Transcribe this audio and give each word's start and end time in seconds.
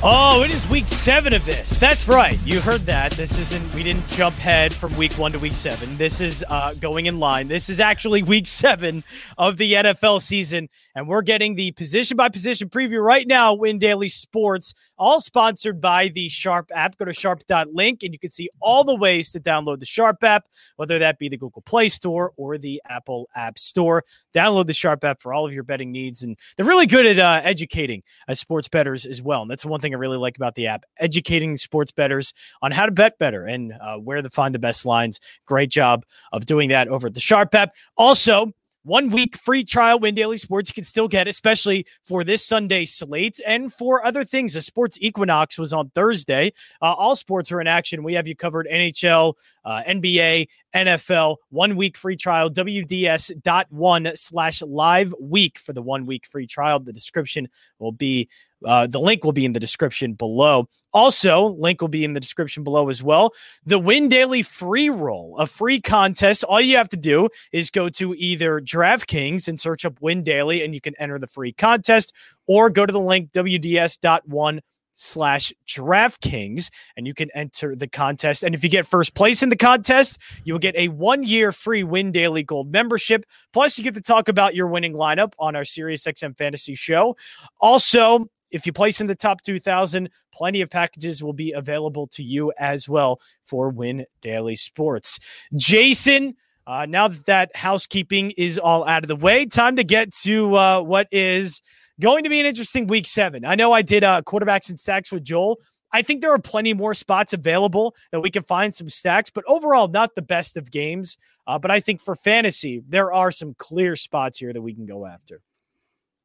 Oh, 0.00 0.44
it 0.44 0.54
is 0.54 0.64
week 0.70 0.86
seven 0.86 1.34
of 1.34 1.44
this. 1.44 1.76
That's 1.76 2.06
right. 2.06 2.38
You 2.44 2.60
heard 2.60 2.82
that. 2.82 3.10
This 3.12 3.36
isn't, 3.36 3.74
we 3.74 3.82
didn't 3.82 4.06
jump 4.10 4.36
head 4.36 4.72
from 4.72 4.96
week 4.96 5.10
one 5.14 5.32
to 5.32 5.40
week 5.40 5.54
seven. 5.54 5.96
This 5.96 6.20
is 6.20 6.44
uh, 6.48 6.74
going 6.74 7.06
in 7.06 7.18
line. 7.18 7.48
This 7.48 7.68
is 7.68 7.80
actually 7.80 8.22
week 8.22 8.46
seven 8.46 9.02
of 9.38 9.56
the 9.56 9.72
NFL 9.72 10.22
season. 10.22 10.68
And 10.94 11.08
we're 11.08 11.22
getting 11.22 11.56
the 11.56 11.72
position 11.72 12.16
by 12.16 12.28
position 12.28 12.68
preview 12.68 13.04
right 13.04 13.26
now, 13.26 13.54
Win 13.54 13.80
Daily 13.80 14.08
Sports, 14.08 14.72
all 14.96 15.20
sponsored 15.20 15.80
by 15.80 16.08
the 16.08 16.28
Sharp 16.28 16.70
app. 16.72 16.96
Go 16.96 17.04
to 17.04 17.12
sharp.link 17.12 18.04
and 18.04 18.12
you 18.12 18.20
can 18.20 18.30
see 18.30 18.48
all 18.60 18.84
the 18.84 18.94
ways 18.94 19.32
to 19.32 19.40
download 19.40 19.80
the 19.80 19.86
Sharp 19.86 20.22
app, 20.22 20.46
whether 20.76 21.00
that 21.00 21.18
be 21.18 21.28
the 21.28 21.36
Google 21.36 21.62
Play 21.62 21.88
Store 21.88 22.32
or 22.36 22.56
the 22.56 22.80
Apple 22.88 23.28
App 23.34 23.58
Store. 23.58 24.04
Download 24.38 24.66
the 24.66 24.72
Sharp 24.72 25.02
app 25.02 25.20
for 25.20 25.34
all 25.34 25.44
of 25.44 25.52
your 25.52 25.64
betting 25.64 25.90
needs. 25.90 26.22
And 26.22 26.38
they're 26.56 26.64
really 26.64 26.86
good 26.86 27.06
at 27.06 27.18
uh, 27.18 27.40
educating 27.42 28.04
as 28.28 28.38
sports 28.38 28.68
bettors 28.68 29.04
as 29.04 29.20
well. 29.20 29.42
And 29.42 29.50
that's 29.50 29.64
one 29.64 29.80
thing 29.80 29.92
I 29.92 29.98
really 29.98 30.16
like 30.16 30.36
about 30.36 30.54
the 30.54 30.68
app, 30.68 30.84
educating 30.98 31.56
sports 31.56 31.90
bettors 31.90 32.32
on 32.62 32.70
how 32.70 32.86
to 32.86 32.92
bet 32.92 33.18
better 33.18 33.46
and 33.46 33.72
uh, 33.72 33.96
where 33.96 34.22
to 34.22 34.30
find 34.30 34.54
the 34.54 34.60
best 34.60 34.86
lines. 34.86 35.18
Great 35.44 35.70
job 35.70 36.04
of 36.32 36.46
doing 36.46 36.68
that 36.68 36.86
over 36.86 37.08
at 37.08 37.14
the 37.14 37.20
Sharp 37.20 37.52
app. 37.54 37.74
Also, 37.96 38.52
one 38.82 39.10
week 39.10 39.36
free 39.36 39.64
trial 39.64 39.98
Win 39.98 40.14
Daily 40.14 40.38
Sports 40.38 40.70
you 40.70 40.74
can 40.74 40.84
still 40.84 41.08
get, 41.08 41.28
especially 41.28 41.86
for 42.04 42.24
this 42.24 42.44
Sunday 42.44 42.84
slate 42.84 43.40
and 43.46 43.72
for 43.72 44.04
other 44.04 44.24
things. 44.24 44.54
The 44.54 44.62
sports 44.62 44.98
equinox 45.00 45.58
was 45.58 45.72
on 45.72 45.90
Thursday. 45.90 46.52
Uh, 46.80 46.94
all 46.94 47.14
sports 47.14 47.52
are 47.52 47.60
in 47.60 47.66
action. 47.66 48.02
We 48.02 48.14
have 48.14 48.26
you 48.26 48.36
covered 48.36 48.66
NHL, 48.72 49.34
uh, 49.64 49.82
NBA, 49.86 50.48
NFL. 50.74 51.36
One 51.50 51.76
week 51.76 51.96
free 51.96 52.16
trial, 52.16 52.50
WDS.one 52.50 54.10
slash 54.14 54.62
live 54.62 55.14
week 55.20 55.58
for 55.58 55.72
the 55.72 55.82
one 55.82 56.06
week 56.06 56.26
free 56.26 56.46
trial. 56.46 56.80
The 56.80 56.92
description 56.92 57.48
will 57.78 57.92
be 57.92 58.28
uh, 58.64 58.86
the 58.86 59.00
link 59.00 59.24
will 59.24 59.32
be 59.32 59.44
in 59.44 59.52
the 59.52 59.60
description 59.60 60.14
below. 60.14 60.68
Also, 60.92 61.46
link 61.46 61.80
will 61.80 61.88
be 61.88 62.04
in 62.04 62.14
the 62.14 62.20
description 62.20 62.64
below 62.64 62.88
as 62.88 63.02
well. 63.02 63.32
The 63.64 63.78
Win 63.78 64.08
Daily 64.08 64.42
free 64.42 64.90
roll, 64.90 65.36
a 65.38 65.46
free 65.46 65.80
contest. 65.80 66.44
All 66.44 66.60
you 66.60 66.76
have 66.76 66.88
to 66.90 66.96
do 66.96 67.28
is 67.52 67.70
go 67.70 67.88
to 67.90 68.14
either 68.14 68.60
DraftKings 68.60 69.48
and 69.48 69.60
search 69.60 69.84
up 69.84 70.00
Win 70.00 70.24
Daily, 70.24 70.64
and 70.64 70.74
you 70.74 70.80
can 70.80 70.94
enter 70.98 71.18
the 71.18 71.26
free 71.26 71.52
contest, 71.52 72.14
or 72.46 72.70
go 72.70 72.86
to 72.86 72.92
the 72.92 73.00
link 73.00 73.32
WDS.one 73.32 74.60
slash 74.98 75.52
DraftKings 75.66 76.70
and 76.96 77.06
you 77.06 77.14
can 77.14 77.30
enter 77.32 77.76
the 77.76 77.86
contest. 77.86 78.42
And 78.42 78.54
if 78.54 78.64
you 78.64 78.68
get 78.68 78.86
first 78.86 79.14
place 79.14 79.42
in 79.42 79.48
the 79.48 79.56
contest, 79.56 80.18
you 80.44 80.52
will 80.52 80.58
get 80.58 80.74
a 80.76 80.88
one 80.88 81.22
year 81.22 81.52
free 81.52 81.84
Win 81.84 82.10
Daily 82.10 82.42
Gold 82.42 82.70
membership. 82.72 83.24
Plus, 83.52 83.78
you 83.78 83.84
get 83.84 83.94
to 83.94 84.02
talk 84.02 84.28
about 84.28 84.54
your 84.54 84.66
winning 84.66 84.94
lineup 84.94 85.32
on 85.38 85.54
our 85.54 85.62
SiriusXM 85.62 86.36
Fantasy 86.36 86.74
Show. 86.74 87.16
Also, 87.60 88.28
if 88.50 88.66
you 88.66 88.72
place 88.72 89.00
in 89.00 89.06
the 89.06 89.14
top 89.14 89.42
2000, 89.42 90.10
plenty 90.32 90.60
of 90.60 90.70
packages 90.70 91.22
will 91.22 91.32
be 91.32 91.52
available 91.52 92.06
to 92.08 92.22
you 92.22 92.52
as 92.58 92.88
well 92.88 93.20
for 93.44 93.70
Win 93.70 94.06
Daily 94.20 94.56
Sports. 94.56 95.18
Jason, 95.56 96.34
uh, 96.66 96.86
now 96.86 97.08
that 97.08 97.26
that 97.26 97.56
housekeeping 97.56 98.32
is 98.32 98.58
all 98.58 98.86
out 98.86 99.04
of 99.04 99.08
the 99.08 99.16
way, 99.16 99.46
time 99.46 99.76
to 99.76 99.84
get 99.84 100.12
to 100.12 100.54
uh, 100.56 100.80
what 100.80 101.08
is 101.10 101.60
going 102.00 102.24
to 102.24 102.30
be 102.30 102.40
an 102.40 102.46
interesting 102.46 102.86
week 102.86 103.06
seven. 103.06 103.44
I 103.44 103.54
know 103.54 103.72
I 103.72 103.82
did 103.82 104.04
uh, 104.04 104.22
quarterbacks 104.22 104.68
and 104.68 104.78
stacks 104.78 105.10
with 105.10 105.24
Joel. 105.24 105.58
I 105.90 106.02
think 106.02 106.20
there 106.20 106.32
are 106.32 106.38
plenty 106.38 106.74
more 106.74 106.92
spots 106.92 107.32
available 107.32 107.94
that 108.12 108.20
we 108.20 108.30
can 108.30 108.42
find 108.42 108.74
some 108.74 108.90
stacks, 108.90 109.30
but 109.30 109.44
overall, 109.46 109.88
not 109.88 110.14
the 110.14 110.22
best 110.22 110.56
of 110.56 110.70
games. 110.70 111.16
Uh, 111.46 111.58
but 111.58 111.70
I 111.70 111.80
think 111.80 112.02
for 112.02 112.14
fantasy, 112.14 112.82
there 112.86 113.12
are 113.12 113.30
some 113.30 113.54
clear 113.54 113.96
spots 113.96 114.38
here 114.38 114.52
that 114.52 114.60
we 114.60 114.74
can 114.74 114.84
go 114.84 115.06
after. 115.06 115.40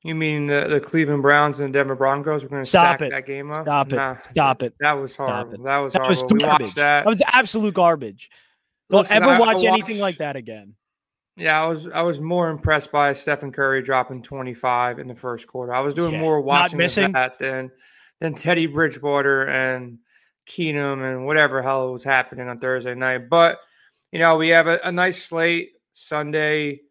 You 0.04 0.16
mean 0.16 0.48
the, 0.48 0.68
the 0.70 0.80
Cleveland 0.82 1.22
Browns 1.22 1.60
and 1.60 1.74
the 1.74 1.80
Denver 1.80 1.96
Broncos? 1.96 2.44
We're 2.44 2.50
going 2.50 2.64
to 2.64 2.68
stop 2.68 3.02
it. 3.02 3.12
that 3.12 3.26
game 3.26 3.52
up. 3.52 3.64
Stop 3.64 3.94
it. 3.94 3.96
Nah, 3.96 4.18
Stop 4.32 4.62
it. 4.62 4.74
That 4.82 4.94
was 4.94 5.16
horrible. 5.16 5.64
That 5.64 5.78
was 5.78 5.94
that 5.94 6.02
horrible. 6.02 6.24
Was 6.24 6.34
we 6.34 6.46
watched 6.46 6.76
that. 6.76 7.04
That 7.04 7.06
was 7.06 7.22
absolute 7.32 7.74
garbage. 7.74 8.30
Don't 8.90 9.02
Listen, 9.02 9.24
ever 9.24 9.32
I, 9.32 9.40
watch 9.40 9.64
I 9.64 9.70
anything 9.70 10.00
like 10.00 10.18
that 10.18 10.36
again. 10.36 10.76
Yeah, 11.36 11.64
I 11.64 11.66
was 11.66 11.88
I 11.88 12.02
was 12.02 12.20
more 12.20 12.50
impressed 12.50 12.92
by 12.92 13.14
Stephen 13.14 13.52
Curry 13.52 13.82
dropping 13.82 14.22
25 14.22 15.00
in 15.00 15.08
the 15.08 15.16
first 15.16 15.48
quarter. 15.48 15.74
I 15.74 15.80
was 15.80 15.96
doing 15.96 16.14
yeah, 16.14 16.20
more 16.20 16.42
watching 16.42 16.78
that 16.78 17.40
than 17.40 17.72
than 18.20 18.36
Teddy 18.36 18.68
Bridgewater 18.68 19.48
and 19.48 19.98
Keenum 20.48 21.02
and 21.02 21.26
whatever 21.26 21.62
hell 21.62 21.94
was 21.94 22.04
happening 22.04 22.48
on 22.48 22.60
Thursday 22.60 22.94
night. 22.94 23.30
But 23.30 23.58
you 24.12 24.20
know, 24.20 24.38
we 24.38 24.50
have 24.50 24.68
a, 24.68 24.80
a 24.84 24.92
nice 24.92 25.24
slate 25.24 25.72
Sunday. 25.94 26.82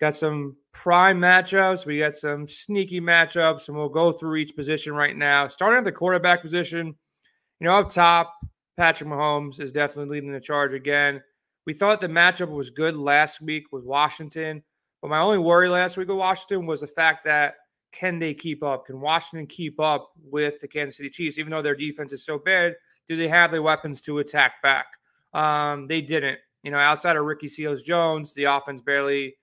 Got 0.00 0.16
some 0.16 0.56
prime 0.76 1.18
matchups. 1.18 1.86
We 1.86 2.00
got 2.00 2.14
some 2.14 2.46
sneaky 2.46 3.00
matchups, 3.00 3.68
and 3.68 3.76
we'll 3.76 3.88
go 3.88 4.12
through 4.12 4.36
each 4.36 4.54
position 4.54 4.92
right 4.92 5.16
now. 5.16 5.48
Starting 5.48 5.78
at 5.78 5.84
the 5.84 5.90
quarterback 5.90 6.42
position, 6.42 6.88
you 6.88 7.64
know, 7.66 7.72
up 7.72 7.88
top, 7.88 8.34
Patrick 8.76 9.08
Mahomes 9.08 9.58
is 9.58 9.72
definitely 9.72 10.14
leading 10.16 10.32
the 10.32 10.40
charge 10.40 10.74
again. 10.74 11.22
We 11.64 11.72
thought 11.72 12.02
the 12.02 12.08
matchup 12.08 12.50
was 12.50 12.68
good 12.68 12.94
last 12.94 13.40
week 13.40 13.72
with 13.72 13.84
Washington, 13.84 14.62
but 15.00 15.08
my 15.08 15.18
only 15.18 15.38
worry 15.38 15.70
last 15.70 15.96
week 15.96 16.08
with 16.08 16.18
Washington 16.18 16.66
was 16.66 16.82
the 16.82 16.86
fact 16.86 17.24
that 17.24 17.54
can 17.92 18.18
they 18.18 18.34
keep 18.34 18.62
up? 18.62 18.84
Can 18.84 19.00
Washington 19.00 19.46
keep 19.46 19.80
up 19.80 20.10
with 20.22 20.60
the 20.60 20.68
Kansas 20.68 20.98
City 20.98 21.08
Chiefs? 21.08 21.38
Even 21.38 21.52
though 21.52 21.62
their 21.62 21.74
defense 21.74 22.12
is 22.12 22.26
so 22.26 22.38
bad, 22.38 22.74
do 23.08 23.16
they 23.16 23.28
have 23.28 23.50
the 23.50 23.62
weapons 23.62 24.02
to 24.02 24.18
attack 24.18 24.62
back? 24.62 24.86
Um, 25.32 25.86
they 25.86 26.02
didn't. 26.02 26.38
You 26.62 26.70
know, 26.70 26.78
outside 26.78 27.16
of 27.16 27.24
Ricky 27.24 27.48
Seals 27.48 27.82
Jones, 27.82 28.34
the 28.34 28.44
offense 28.44 28.82
barely 28.82 29.36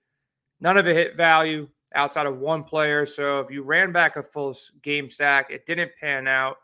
None 0.64 0.78
of 0.78 0.88
it 0.88 0.96
hit 0.96 1.16
value 1.16 1.68
outside 1.94 2.24
of 2.24 2.38
one 2.38 2.64
player. 2.64 3.04
So 3.04 3.38
if 3.40 3.50
you 3.50 3.62
ran 3.62 3.92
back 3.92 4.16
a 4.16 4.22
full 4.22 4.56
game 4.82 5.10
stack, 5.10 5.50
it 5.50 5.66
didn't 5.66 5.92
pan 6.00 6.26
out. 6.26 6.56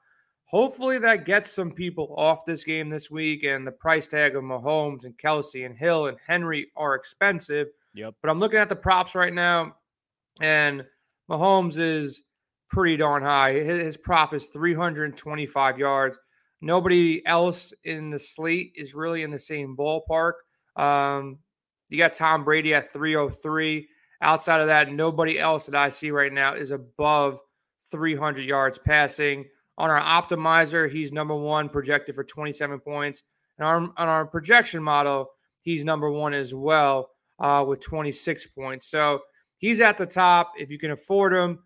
Hopefully 0.45 0.99
that 0.99 1.27
gets 1.27 1.53
some 1.53 1.71
people 1.71 2.15
off 2.17 2.47
this 2.47 2.65
game 2.65 2.89
this 2.89 3.11
week. 3.11 3.45
And 3.45 3.67
the 3.67 3.73
price 3.73 4.09
tag 4.09 4.37
of 4.37 4.43
Mahomes 4.43 5.05
and 5.05 5.17
Kelce 5.19 5.67
and 5.67 5.77
Hill 5.77 6.07
and 6.07 6.17
Henry 6.27 6.69
are 6.77 6.95
expensive. 6.95 7.69
Yep. 7.93 8.15
But 8.23 8.31
I'm 8.31 8.41
looking 8.41 8.59
at 8.59 8.71
the 8.71 8.77
props 8.77 9.15
right 9.15 9.35
now, 9.35 9.77
and 10.41 10.83
Mahomes 11.31 11.77
is 11.77 12.23
pretty 12.71 12.97
darn 12.97 13.23
high. 13.23 13.53
His, 13.53 13.79
his 13.81 13.97
prop 13.99 14.33
is 14.33 14.47
325 14.47 15.79
yards. 15.79 16.19
Nobody 16.63 17.25
else 17.27 17.73
in 17.85 18.09
the 18.09 18.19
slate 18.19 18.73
is 18.77 18.95
really 18.95 19.25
in 19.25 19.31
the 19.31 19.39
same 19.39 19.77
ballpark. 19.77 20.33
Um, 20.77 21.39
you 21.91 21.99
got 21.99 22.15
Tom 22.15 22.45
Brady 22.45 22.73
at 22.73 22.93
303. 22.93 23.89
Outside 24.23 24.61
of 24.61 24.69
that, 24.69 24.93
nobody 24.93 25.39
else 25.39 25.67
that 25.67 25.75
I 25.75 25.91
see 25.91 26.11
right 26.11 26.33
now 26.33 26.55
is 26.55 26.71
above 26.71 27.41
300 27.91 28.45
yards 28.45 28.79
passing. 28.79 29.47
On 29.77 29.91
our 29.91 30.01
optimizer, 30.01 30.91
he's 30.91 31.13
number 31.13 31.35
one, 31.35 31.69
projected 31.69 32.15
for 32.15 32.25
27 32.25 32.81
points. 32.81 33.23
And 33.59 33.67
our, 33.67 33.77
on 33.77 33.93
our 33.97 34.27
projection 34.27 34.83
model, 34.83 35.31
he's 35.63 35.85
number 35.85 36.11
one 36.11 36.33
as 36.33 36.55
well 36.55 37.11
uh, 37.39 37.65
with 37.67 37.81
26 37.81 38.47
points. 38.49 38.87
So 38.89 39.21
he's 39.57 39.81
at 39.81 39.99
the 39.99 40.07
top. 40.07 40.53
If 40.59 40.71
you 40.71 40.79
can 40.79 40.93
afford 40.93 41.33
him, 41.33 41.61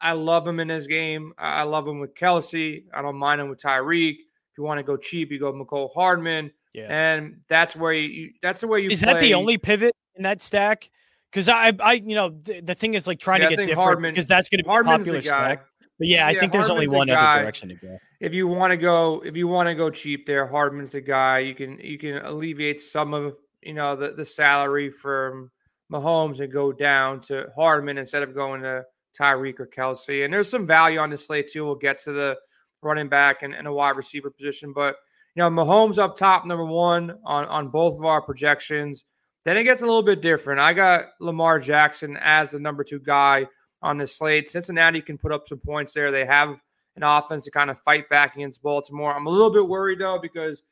I 0.00 0.12
love 0.12 0.46
him 0.46 0.60
in 0.60 0.68
this 0.68 0.86
game. 0.86 1.32
I 1.38 1.62
love 1.64 1.86
him 1.86 2.00
with 2.00 2.14
Kelce. 2.14 2.84
I 2.94 3.02
don't 3.02 3.16
mind 3.16 3.40
him 3.40 3.48
with 3.48 3.60
Tyreek. 3.60 4.14
If 4.14 4.58
you 4.58 4.64
want 4.64 4.78
to 4.78 4.84
go 4.84 4.96
cheap, 4.96 5.30
you 5.30 5.38
go 5.38 5.52
Mecole 5.52 5.92
Hardman. 5.92 6.50
Yeah. 6.72 6.86
And 6.88 7.40
that's 7.48 7.74
where 7.74 7.92
you 7.92 8.32
that's 8.42 8.60
the 8.60 8.68
way 8.68 8.80
you 8.80 8.90
Is 8.90 9.02
play. 9.02 9.12
that 9.12 9.20
the 9.20 9.34
only 9.34 9.58
pivot 9.58 9.94
in 10.16 10.22
that 10.22 10.40
stack? 10.40 10.90
Because 11.30 11.48
I 11.48 11.72
I 11.80 11.94
you 11.94 12.14
know 12.14 12.30
the, 12.30 12.60
the 12.60 12.74
thing 12.74 12.94
is 12.94 13.06
like 13.06 13.18
trying 13.18 13.42
yeah, 13.42 13.50
to 13.50 13.56
get 13.56 13.66
different 13.66 14.02
because 14.02 14.26
that's 14.26 14.48
gonna 14.48 14.62
be 14.62 14.68
Hardman's 14.68 15.06
popular 15.06 15.22
stack. 15.22 15.66
But 15.98 16.08
yeah, 16.08 16.26
I 16.26 16.34
think 16.34 16.52
there's 16.52 16.68
Hardman's 16.68 16.88
only 16.88 16.98
one 16.98 17.08
the 17.08 17.14
other 17.14 17.42
direction 17.42 17.68
to 17.70 17.74
go. 17.74 17.98
If 18.20 18.32
you 18.32 18.48
want 18.48 18.70
to 18.70 18.76
go 18.76 19.22
if 19.24 19.36
you 19.36 19.48
want 19.48 19.68
to 19.68 19.74
go 19.74 19.90
cheap 19.90 20.26
there, 20.26 20.46
Hardman's 20.46 20.92
the 20.92 21.00
guy. 21.00 21.40
You 21.40 21.54
can 21.54 21.78
you 21.78 21.98
can 21.98 22.18
alleviate 22.18 22.80
some 22.80 23.14
of 23.14 23.34
you 23.62 23.74
know 23.74 23.96
the, 23.96 24.12
the 24.12 24.24
salary 24.24 24.90
from 24.90 25.50
Mahomes 25.92 26.40
and 26.40 26.52
go 26.52 26.72
down 26.72 27.20
to 27.22 27.48
Hardman 27.56 27.98
instead 27.98 28.22
of 28.22 28.34
going 28.34 28.62
to 28.62 28.84
Tyreek 29.18 29.58
or 29.58 29.66
Kelce. 29.66 30.24
And 30.24 30.32
there's 30.32 30.48
some 30.48 30.66
value 30.66 30.98
on 30.98 31.10
the 31.10 31.18
slate 31.18 31.50
too. 31.50 31.64
We'll 31.64 31.74
get 31.74 31.98
to 32.04 32.12
the 32.12 32.38
running 32.82 33.08
back 33.08 33.42
and, 33.42 33.54
and 33.54 33.66
a 33.66 33.72
wide 33.72 33.96
receiver 33.96 34.30
position. 34.30 34.72
But 34.72 34.96
you 35.34 35.40
know, 35.40 35.50
Mahomes 35.50 35.98
up 35.98 36.16
top, 36.16 36.44
number 36.44 36.64
one 36.64 37.18
on, 37.24 37.44
on 37.46 37.68
both 37.68 37.98
of 37.98 38.04
our 38.04 38.20
projections. 38.20 39.04
Then 39.44 39.56
it 39.56 39.64
gets 39.64 39.80
a 39.80 39.86
little 39.86 40.02
bit 40.02 40.20
different. 40.20 40.60
I 40.60 40.74
got 40.74 41.06
Lamar 41.20 41.58
Jackson 41.58 42.18
as 42.20 42.50
the 42.50 42.58
number 42.58 42.84
two 42.84 42.98
guy 42.98 43.46
on 43.82 43.96
the 43.96 44.06
slate. 44.06 44.50
Cincinnati 44.50 45.00
can 45.00 45.16
put 45.16 45.32
up 45.32 45.48
some 45.48 45.58
points 45.58 45.92
there. 45.92 46.10
They 46.10 46.26
have 46.26 46.56
an 46.96 47.02
offense 47.02 47.44
to 47.44 47.50
kind 47.50 47.70
of 47.70 47.78
fight 47.78 48.08
back 48.08 48.36
against 48.36 48.62
Baltimore. 48.62 49.14
I'm 49.14 49.26
a 49.26 49.30
little 49.30 49.50
bit 49.50 49.66
worried 49.66 50.00
though 50.00 50.18
because 50.20 50.64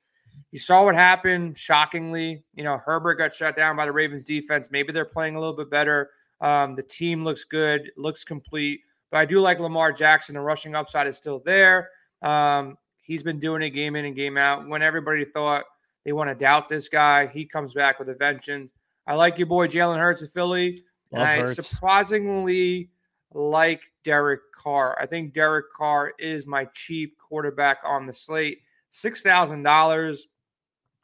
you 0.50 0.58
saw 0.58 0.84
what 0.84 0.94
happened. 0.94 1.58
Shockingly, 1.58 2.44
you 2.54 2.64
know 2.64 2.76
Herbert 2.76 3.14
got 3.14 3.34
shut 3.34 3.56
down 3.56 3.76
by 3.76 3.86
the 3.86 3.92
Ravens 3.92 4.24
defense. 4.24 4.68
Maybe 4.70 4.92
they're 4.92 5.04
playing 5.04 5.36
a 5.36 5.40
little 5.40 5.56
bit 5.56 5.70
better. 5.70 6.10
Um, 6.40 6.76
the 6.76 6.82
team 6.82 7.24
looks 7.24 7.44
good, 7.44 7.90
looks 7.96 8.24
complete. 8.24 8.80
But 9.10 9.18
I 9.18 9.24
do 9.24 9.40
like 9.40 9.58
Lamar 9.58 9.92
Jackson. 9.92 10.34
The 10.34 10.40
rushing 10.40 10.74
upside 10.74 11.06
is 11.06 11.16
still 11.16 11.40
there. 11.44 11.88
Um, 12.22 12.76
He's 13.08 13.22
been 13.22 13.40
doing 13.40 13.62
it 13.62 13.70
game 13.70 13.96
in 13.96 14.04
and 14.04 14.14
game 14.14 14.36
out. 14.36 14.68
When 14.68 14.82
everybody 14.82 15.24
thought 15.24 15.64
they 16.04 16.12
want 16.12 16.28
to 16.28 16.34
doubt 16.34 16.68
this 16.68 16.88
guy, 16.88 17.26
he 17.26 17.44
comes 17.44 17.72
back 17.72 17.98
with 17.98 18.10
a 18.10 18.14
vengeance. 18.14 18.72
I 19.06 19.14
like 19.14 19.38
your 19.38 19.46
boy 19.46 19.66
Jalen 19.66 19.98
Hurts 19.98 20.20
of 20.20 20.30
Philly. 20.30 20.84
Love 21.10 21.26
I 21.26 21.36
Hurts. 21.38 21.66
surprisingly 21.66 22.90
like 23.32 23.80
Derek 24.04 24.40
Carr. 24.54 24.96
I 25.00 25.06
think 25.06 25.32
Derek 25.32 25.72
Carr 25.72 26.12
is 26.18 26.46
my 26.46 26.66
cheap 26.74 27.16
quarterback 27.18 27.78
on 27.82 28.06
the 28.06 28.12
slate. 28.12 28.60
Six 28.90 29.22
thousand 29.22 29.62
dollars. 29.62 30.28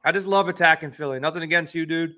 I 0.05 0.13
just 0.13 0.27
love 0.27 0.49
attacking 0.51 0.91
Philly. 0.91 1.19
Nothing 1.19 1.43
against 1.43 1.75
you, 1.75 1.87
dude. 1.87 2.13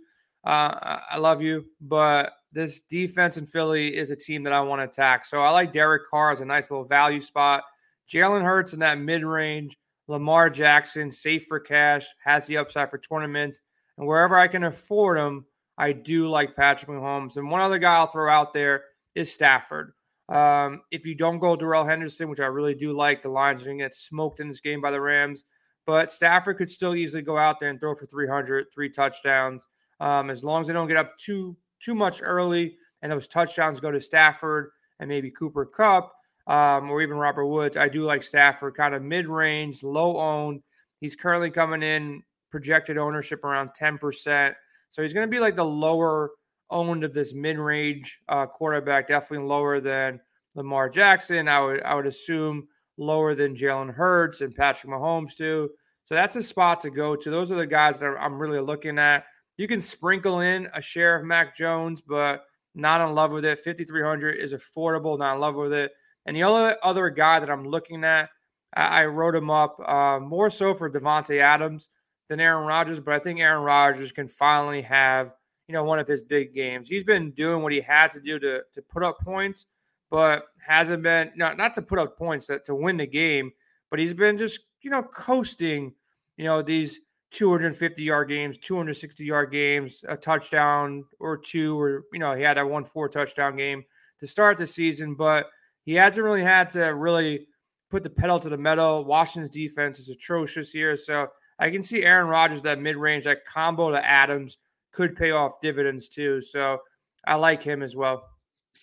Uh, 0.44 0.98
I 1.10 1.18
love 1.18 1.40
you, 1.40 1.64
but 1.80 2.32
this 2.50 2.80
defense 2.80 3.36
in 3.36 3.46
Philly 3.46 3.96
is 3.96 4.10
a 4.10 4.16
team 4.16 4.42
that 4.42 4.52
I 4.52 4.60
want 4.60 4.80
to 4.80 4.84
attack. 4.84 5.24
So 5.24 5.42
I 5.42 5.50
like 5.50 5.72
Derek 5.72 6.08
Carr 6.08 6.32
as 6.32 6.40
a 6.40 6.44
nice 6.44 6.72
little 6.72 6.84
value 6.84 7.20
spot. 7.20 7.62
Jalen 8.10 8.42
Hurts 8.42 8.72
in 8.72 8.80
that 8.80 8.98
mid 8.98 9.24
range. 9.24 9.78
Lamar 10.08 10.48
Jackson, 10.50 11.10
safe 11.10 11.46
for 11.46 11.58
cash, 11.58 12.06
has 12.24 12.46
the 12.46 12.56
upside 12.56 12.90
for 12.90 12.98
tournament. 12.98 13.60
And 13.98 14.06
wherever 14.06 14.36
I 14.36 14.46
can 14.46 14.64
afford 14.64 15.18
him, 15.18 15.44
I 15.78 15.92
do 15.92 16.28
like 16.28 16.54
Patrick 16.54 16.90
Mahomes. 16.90 17.36
And 17.36 17.50
one 17.50 17.60
other 17.60 17.78
guy 17.78 17.96
I'll 17.96 18.06
throw 18.06 18.30
out 18.30 18.52
there 18.52 18.84
is 19.14 19.32
Stafford. 19.32 19.92
Um, 20.28 20.82
if 20.90 21.06
you 21.06 21.14
don't 21.14 21.40
go 21.40 21.56
Darrell 21.56 21.84
Henderson, 21.84 22.28
which 22.28 22.40
I 22.40 22.46
really 22.46 22.74
do 22.74 22.92
like, 22.92 23.22
the 23.22 23.28
Lions 23.28 23.62
are 23.62 23.66
going 23.66 23.78
to 23.78 23.84
get 23.84 23.94
smoked 23.94 24.40
in 24.40 24.48
this 24.48 24.60
game 24.60 24.80
by 24.80 24.90
the 24.90 25.00
Rams. 25.00 25.44
But 25.86 26.10
Stafford 26.10 26.58
could 26.58 26.70
still 26.70 26.94
easily 26.94 27.22
go 27.22 27.36
out 27.36 27.58
there 27.58 27.70
and 27.70 27.80
throw 27.80 27.94
for 27.94 28.06
300, 28.06 28.66
three 28.72 28.90
touchdowns, 28.90 29.66
um, 30.00 30.30
as 30.30 30.44
long 30.44 30.60
as 30.60 30.66
they 30.66 30.72
don't 30.72 30.88
get 30.88 30.96
up 30.96 31.16
too 31.18 31.56
too 31.80 31.94
much 31.94 32.22
early 32.22 32.76
and 33.02 33.12
those 33.12 33.28
touchdowns 33.28 33.80
go 33.80 33.90
to 33.90 34.00
Stafford 34.00 34.70
and 34.98 35.08
maybe 35.08 35.30
Cooper 35.30 35.66
Kupp 35.66 36.12
um, 36.46 36.90
or 36.90 37.02
even 37.02 37.16
Robert 37.16 37.46
Woods. 37.46 37.76
I 37.76 37.88
do 37.88 38.04
like 38.04 38.22
Stafford, 38.22 38.74
kind 38.74 38.94
of 38.94 39.02
mid 39.02 39.26
range, 39.26 39.82
low 39.82 40.18
owned. 40.18 40.62
He's 41.00 41.16
currently 41.16 41.50
coming 41.50 41.82
in 41.82 42.22
projected 42.50 42.96
ownership 42.96 43.44
around 43.44 43.70
10%. 43.78 44.54
So 44.90 45.02
he's 45.02 45.12
going 45.12 45.26
to 45.26 45.30
be 45.30 45.40
like 45.40 45.56
the 45.56 45.64
lower 45.64 46.30
owned 46.70 47.04
of 47.04 47.12
this 47.12 47.34
mid 47.34 47.58
range 47.58 48.18
uh, 48.28 48.46
quarterback, 48.46 49.08
definitely 49.08 49.46
lower 49.46 49.80
than 49.80 50.20
Lamar 50.54 50.88
Jackson. 50.88 51.48
I 51.48 51.60
would 51.60 51.82
I 51.82 51.94
would 51.94 52.06
assume 52.06 52.66
lower 52.98 53.34
than 53.34 53.54
Jalen 53.54 53.92
Hurts 53.92 54.40
and 54.40 54.54
Patrick 54.54 54.92
Mahomes 54.92 55.34
too. 55.36 55.70
So 56.04 56.14
that's 56.14 56.36
a 56.36 56.42
spot 56.42 56.80
to 56.80 56.90
go 56.90 57.16
to. 57.16 57.30
Those 57.30 57.50
are 57.52 57.56
the 57.56 57.66
guys 57.66 57.98
that 57.98 58.16
I'm 58.18 58.38
really 58.38 58.60
looking 58.60 58.98
at. 58.98 59.24
You 59.56 59.66
can 59.66 59.80
sprinkle 59.80 60.40
in 60.40 60.68
a 60.74 60.80
share 60.80 61.18
of 61.18 61.26
Mac 61.26 61.56
Jones, 61.56 62.00
but 62.00 62.44
not 62.74 63.06
in 63.06 63.14
love 63.14 63.32
with 63.32 63.44
it. 63.44 63.58
5,300 63.58 64.32
is 64.32 64.52
affordable, 64.52 65.18
not 65.18 65.34
in 65.34 65.40
love 65.40 65.56
with 65.56 65.72
it. 65.72 65.92
And 66.26 66.36
the 66.36 66.42
other 66.42 66.76
other 66.82 67.08
guy 67.08 67.40
that 67.40 67.50
I'm 67.50 67.64
looking 67.64 68.04
at, 68.04 68.28
I, 68.74 69.02
I 69.02 69.06
wrote 69.06 69.34
him 69.34 69.50
up 69.50 69.78
uh, 69.86 70.20
more 70.20 70.50
so 70.50 70.74
for 70.74 70.90
Davante 70.90 71.40
Adams 71.40 71.88
than 72.28 72.40
Aaron 72.40 72.66
Rodgers, 72.66 73.00
but 73.00 73.14
I 73.14 73.18
think 73.18 73.40
Aaron 73.40 73.62
Rodgers 73.62 74.12
can 74.12 74.28
finally 74.28 74.82
have 74.82 75.32
you 75.68 75.72
know 75.72 75.84
one 75.84 75.98
of 75.98 76.08
his 76.08 76.22
big 76.22 76.54
games. 76.54 76.88
He's 76.88 77.04
been 77.04 77.30
doing 77.32 77.62
what 77.62 77.72
he 77.72 77.80
had 77.80 78.12
to 78.12 78.20
do 78.20 78.38
to 78.40 78.62
to 78.72 78.82
put 78.82 79.02
up 79.02 79.18
points, 79.20 79.66
but 80.10 80.46
hasn't 80.66 81.02
been 81.02 81.30
not 81.36 81.56
not 81.56 81.74
to 81.76 81.82
put 81.82 81.98
up 81.98 82.18
points 82.18 82.46
that 82.48 82.64
to 82.66 82.74
win 82.74 82.96
the 82.96 83.06
game, 83.06 83.52
but 83.90 83.98
he's 83.98 84.14
been 84.14 84.36
just 84.36 84.60
you 84.82 84.90
know 84.90 85.02
coasting, 85.02 85.94
you 86.36 86.44
know 86.44 86.60
these 86.60 87.00
250 87.30 88.02
yard 88.02 88.28
games, 88.28 88.58
260 88.58 89.24
yard 89.24 89.50
games, 89.50 90.04
a 90.08 90.16
touchdown 90.16 91.04
or 91.18 91.36
two, 91.36 91.78
or 91.78 92.04
you 92.12 92.18
know 92.18 92.34
he 92.34 92.42
had 92.42 92.56
that 92.56 92.68
one 92.68 92.84
four 92.84 93.08
touchdown 93.08 93.56
game 93.56 93.84
to 94.20 94.26
start 94.26 94.56
the 94.56 94.66
season, 94.66 95.14
but 95.14 95.46
he 95.86 95.94
hasn't 95.94 96.22
really 96.22 96.42
had 96.42 96.68
to 96.70 96.84
really 96.88 97.46
put 97.90 98.02
the 98.02 98.10
pedal 98.10 98.38
to 98.40 98.50
the 98.50 98.58
metal. 98.58 99.04
Washington's 99.04 99.54
defense 99.54 99.98
is 99.98 100.10
atrocious 100.10 100.70
here, 100.70 100.96
so 100.96 101.28
I 101.58 101.70
can 101.70 101.82
see 101.82 102.04
Aaron 102.04 102.28
Rodgers 102.28 102.60
that 102.62 102.80
mid 102.80 102.96
range, 102.96 103.24
that 103.24 103.46
combo 103.46 103.90
to 103.90 104.04
Adams 104.04 104.58
could 104.92 105.16
pay 105.16 105.30
off 105.30 105.60
dividends 105.62 106.08
too. 106.08 106.40
So 106.40 106.80
I 107.26 107.36
like 107.36 107.62
him 107.62 107.82
as 107.82 107.96
well. 107.96 108.28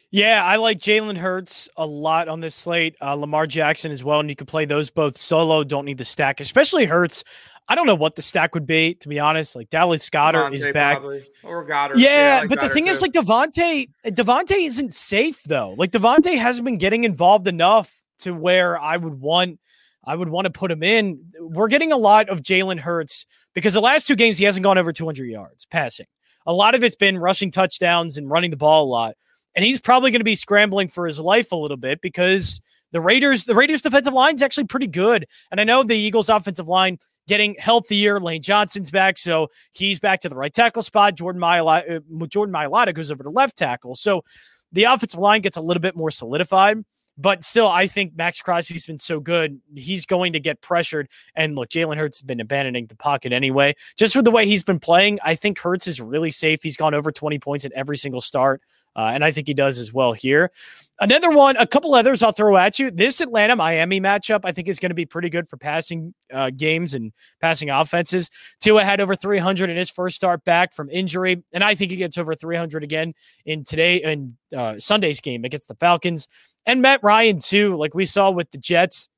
Yeah, 0.10 0.44
I 0.44 0.58
like 0.58 0.78
Jalen 0.78 1.18
Hurts 1.18 1.70
a 1.76 1.86
lot 1.86 2.28
on 2.28 2.40
this 2.40 2.54
slate. 2.54 2.96
Uh, 3.02 3.16
Lamar 3.16 3.48
Jackson 3.48 3.92
as 3.92 4.04
well, 4.04 4.20
and 4.20 4.30
you 4.30 4.36
can 4.36 4.46
play 4.46 4.66
those 4.66 4.90
both 4.90 5.18
solo. 5.18 5.64
Don't 5.64 5.86
need 5.86 5.98
the 5.98 6.06
stack, 6.06 6.40
especially 6.40 6.86
Hurts. 6.86 7.24
I 7.68 7.76
don't 7.76 7.88
know 7.88 7.96
what 7.96 8.16
the 8.16 8.22
stack 8.22 8.54
would 8.54 8.66
be, 8.66 8.96
to 8.96 9.08
be 9.08 9.20
honest. 9.20 9.56
Like 9.56 9.70
Dallas 9.70 10.10
Goedert 10.10 10.52
Davante 10.52 10.54
is 10.54 10.74
back, 10.74 10.98
probably. 10.98 11.24
or 11.44 11.66
Goedert. 11.66 11.98
Yeah, 11.98 12.10
yeah 12.10 12.40
like 12.42 12.50
but 12.50 12.60
the 12.60 12.70
thing 12.70 12.86
too. 12.86 12.92
is, 12.92 13.02
like 13.02 13.14
Davante, 13.14 13.90
Davante 14.06 14.66
isn't 14.66 14.94
safe 14.94 15.42
though. 15.44 15.76
Like 15.78 15.92
Davante 15.92 16.38
hasn't 16.38 16.66
been 16.66 16.78
getting 16.78 17.04
involved 17.04 17.48
enough 17.48 17.94
to 18.20 18.34
where 18.34 18.78
I 18.78 18.98
would 18.98 19.20
want, 19.20 19.60
I 20.04 20.16
would 20.16 20.30
want 20.30 20.46
to 20.46 20.52
put 20.52 20.72
him 20.72 20.84
in. 20.84 21.22
We're 21.40 21.70
getting 21.70 21.92
a 21.92 21.98
lot 21.98 22.30
of 22.30 22.42
Jalen 22.42 22.80
Hurts 22.80 23.26
because 23.54 23.74
the 23.74 23.82
last 23.82 24.08
two 24.08 24.16
games 24.16 24.38
he 24.38 24.46
hasn't 24.46 24.64
gone 24.64 24.78
over 24.78 24.92
200 24.92 25.26
yards 25.26 25.66
passing. 25.66 26.08
A 26.46 26.54
lot 26.54 26.76
of 26.76 26.84
it's 26.84 26.98
been 26.98 27.18
rushing 27.18 27.52
touchdowns 27.52 28.18
and 28.18 28.30
running 28.30 28.52
the 28.52 28.58
ball 28.58 28.84
a 28.84 28.92
lot, 28.92 29.16
and 29.56 29.64
he's 29.64 29.80
probably 29.80 30.12
going 30.12 30.20
to 30.20 30.26
be 30.26 30.36
scrambling 30.36 30.90
for 30.90 31.06
his 31.06 31.20
life 31.20 31.54
a 31.54 31.56
little 31.56 31.78
bit 31.78 32.02
because 32.02 32.60
the 32.92 33.00
Raiders, 33.00 33.46
the 33.46 33.56
Raiders' 33.56 33.82
defensive 33.82 34.14
line 34.14 34.36
is 34.36 34.42
actually 34.42 34.66
pretty 34.66 34.88
good, 34.88 35.26
and 35.50 35.62
I 35.62 35.64
know 35.64 35.84
the 35.84 35.96
Eagles' 35.96 36.30
offensive 36.30 36.68
line 36.68 37.00
getting 37.28 37.56
healthier. 37.60 38.20
Lane 38.20 38.42
Johnson's 38.42 38.92
back, 38.92 39.18
so 39.18 39.50
he's 39.72 40.00
back 40.00 40.20
to 40.22 40.30
the 40.30 40.36
right 40.36 40.54
tackle 40.54 40.82
spot. 40.82 41.16
Jordan 41.16 41.42
Mailata, 41.42 41.98
uh, 41.98 42.26
Jordan 42.28 42.54
Mailata 42.54 42.94
goes 42.94 43.12
over 43.12 43.24
to 43.24 43.30
left 43.30 43.58
tackle, 43.58 43.96
so 43.96 44.24
the 44.72 44.86
offensive 44.86 45.20
line 45.20 45.42
gets 45.42 45.58
a 45.58 45.62
little 45.62 45.82
bit 45.82 45.96
more 45.96 46.12
solidified. 46.12 46.84
But 47.18 47.44
still, 47.44 47.68
I 47.68 47.86
think 47.88 48.16
Maxx 48.16 48.42
Crosby's 48.42 48.88
been 48.88 48.98
so 48.98 49.20
good. 49.20 49.62
He's 49.76 50.06
going 50.06 50.34
to 50.34 50.40
get 50.40 50.62
pressured. 50.62 51.08
And 51.36 51.56
look, 51.56 51.70
Jalen 51.70 51.98
Hurts 51.98 52.18
has 52.18 52.24
been 52.24 52.40
abandoning 52.40 52.88
the 52.88 52.96
pocket 52.96 53.32
anyway. 53.32 53.76
Just 53.98 54.16
with 54.16 54.26
the 54.26 54.32
way 54.32 54.48
he's 54.48 54.64
been 54.64 54.80
playing, 54.80 55.20
I 55.24 55.36
think 55.36 55.60
Hurts 55.60 55.86
is 55.86 56.02
really 56.02 56.32
safe. 56.32 56.64
He's 56.64 56.78
gone 56.78 56.96
over 56.96 57.12
20 57.12 57.38
points 57.38 57.66
in 57.66 57.72
every 57.76 57.98
single 57.98 58.22
start. 58.22 58.62
Uh, 58.96 59.12
and 59.14 59.24
I 59.24 59.32
think 59.32 59.48
he 59.48 59.54
does 59.54 59.80
as 59.80 59.94
well 59.94 60.14
here. 60.14 60.52
Another 61.00 61.32
one, 61.32 61.58
a 61.58 61.66
couple 61.66 61.96
others 61.96 62.22
I'll 62.22 62.32
throw 62.32 62.56
at 62.56 62.78
you. 62.78 62.92
This 62.92 63.20
Atlanta 63.20 63.56
Miami 63.56 64.00
matchup, 64.00 64.42
I 64.44 64.52
think, 64.52 64.68
is 64.68 64.80
going 64.80 64.92
to 64.92 64.96
be 64.96 65.06
pretty 65.06 65.30
good 65.30 65.50
for 65.50 65.58
passing 65.58 66.14
uh, 66.32 66.52
games 66.56 66.94
and 66.94 67.12
passing 67.42 67.70
offenses. 67.70 68.30
Tua 68.62 68.84
had 68.84 69.02
over 69.02 69.16
300 69.16 69.70
in 69.70 69.76
his 69.76 69.90
first 69.90 70.16
start 70.16 70.44
back 70.46 70.74
from 70.74 70.90
injury, 70.90 71.44
and 71.52 71.64
I 71.64 71.74
think 71.76 71.92
he 71.92 71.98
gets 71.98 72.18
over 72.18 72.36
300 72.36 72.84
again 72.84 73.14
in 73.46 73.64
today 73.64 74.02
and 74.04 74.36
uh, 74.56 74.80
Sunday's 74.80 75.20
game 75.20 75.46
against 75.46 75.68
the 75.68 75.76
Falcons. 75.76 76.28
And 76.66 76.82
Matt 76.82 77.04
Ryan 77.04 77.40
too, 77.40 77.76
like 77.76 77.96
we 77.96 78.06
saw 78.06 78.30
with 78.30 78.52
the 78.52 78.58
Jets, 78.58 79.10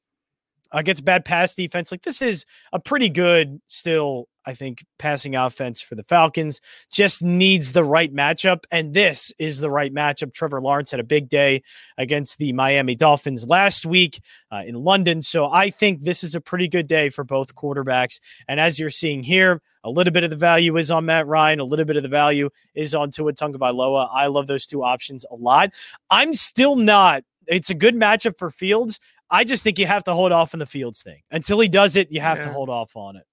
gets 0.84 1.02
bad 1.02 1.26
pass 1.26 1.56
defense. 1.56 1.92
Like 1.92 2.02
this 2.02 2.22
is 2.22 2.46
a 2.74 2.80
pretty 2.80 3.10
good 3.10 3.62
still 3.68 4.28
I 4.46 4.54
think 4.54 4.86
passing 5.00 5.36
offense 5.36 5.82
for 5.82 5.96
the 5.96 6.04
Falcons 6.04 6.62
just 6.92 7.24
needs 7.24 7.72
the 7.72 7.84
right 7.84 8.14
matchup. 8.14 8.64
And 8.72 8.94
this 8.94 9.32
is 9.40 9.60
the 9.60 9.72
right 9.72 9.94
matchup. 9.94 10.34
Trevor 10.34 10.62
Lawrence 10.62 10.92
had 10.92 11.00
a 11.00 11.04
big 11.04 11.30
day 11.30 11.64
against 11.98 12.38
the 12.38 12.54
Miami 12.54 12.96
Dolphins 12.96 13.48
last 13.48 13.86
week 13.86 14.22
uh, 14.52 14.64
in 14.66 14.76
London. 14.76 15.22
So 15.22 15.52
I 15.52 15.70
think 15.70 16.02
this 16.02 16.24
is 16.24 16.36
a 16.36 16.42
pretty 16.42 16.68
good 16.68 16.88
day 16.88 17.10
for 17.10 17.24
both 17.24 17.56
quarterbacks. 17.56 18.20
And 18.48 18.60
as 18.60 18.80
you're 18.80 18.90
seeing 18.90 19.24
here, 19.24 19.62
a 19.84 19.90
little 19.90 20.12
bit 20.12 20.24
of 20.24 20.30
the 20.30 20.36
value 20.36 20.78
is 20.78 20.90
on 20.90 21.06
Matt 21.06 21.28
Ryan, 21.28 21.60
a 21.60 21.64
little 21.64 21.86
bit 21.86 21.96
of 21.96 22.04
the 22.04 22.10
value 22.10 22.50
is 22.74 22.96
on 22.96 23.12
Tua 23.12 23.34
Tagovailoa. 23.34 24.10
I 24.12 24.28
love 24.28 24.48
those 24.48 24.66
two 24.66 24.84
options 24.84 25.26
a 25.30 25.36
lot. 25.36 25.72
I'm 26.10 26.34
still 26.34 26.76
not. 26.76 27.24
It's 27.48 27.70
a 27.70 27.76
good 27.76 27.96
matchup 27.96 28.38
for 28.38 28.50
Fields. 28.50 29.00
I 29.30 29.44
just 29.44 29.64
think 29.64 29.80
you 29.80 29.88
have 29.88 30.04
to 30.06 30.14
hold 30.14 30.32
off 30.32 30.54
on 30.54 30.60
the 30.60 30.66
Fields 30.66 31.02
thing 31.02 31.22
until 31.32 31.60
he 31.60 31.68
does 31.68 31.96
it. 31.96 32.12
You 32.12 32.22
have 32.22 32.40
yeah. 32.40 32.46
to 32.46 32.54
hold 32.54 32.70
off 32.70 32.96
on 32.96 33.16
it. 33.16 33.26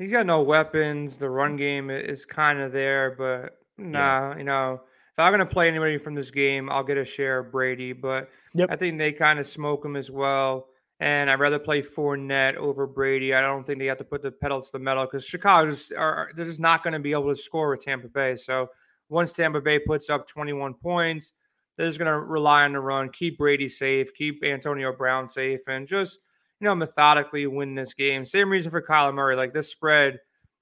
He's 0.00 0.10
got 0.10 0.24
no 0.24 0.40
weapons. 0.40 1.18
The 1.18 1.28
run 1.28 1.56
game 1.56 1.90
is 1.90 2.24
kind 2.24 2.58
of 2.58 2.72
there, 2.72 3.14
but 3.18 3.58
nah, 3.76 4.30
yeah. 4.30 4.38
you 4.38 4.44
know, 4.44 4.80
if 4.82 5.18
I'm 5.18 5.30
going 5.30 5.46
to 5.46 5.46
play 5.46 5.68
anybody 5.68 5.98
from 5.98 6.14
this 6.14 6.30
game, 6.30 6.70
I'll 6.70 6.82
get 6.82 6.96
a 6.96 7.04
share 7.04 7.40
of 7.40 7.52
Brady. 7.52 7.92
But 7.92 8.30
yep. 8.54 8.70
I 8.70 8.76
think 8.76 8.96
they 8.96 9.12
kind 9.12 9.38
of 9.38 9.46
smoke 9.46 9.84
him 9.84 9.96
as 9.96 10.10
well. 10.10 10.68
And 11.00 11.30
I'd 11.30 11.38
rather 11.38 11.58
play 11.58 11.82
Fournette 11.82 12.56
over 12.56 12.86
Brady. 12.86 13.34
I 13.34 13.42
don't 13.42 13.66
think 13.66 13.78
they 13.78 13.86
have 13.86 13.98
to 13.98 14.04
put 14.04 14.22
the 14.22 14.30
pedal 14.30 14.62
to 14.62 14.72
the 14.72 14.78
metal 14.78 15.04
because 15.04 15.24
Chicago 15.24 15.70
just 15.70 15.92
are 15.92 16.30
they're 16.34 16.46
just 16.46 16.60
not 16.60 16.82
going 16.82 16.92
to 16.94 16.98
be 16.98 17.12
able 17.12 17.28
to 17.28 17.36
score 17.36 17.70
with 17.70 17.84
Tampa 17.84 18.08
Bay. 18.08 18.36
So 18.36 18.70
once 19.10 19.32
Tampa 19.32 19.60
Bay 19.60 19.78
puts 19.78 20.08
up 20.08 20.26
21 20.28 20.74
points, 20.74 21.32
they're 21.76 21.86
just 21.86 21.98
going 21.98 22.10
to 22.10 22.18
rely 22.18 22.64
on 22.64 22.72
the 22.72 22.80
run, 22.80 23.10
keep 23.10 23.36
Brady 23.36 23.68
safe, 23.68 24.14
keep 24.14 24.42
Antonio 24.44 24.94
Brown 24.94 25.28
safe, 25.28 25.60
and 25.68 25.86
just 25.86 26.20
you 26.60 26.66
know, 26.66 26.74
methodically 26.74 27.46
win 27.46 27.74
this 27.74 27.94
game. 27.94 28.24
Same 28.24 28.50
reason 28.50 28.70
for 28.70 28.82
Kyler 28.82 29.14
Murray. 29.14 29.34
Like 29.34 29.54
this 29.54 29.70
spread 29.70 30.18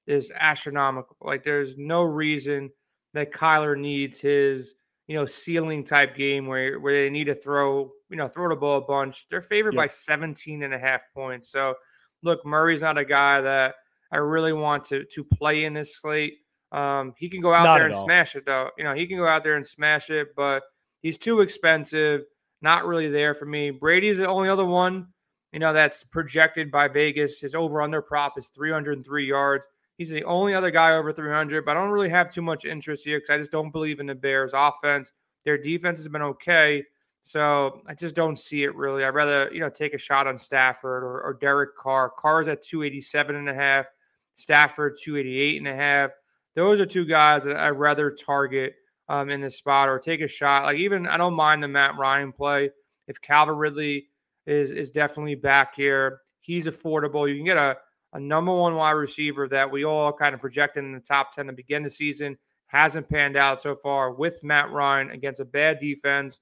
is 0.06 0.32
astronomical. 0.34 1.16
Like 1.20 1.42
there's 1.42 1.76
no 1.76 2.02
reason 2.02 2.70
that 3.14 3.32
Kyler 3.32 3.78
needs 3.78 4.20
his, 4.20 4.74
you 5.08 5.16
know, 5.16 5.26
ceiling 5.26 5.82
type 5.82 6.16
game 6.16 6.46
where 6.46 6.78
where 6.78 6.94
they 6.94 7.10
need 7.10 7.24
to 7.24 7.34
throw, 7.34 7.90
you 8.10 8.16
know, 8.16 8.28
throw 8.28 8.48
the 8.48 8.56
ball 8.56 8.78
a 8.78 8.82
bunch. 8.82 9.26
They're 9.28 9.40
favored 9.40 9.74
yeah. 9.74 9.82
by 9.82 9.86
17 9.88 10.62
and 10.62 10.72
a 10.72 10.78
half 10.78 11.00
points. 11.14 11.50
So 11.50 11.74
look, 12.22 12.46
Murray's 12.46 12.82
not 12.82 12.96
a 12.96 13.04
guy 13.04 13.40
that 13.40 13.74
I 14.12 14.18
really 14.18 14.52
want 14.52 14.84
to 14.86 15.04
to 15.04 15.24
play 15.24 15.64
in 15.64 15.74
this 15.74 15.96
slate. 15.96 16.38
Um, 16.70 17.14
he 17.16 17.28
can 17.28 17.40
go 17.40 17.52
out 17.52 17.64
not 17.64 17.78
there 17.78 17.86
and 17.86 17.94
all. 17.94 18.04
smash 18.04 18.36
it 18.36 18.46
though. 18.46 18.70
You 18.78 18.84
know, 18.84 18.94
he 18.94 19.06
can 19.06 19.16
go 19.16 19.26
out 19.26 19.42
there 19.42 19.56
and 19.56 19.66
smash 19.66 20.10
it, 20.10 20.28
but 20.36 20.62
he's 21.02 21.18
too 21.18 21.40
expensive. 21.40 22.22
Not 22.62 22.86
really 22.86 23.08
there 23.08 23.34
for 23.34 23.46
me. 23.46 23.70
Brady's 23.70 24.18
the 24.18 24.28
only 24.28 24.48
other 24.48 24.64
one 24.64 25.08
you 25.52 25.58
know, 25.58 25.72
that's 25.72 26.04
projected 26.04 26.70
by 26.70 26.88
Vegas. 26.88 27.40
His 27.40 27.54
over 27.54 27.80
under 27.80 28.02
prop 28.02 28.38
is 28.38 28.48
303 28.48 29.26
yards. 29.26 29.66
He's 29.96 30.10
the 30.10 30.24
only 30.24 30.54
other 30.54 30.70
guy 30.70 30.94
over 30.94 31.12
300, 31.12 31.64
but 31.64 31.76
I 31.76 31.80
don't 31.80 31.90
really 31.90 32.08
have 32.10 32.32
too 32.32 32.42
much 32.42 32.64
interest 32.64 33.04
here 33.04 33.18
because 33.18 33.30
I 33.30 33.38
just 33.38 33.50
don't 33.50 33.72
believe 33.72 33.98
in 33.98 34.06
the 34.06 34.14
Bears' 34.14 34.52
offense. 34.54 35.12
Their 35.44 35.58
defense 35.58 35.98
has 35.98 36.08
been 36.08 36.22
okay, 36.22 36.84
So 37.20 37.82
I 37.86 37.94
just 37.94 38.14
don't 38.14 38.38
see 38.38 38.62
it 38.62 38.74
really. 38.76 39.02
I'd 39.02 39.14
rather, 39.14 39.50
you 39.52 39.60
know, 39.60 39.70
take 39.70 39.94
a 39.94 39.98
shot 39.98 40.26
on 40.26 40.38
Stafford 40.38 41.02
or, 41.02 41.22
or 41.22 41.36
Derek 41.40 41.76
Carr. 41.76 42.10
Carr's 42.10 42.48
at 42.48 42.62
287 42.62 43.34
and 43.34 43.48
a 43.48 43.54
half, 43.54 43.86
Stafford 44.34 44.98
288 45.02 45.58
and 45.58 45.68
a 45.68 45.74
half. 45.74 46.10
Those 46.54 46.80
are 46.80 46.86
two 46.86 47.04
guys 47.04 47.44
that 47.44 47.56
I'd 47.56 47.70
rather 47.70 48.10
target 48.10 48.74
um, 49.08 49.30
in 49.30 49.40
this 49.40 49.56
spot 49.56 49.88
or 49.88 49.98
take 49.98 50.20
a 50.20 50.28
shot. 50.28 50.64
Like 50.64 50.78
even 50.78 51.06
I 51.06 51.16
don't 51.16 51.34
mind 51.34 51.62
the 51.62 51.68
Matt 51.68 51.96
Ryan 51.96 52.32
play. 52.32 52.70
If 53.06 53.20
Calvin 53.20 53.56
Ridley 53.56 54.08
is 54.48 54.72
is 54.72 54.90
definitely 54.90 55.34
back 55.34 55.74
here, 55.74 56.20
he's 56.40 56.66
affordable. 56.66 57.28
You 57.28 57.36
can 57.36 57.44
get 57.44 57.56
a, 57.56 57.76
a 58.14 58.20
number 58.20 58.54
one 58.54 58.74
wide 58.74 58.92
receiver 58.92 59.46
that 59.48 59.70
we 59.70 59.84
all 59.84 60.12
kind 60.12 60.34
of 60.34 60.40
projected 60.40 60.84
in 60.84 60.92
the 60.92 61.00
top 61.00 61.34
10 61.34 61.46
to 61.46 61.52
begin 61.52 61.82
the 61.82 61.90
season. 61.90 62.36
Hasn't 62.66 63.08
panned 63.08 63.36
out 63.36 63.60
so 63.60 63.76
far 63.76 64.12
with 64.12 64.42
Matt 64.42 64.70
Ryan 64.70 65.10
against 65.10 65.40
a 65.40 65.44
bad 65.44 65.80
defense. 65.80 66.40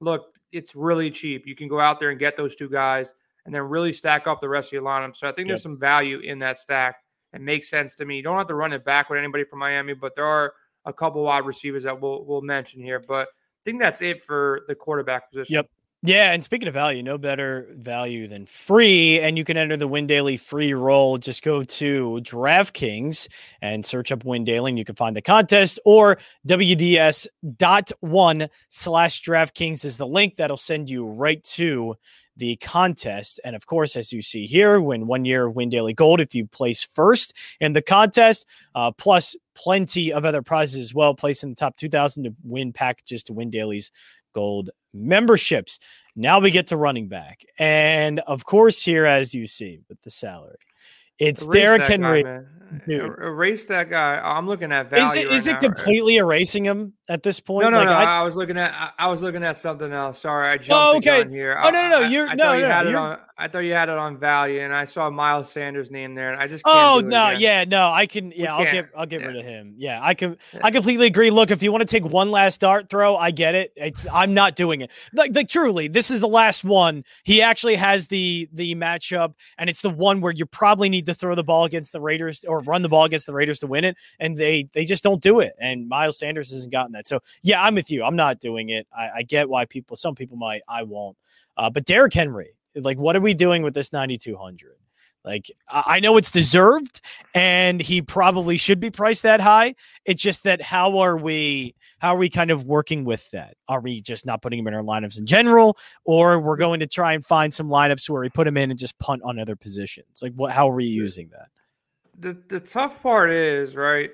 Look, 0.00 0.34
it's 0.52 0.76
really 0.76 1.10
cheap. 1.10 1.46
You 1.46 1.56
can 1.56 1.68
go 1.68 1.80
out 1.80 1.98
there 1.98 2.10
and 2.10 2.18
get 2.18 2.36
those 2.36 2.54
two 2.54 2.68
guys 2.68 3.12
and 3.44 3.54
then 3.54 3.62
really 3.62 3.92
stack 3.92 4.26
up 4.26 4.40
the 4.40 4.48
rest 4.48 4.68
of 4.68 4.72
your 4.72 4.82
lineup. 4.82 5.16
So 5.16 5.26
I 5.26 5.32
think 5.32 5.48
yep. 5.48 5.54
there's 5.54 5.62
some 5.62 5.78
value 5.78 6.20
in 6.20 6.38
that 6.40 6.58
stack. 6.58 6.96
It 7.32 7.40
makes 7.40 7.68
sense 7.68 7.94
to 7.96 8.04
me. 8.04 8.16
You 8.16 8.22
don't 8.22 8.38
have 8.38 8.46
to 8.48 8.54
run 8.54 8.72
it 8.72 8.84
back 8.84 9.10
with 9.10 9.18
anybody 9.18 9.44
from 9.44 9.58
Miami, 9.58 9.94
but 9.94 10.14
there 10.16 10.24
are 10.24 10.52
a 10.84 10.92
couple 10.92 11.22
wide 11.22 11.44
receivers 11.44 11.82
that 11.84 12.00
we'll 12.00 12.24
we'll 12.24 12.40
mention 12.40 12.80
here. 12.80 13.02
But 13.06 13.28
I 13.28 13.62
think 13.64 13.80
that's 13.80 14.00
it 14.00 14.22
for 14.22 14.62
the 14.68 14.74
quarterback 14.74 15.30
position. 15.30 15.54
Yep. 15.54 15.66
Yeah, 16.06 16.30
and 16.30 16.44
speaking 16.44 16.68
of 16.68 16.74
value, 16.74 17.02
no 17.02 17.18
better 17.18 17.66
value 17.72 18.28
than 18.28 18.46
free. 18.46 19.18
And 19.18 19.36
you 19.36 19.42
can 19.44 19.56
enter 19.56 19.76
the 19.76 19.88
Win 19.88 20.06
Daily 20.06 20.36
free 20.36 20.72
roll. 20.72 21.18
Just 21.18 21.42
go 21.42 21.64
to 21.64 22.20
DraftKings 22.22 23.26
and 23.60 23.84
search 23.84 24.12
up 24.12 24.24
Win 24.24 24.44
Daily, 24.44 24.70
and 24.70 24.78
you 24.78 24.84
can 24.84 24.94
find 24.94 25.16
the 25.16 25.20
contest. 25.22 25.80
Or 25.84 26.18
WDS 26.46 27.26
dot 27.56 27.90
one 27.98 28.48
slash 28.70 29.20
DraftKings 29.22 29.84
is 29.84 29.96
the 29.96 30.06
link 30.06 30.36
that'll 30.36 30.56
send 30.56 30.88
you 30.88 31.04
right 31.04 31.42
to 31.42 31.96
the 32.36 32.54
contest. 32.56 33.40
And 33.44 33.56
of 33.56 33.66
course, 33.66 33.96
as 33.96 34.12
you 34.12 34.22
see 34.22 34.46
here, 34.46 34.80
win 34.80 35.08
one 35.08 35.24
year 35.24 35.50
Win 35.50 35.70
Daily 35.70 35.92
Gold 35.92 36.20
if 36.20 36.36
you 36.36 36.46
place 36.46 36.84
first 36.84 37.34
in 37.58 37.72
the 37.72 37.82
contest, 37.82 38.46
uh, 38.76 38.92
plus 38.92 39.34
plenty 39.56 40.12
of 40.12 40.24
other 40.24 40.42
prizes 40.42 40.82
as 40.82 40.94
well. 40.94 41.14
Place 41.14 41.42
in 41.42 41.48
the 41.50 41.56
top 41.56 41.76
2,000 41.76 42.24
to 42.24 42.34
win 42.44 42.72
packages 42.72 43.24
to 43.24 43.32
Win 43.32 43.50
Daily's 43.50 43.90
Gold 44.36 44.68
memberships. 44.92 45.78
Now 46.14 46.40
we 46.40 46.50
get 46.50 46.66
to 46.66 46.76
running 46.76 47.08
back. 47.08 47.40
And 47.58 48.20
of 48.20 48.44
course, 48.44 48.82
here, 48.82 49.06
as 49.06 49.34
you 49.34 49.46
see 49.46 49.80
with 49.88 50.00
the 50.02 50.10
salary, 50.10 50.58
it's 51.18 51.46
Erase 51.46 51.54
Derrick 51.54 51.82
Henry. 51.82 52.22
Guy, 52.22 52.40
Dude. 52.86 53.00
Er, 53.00 53.28
erase 53.28 53.64
that 53.66 53.88
guy. 53.88 54.20
I'm 54.22 54.46
looking 54.46 54.72
at 54.72 54.90
value. 54.90 55.06
Is 55.06 55.16
it, 55.16 55.26
right 55.26 55.36
is 55.36 55.46
it 55.46 55.60
completely 55.60 56.16
erasing 56.16 56.64
him 56.64 56.92
at 57.08 57.22
this 57.22 57.40
point? 57.40 57.64
No, 57.64 57.70
no, 57.70 57.78
like, 57.78 57.86
no. 57.86 57.92
I, 57.92 58.20
I, 58.20 58.22
was 58.22 58.36
looking 58.36 58.56
at 58.56 58.94
I, 58.98 59.08
was 59.08 59.22
looking 59.22 59.44
at 59.44 59.56
something 59.56 59.92
else. 59.92 60.20
Sorry, 60.20 60.48
I 60.48 60.56
jumped 60.56 60.70
oh, 60.70 60.96
okay. 60.98 61.28
here. 61.28 61.58
Oh 61.62 61.70
no, 61.70 61.88
no, 61.88 62.00
no. 62.00 62.08
You're 62.08 62.28
I, 62.28 62.32
I 62.32 62.34
no, 62.34 62.52
you 62.54 62.62
no. 62.62 62.68
Had 62.68 62.86
it 62.86 62.94
on, 62.94 63.18
I 63.38 63.48
thought 63.48 63.60
you 63.60 63.74
had 63.74 63.88
it 63.90 63.98
on 63.98 64.18
value, 64.18 64.60
and 64.60 64.74
I 64.74 64.86
saw 64.86 65.10
Miles 65.10 65.50
Sanders' 65.50 65.90
name 65.90 66.14
there, 66.14 66.32
and 66.32 66.40
I 66.40 66.46
just 66.46 66.62
oh 66.66 67.02
no, 67.04 67.30
yeah, 67.30 67.64
no. 67.64 67.90
I 67.90 68.06
can 68.06 68.32
yeah. 68.34 68.54
I'll 68.54 68.64
get 68.64 68.88
I'll 68.96 69.06
get 69.06 69.20
yeah. 69.20 69.26
rid 69.26 69.36
of 69.36 69.44
him. 69.44 69.74
Yeah, 69.76 70.00
I 70.02 70.14
can. 70.14 70.36
Yeah. 70.52 70.60
I 70.64 70.70
completely 70.70 71.06
agree. 71.06 71.30
Look, 71.30 71.50
if 71.50 71.62
you 71.62 71.70
want 71.70 71.82
to 71.82 71.86
take 71.86 72.04
one 72.04 72.30
last 72.30 72.60
dart 72.60 72.88
throw, 72.88 73.16
I 73.16 73.30
get 73.30 73.54
it. 73.54 73.72
It's 73.76 74.06
I'm 74.12 74.34
not 74.34 74.56
doing 74.56 74.80
it. 74.80 74.90
Like, 75.12 75.34
like 75.34 75.48
truly, 75.48 75.86
this 75.86 76.10
is 76.10 76.20
the 76.20 76.28
last 76.28 76.64
one. 76.64 77.04
He 77.24 77.42
actually 77.42 77.76
has 77.76 78.08
the 78.08 78.48
the 78.52 78.74
matchup, 78.74 79.34
and 79.58 79.70
it's 79.70 79.82
the 79.82 79.90
one 79.90 80.20
where 80.20 80.32
you 80.32 80.46
probably 80.46 80.88
need 80.88 81.06
to 81.06 81.14
throw 81.14 81.34
the 81.34 81.44
ball 81.44 81.64
against 81.64 81.92
the 81.92 82.00
Raiders 82.00 82.44
or 82.48 82.60
run 82.60 82.82
the 82.82 82.88
ball 82.88 83.04
against 83.04 83.26
the 83.26 83.34
Raiders 83.34 83.60
to 83.60 83.66
win 83.66 83.84
it, 83.84 83.96
and 84.18 84.36
they 84.36 84.68
they 84.72 84.84
just 84.84 85.04
don't 85.04 85.22
do 85.22 85.40
it. 85.40 85.52
And 85.60 85.88
Miles 85.88 86.18
Sanders 86.18 86.50
hasn't 86.50 86.72
gotten 86.72 86.95
that. 86.96 87.06
So 87.06 87.20
yeah, 87.42 87.62
I'm 87.62 87.74
with 87.74 87.90
you. 87.90 88.04
I'm 88.04 88.16
not 88.16 88.40
doing 88.40 88.70
it. 88.70 88.86
I, 88.96 89.10
I 89.16 89.22
get 89.22 89.48
why 89.48 89.64
people, 89.64 89.96
some 89.96 90.14
people 90.14 90.36
might, 90.36 90.62
I 90.68 90.82
won't. 90.82 91.16
Uh, 91.56 91.70
but 91.70 91.84
Derrick 91.84 92.14
Henry, 92.14 92.56
like, 92.74 92.98
what 92.98 93.16
are 93.16 93.20
we 93.20 93.34
doing 93.34 93.62
with 93.62 93.74
this 93.74 93.92
9,200? 93.92 94.76
Like, 95.26 95.50
I 95.68 95.98
know 95.98 96.16
it's 96.18 96.30
deserved 96.30 97.00
and 97.34 97.80
he 97.80 98.00
probably 98.00 98.56
should 98.56 98.78
be 98.78 98.90
priced 98.90 99.24
that 99.24 99.40
high. 99.40 99.74
It's 100.04 100.22
just 100.22 100.44
that 100.44 100.62
how 100.62 100.98
are 100.98 101.16
we, 101.16 101.74
how 101.98 102.14
are 102.14 102.18
we 102.18 102.30
kind 102.30 102.52
of 102.52 102.64
working 102.64 103.04
with 103.04 103.28
that? 103.32 103.56
Are 103.68 103.80
we 103.80 104.00
just 104.00 104.24
not 104.24 104.40
putting 104.40 104.60
him 104.60 104.68
in 104.68 104.74
our 104.74 104.84
lineups 104.84 105.18
in 105.18 105.26
general, 105.26 105.76
or 106.04 106.38
we're 106.38 106.56
going 106.56 106.78
to 106.78 106.86
try 106.86 107.12
and 107.14 107.26
find 107.26 107.52
some 107.52 107.68
lineups 107.68 108.08
where 108.08 108.22
we 108.22 108.28
put 108.28 108.46
him 108.46 108.56
in 108.56 108.70
and 108.70 108.78
just 108.78 108.96
punt 109.00 109.22
on 109.24 109.40
other 109.40 109.56
positions? 109.56 110.22
Like, 110.22 110.32
what, 110.34 110.52
how 110.52 110.70
are 110.70 110.76
we 110.76 110.84
using 110.84 111.28
that? 111.30 111.48
The, 112.20 112.40
the 112.48 112.60
tough 112.60 113.02
part 113.02 113.30
is, 113.30 113.74
right? 113.74 114.12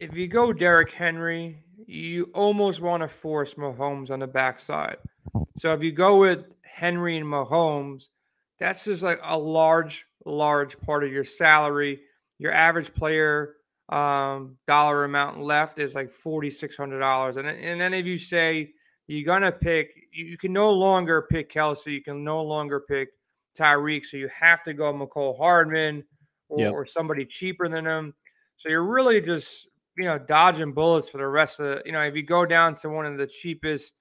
If 0.00 0.16
you 0.16 0.26
go 0.26 0.52
Derrick 0.52 0.90
Henry, 0.90 1.62
you 1.86 2.30
almost 2.34 2.80
want 2.80 3.02
to 3.02 3.08
force 3.08 3.54
Mahomes 3.54 4.10
on 4.10 4.20
the 4.20 4.26
backside. 4.26 4.96
So 5.56 5.72
if 5.72 5.82
you 5.82 5.92
go 5.92 6.20
with 6.20 6.44
Henry 6.62 7.16
and 7.16 7.26
Mahomes, 7.26 8.08
that's 8.58 8.84
just 8.84 9.02
like 9.02 9.20
a 9.24 9.38
large, 9.38 10.06
large 10.24 10.78
part 10.80 11.04
of 11.04 11.12
your 11.12 11.24
salary. 11.24 12.00
Your 12.38 12.52
average 12.52 12.94
player 12.94 13.56
um, 13.88 14.56
dollar 14.66 15.04
amount 15.04 15.40
left 15.40 15.78
is 15.78 15.94
like 15.94 16.10
forty 16.10 16.50
six 16.50 16.76
hundred 16.76 17.00
dollars, 17.00 17.36
and 17.36 17.48
and 17.48 17.80
then 17.80 17.94
if 17.94 18.06
you 18.06 18.18
say 18.18 18.70
you're 19.06 19.24
gonna 19.24 19.50
pick, 19.50 19.90
you 20.12 20.36
can 20.36 20.52
no 20.52 20.70
longer 20.72 21.26
pick 21.30 21.52
Kelce, 21.52 21.86
you 21.86 22.02
can 22.02 22.22
no 22.22 22.42
longer 22.42 22.80
pick 22.80 23.08
Tyreek, 23.58 24.04
so 24.04 24.16
you 24.16 24.28
have 24.28 24.62
to 24.64 24.74
go 24.74 24.92
Mecole 24.92 25.36
Hardman 25.36 26.04
or, 26.48 26.60
yep. 26.60 26.72
or 26.72 26.86
somebody 26.86 27.24
cheaper 27.24 27.68
than 27.68 27.86
him. 27.86 28.14
So 28.56 28.68
you're 28.68 28.84
really 28.84 29.20
just 29.20 29.68
you 29.98 30.04
know, 30.04 30.18
dodging 30.18 30.72
bullets 30.72 31.08
for 31.08 31.18
the 31.18 31.26
rest 31.26 31.58
of 31.58 31.66
the, 31.66 31.82
you 31.84 31.90
know, 31.90 32.00
if 32.02 32.14
you 32.16 32.22
go 32.22 32.46
down 32.46 32.76
to 32.76 32.88
one 32.88 33.04
of 33.04 33.18
the 33.18 33.26
cheapest, 33.26 33.92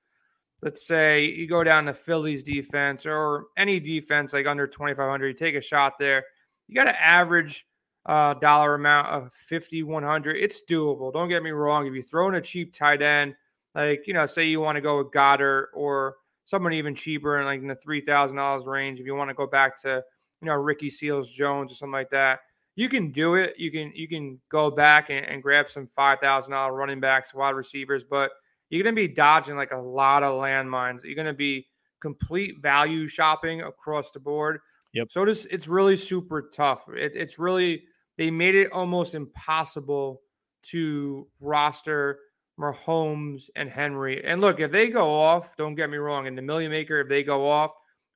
let's 0.61 0.85
say 0.85 1.25
you 1.25 1.47
go 1.47 1.63
down 1.63 1.85
to 1.85 1.93
Phillies 1.93 2.43
defense 2.43 3.05
or 3.05 3.45
any 3.57 3.79
defense 3.79 4.31
like 4.31 4.45
under 4.45 4.67
2,500, 4.67 5.27
you 5.27 5.33
take 5.33 5.55
a 5.55 5.61
shot 5.61 5.93
there. 5.99 6.23
You 6.67 6.75
got 6.75 6.87
an 6.87 6.95
average 7.01 7.65
uh, 8.05 8.35
dollar 8.35 8.75
amount 8.75 9.07
of 9.07 9.33
5,100. 9.33 10.37
It's 10.37 10.61
doable. 10.69 11.11
Don't 11.11 11.29
get 11.29 11.41
me 11.41 11.49
wrong. 11.49 11.87
If 11.87 11.95
you 11.95 12.03
throw 12.03 12.27
in 12.27 12.35
a 12.35 12.41
cheap 12.41 12.73
tight 12.73 13.01
end, 13.01 13.35
like, 13.73 14.03
you 14.05 14.13
know, 14.13 14.27
say 14.27 14.45
you 14.45 14.59
want 14.59 14.75
to 14.75 14.81
go 14.81 14.99
with 14.99 15.11
Goedert 15.11 15.67
or 15.73 16.17
someone 16.45 16.73
even 16.73 16.93
cheaper 16.93 17.39
in 17.39 17.45
like 17.45 17.61
in 17.61 17.67
the 17.67 17.75
$3,000 17.75 18.67
range, 18.67 18.99
if 18.99 19.05
you 19.07 19.15
want 19.15 19.31
to 19.31 19.35
go 19.35 19.47
back 19.47 19.81
to, 19.81 20.03
you 20.41 20.45
know, 20.45 20.53
Ricky 20.53 20.91
Seals 20.91 21.29
Jones 21.29 21.71
or 21.71 21.75
something 21.75 21.93
like 21.93 22.11
that 22.11 22.39
you 22.77 22.89
can 22.89 23.11
do 23.11 23.33
it. 23.35 23.55
You 23.57 23.71
can 23.71 23.91
you 23.95 24.07
can 24.07 24.39
go 24.49 24.69
back 24.69 25.09
and, 25.09 25.25
and 25.25 25.41
grab 25.41 25.67
some 25.67 25.87
five 25.87 26.19
thousand 26.19 26.51
dollar 26.53 26.73
running 26.73 26.99
backs, 26.99 27.33
wide 27.33 27.55
receivers, 27.55 28.03
but 28.03 28.31
you're 28.69 28.83
gonna 28.83 28.95
be 28.95 29.07
dodging 29.07 29.57
like 29.57 29.71
a 29.71 29.77
lot 29.77 30.23
of 30.23 30.39
landmines. 30.39 31.03
You're 31.03 31.15
gonna 31.15 31.33
be 31.33 31.67
complete 31.99 32.61
value 32.61 33.07
shopping 33.07 33.61
across 33.63 34.11
the 34.11 34.19
board. 34.19 34.59
Yep. 34.93 35.07
So 35.09 35.23
it's 35.23 35.45
it's 35.45 35.67
really 35.67 35.95
super 35.95 36.49
tough. 36.53 36.87
It, 36.89 37.13
it's 37.15 37.39
really 37.39 37.83
they 38.15 38.29
made 38.29 38.53
it 38.53 38.71
almost 38.71 39.15
impossible 39.15 40.21
to 40.67 41.27
roster 41.39 42.19
Mahomes 42.59 43.49
and 43.55 43.71
Henry. 43.71 44.23
And 44.23 44.39
look, 44.39 44.59
if 44.59 44.71
they 44.71 44.89
go 44.89 45.09
off, 45.09 45.57
don't 45.57 45.75
get 45.75 45.89
me 45.89 45.97
wrong, 45.97 46.27
in 46.27 46.35
the 46.35 46.41
million 46.43 46.71
maker, 46.71 46.99
if 46.99 47.07
they 47.07 47.23
go 47.23 47.49
off, 47.49 47.71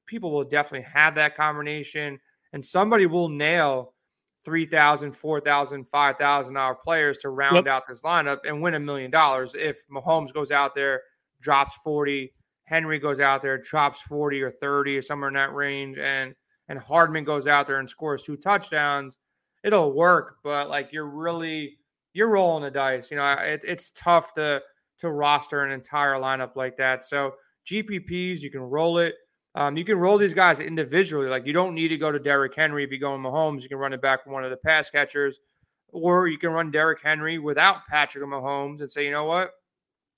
people 0.05 0.31
will 0.31 0.43
definitely 0.43 0.87
have 0.93 1.15
that 1.15 1.35
combination, 1.35 2.19
and 2.53 2.63
somebody 2.63 3.07
will 3.07 3.29
nail 3.29 3.93
three 4.43 4.65
thousand, 4.65 5.13
four 5.13 5.39
thousand, 5.39 5.87
five 5.87 6.17
thousand 6.17 6.55
dollar 6.55 6.75
players 6.75 7.17
to 7.19 7.29
round 7.29 7.55
yep. 7.55 7.67
out 7.67 7.83
this 7.87 8.01
lineup 8.01 8.39
and 8.45 8.61
win 8.61 8.73
a 8.73 8.79
million 8.79 9.11
dollars. 9.11 9.55
If 9.55 9.87
Mahomes 9.87 10.33
goes 10.33 10.51
out 10.51 10.73
there, 10.73 11.01
drops 11.41 11.75
forty, 11.83 12.33
Henry 12.63 12.99
goes 12.99 13.19
out 13.19 13.41
there, 13.41 13.57
drops 13.57 14.01
forty 14.01 14.41
or 14.41 14.51
thirty 14.51 14.97
or 14.97 15.01
somewhere 15.01 15.29
in 15.29 15.35
that 15.35 15.53
range, 15.53 15.97
and 15.97 16.33
and 16.67 16.79
Hardman 16.79 17.23
goes 17.23 17.47
out 17.47 17.67
there 17.67 17.79
and 17.79 17.89
scores 17.89 18.23
two 18.23 18.37
touchdowns, 18.37 19.17
it'll 19.63 19.93
work. 19.93 20.37
But 20.43 20.69
like 20.69 20.91
you're 20.91 21.09
really 21.09 21.77
you're 22.13 22.29
rolling 22.29 22.63
the 22.63 22.71
dice. 22.71 23.11
You 23.11 23.17
know, 23.17 23.29
it, 23.33 23.61
it's 23.63 23.91
tough 23.91 24.33
to 24.35 24.61
to 24.99 25.11
roster 25.11 25.63
an 25.63 25.71
entire 25.71 26.15
lineup 26.15 26.55
like 26.55 26.77
that. 26.77 27.03
So 27.03 27.33
GPPs, 27.69 28.39
you 28.39 28.51
can 28.51 28.61
roll 28.61 28.97
it. 28.99 29.15
Um, 29.55 29.75
you 29.75 29.83
can 29.83 29.97
roll 29.97 30.17
these 30.17 30.33
guys 30.33 30.59
individually. 30.59 31.27
Like 31.27 31.45
you 31.45 31.53
don't 31.53 31.75
need 31.75 31.89
to 31.89 31.97
go 31.97 32.11
to 32.11 32.19
Derrick 32.19 32.55
Henry 32.55 32.83
if 32.83 32.91
you 32.91 32.99
go 32.99 33.15
in 33.15 33.21
Mahomes. 33.21 33.63
You 33.63 33.69
can 33.69 33.77
run 33.77 33.93
it 33.93 34.01
back 34.01 34.25
with 34.25 34.33
one 34.33 34.43
of 34.43 34.49
the 34.49 34.57
pass 34.57 34.89
catchers, 34.89 35.39
or 35.89 36.27
you 36.27 36.37
can 36.37 36.51
run 36.51 36.71
Derrick 36.71 36.99
Henry 37.03 37.37
without 37.37 37.85
Patrick 37.89 38.23
Mahomes 38.23 38.81
and 38.81 38.89
say, 38.89 39.03
you 39.03 39.11
know 39.11 39.25
what, 39.25 39.51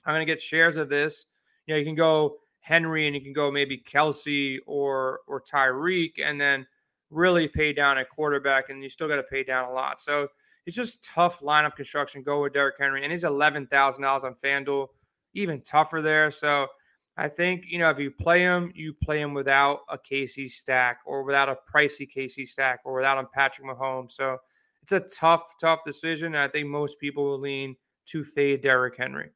I'm 0.05 0.13
going 0.13 0.25
to 0.25 0.31
get 0.31 0.41
shares 0.41 0.77
of 0.77 0.89
this. 0.89 1.25
You 1.65 1.73
know, 1.73 1.79
you 1.79 1.85
can 1.85 1.95
go 1.95 2.37
Henry 2.59 3.07
and 3.07 3.15
you 3.15 3.21
can 3.21 3.33
go 3.33 3.51
maybe 3.51 3.77
Kelce 3.77 4.59
or 4.67 5.21
or 5.27 5.41
Tyreek, 5.41 6.13
and 6.23 6.39
then 6.39 6.67
really 7.09 7.47
pay 7.47 7.73
down 7.73 7.97
at 7.97 8.09
quarterback, 8.09 8.69
and 8.69 8.83
you 8.83 8.89
still 8.89 9.07
got 9.07 9.17
to 9.17 9.23
pay 9.23 9.43
down 9.43 9.69
a 9.69 9.73
lot. 9.73 9.99
So 9.99 10.27
it's 10.65 10.75
just 10.75 11.03
tough 11.03 11.41
lineup 11.41 11.75
construction. 11.75 12.23
Go 12.23 12.43
with 12.43 12.53
Derrick 12.53 12.75
Henry, 12.79 13.03
and 13.03 13.11
he's 13.11 13.23
eleven 13.23 13.65
thousand 13.67 14.03
dollars 14.03 14.23
on 14.23 14.35
FanDuel, 14.43 14.87
even 15.33 15.61
tougher 15.61 16.01
there. 16.01 16.31
So 16.31 16.67
I 17.15 17.27
think, 17.27 17.65
you 17.67 17.77
know, 17.77 17.89
if 17.89 17.99
you 17.99 18.09
play 18.09 18.39
him, 18.39 18.71
you 18.73 18.93
play 18.93 19.21
him 19.21 19.33
without 19.33 19.81
a 19.89 19.97
KC 19.97 20.49
stack 20.49 20.99
or 21.05 21.23
without 21.23 21.47
a 21.47 21.57
pricey 21.71 22.07
KC 22.11 22.47
stack 22.47 22.79
or 22.85 22.95
without 22.95 23.19
a 23.19 23.27
Patrick 23.27 23.67
Mahomes. 23.67 24.11
So 24.11 24.37
it's 24.81 24.91
a 24.91 24.99
tough, 24.99 25.43
tough 25.59 25.83
decision. 25.85 26.35
I 26.35 26.47
think 26.47 26.67
most 26.67 26.99
people 26.99 27.23
will 27.25 27.39
lean 27.39 27.75
to 28.07 28.23
fade 28.23 28.61
Derrick 28.61 28.97
Henry. 28.97 29.29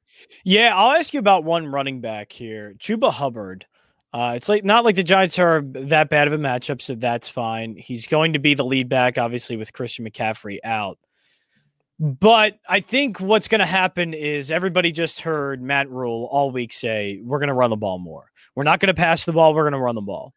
Yeah, 0.44 0.76
I'll 0.76 0.98
ask 0.98 1.14
you 1.14 1.20
about 1.20 1.44
one 1.44 1.68
running 1.68 2.02
back 2.02 2.32
here, 2.32 2.74
Chuba 2.80 3.12
Hubbard. 3.12 3.66
Uh, 4.12 4.34
it's 4.36 4.50
like 4.50 4.64
not 4.64 4.84
like 4.84 4.96
the 4.96 5.04
Giants 5.04 5.38
are 5.38 5.62
that 5.64 6.10
bad 6.10 6.28
of 6.28 6.34
a 6.34 6.38
matchup, 6.38 6.82
so 6.82 6.96
that's 6.96 7.30
fine. 7.30 7.76
He's 7.76 8.08
going 8.08 8.34
to 8.34 8.40
be 8.40 8.56
the 8.56 8.66
lead 8.66 8.90
back, 8.90 9.18
obviously, 9.18 9.58
with 9.58 9.74
Christian 9.74 10.06
McCaffrey 10.06 10.58
out. 10.64 10.98
But 12.00 12.60
I 12.70 12.80
think 12.80 13.20
what's 13.20 13.48
going 13.48 13.60
to 13.60 13.66
happen 13.66 14.13
is 14.13 14.51
everybody 14.51 14.92
just 14.92 15.22
heard 15.22 15.62
Matt 15.62 15.89
Rhule 15.89 16.27
all 16.32 16.51
week 16.51 16.72
say 16.72 17.20
we're 17.24 17.39
going 17.39 17.48
to 17.48 17.56
run 17.56 17.72
the 17.72 17.75
ball 17.75 17.98
more. 17.98 18.30
We're 18.56 18.63
not 18.63 18.80
going 18.80 18.88
to 18.88 18.94
pass 18.94 19.25
the 19.25 19.34
ball. 19.34 19.56
We're 19.56 19.63
going 19.63 19.74
to 19.74 19.80
run 19.80 19.96
the 19.96 20.01
ball. 20.01 20.34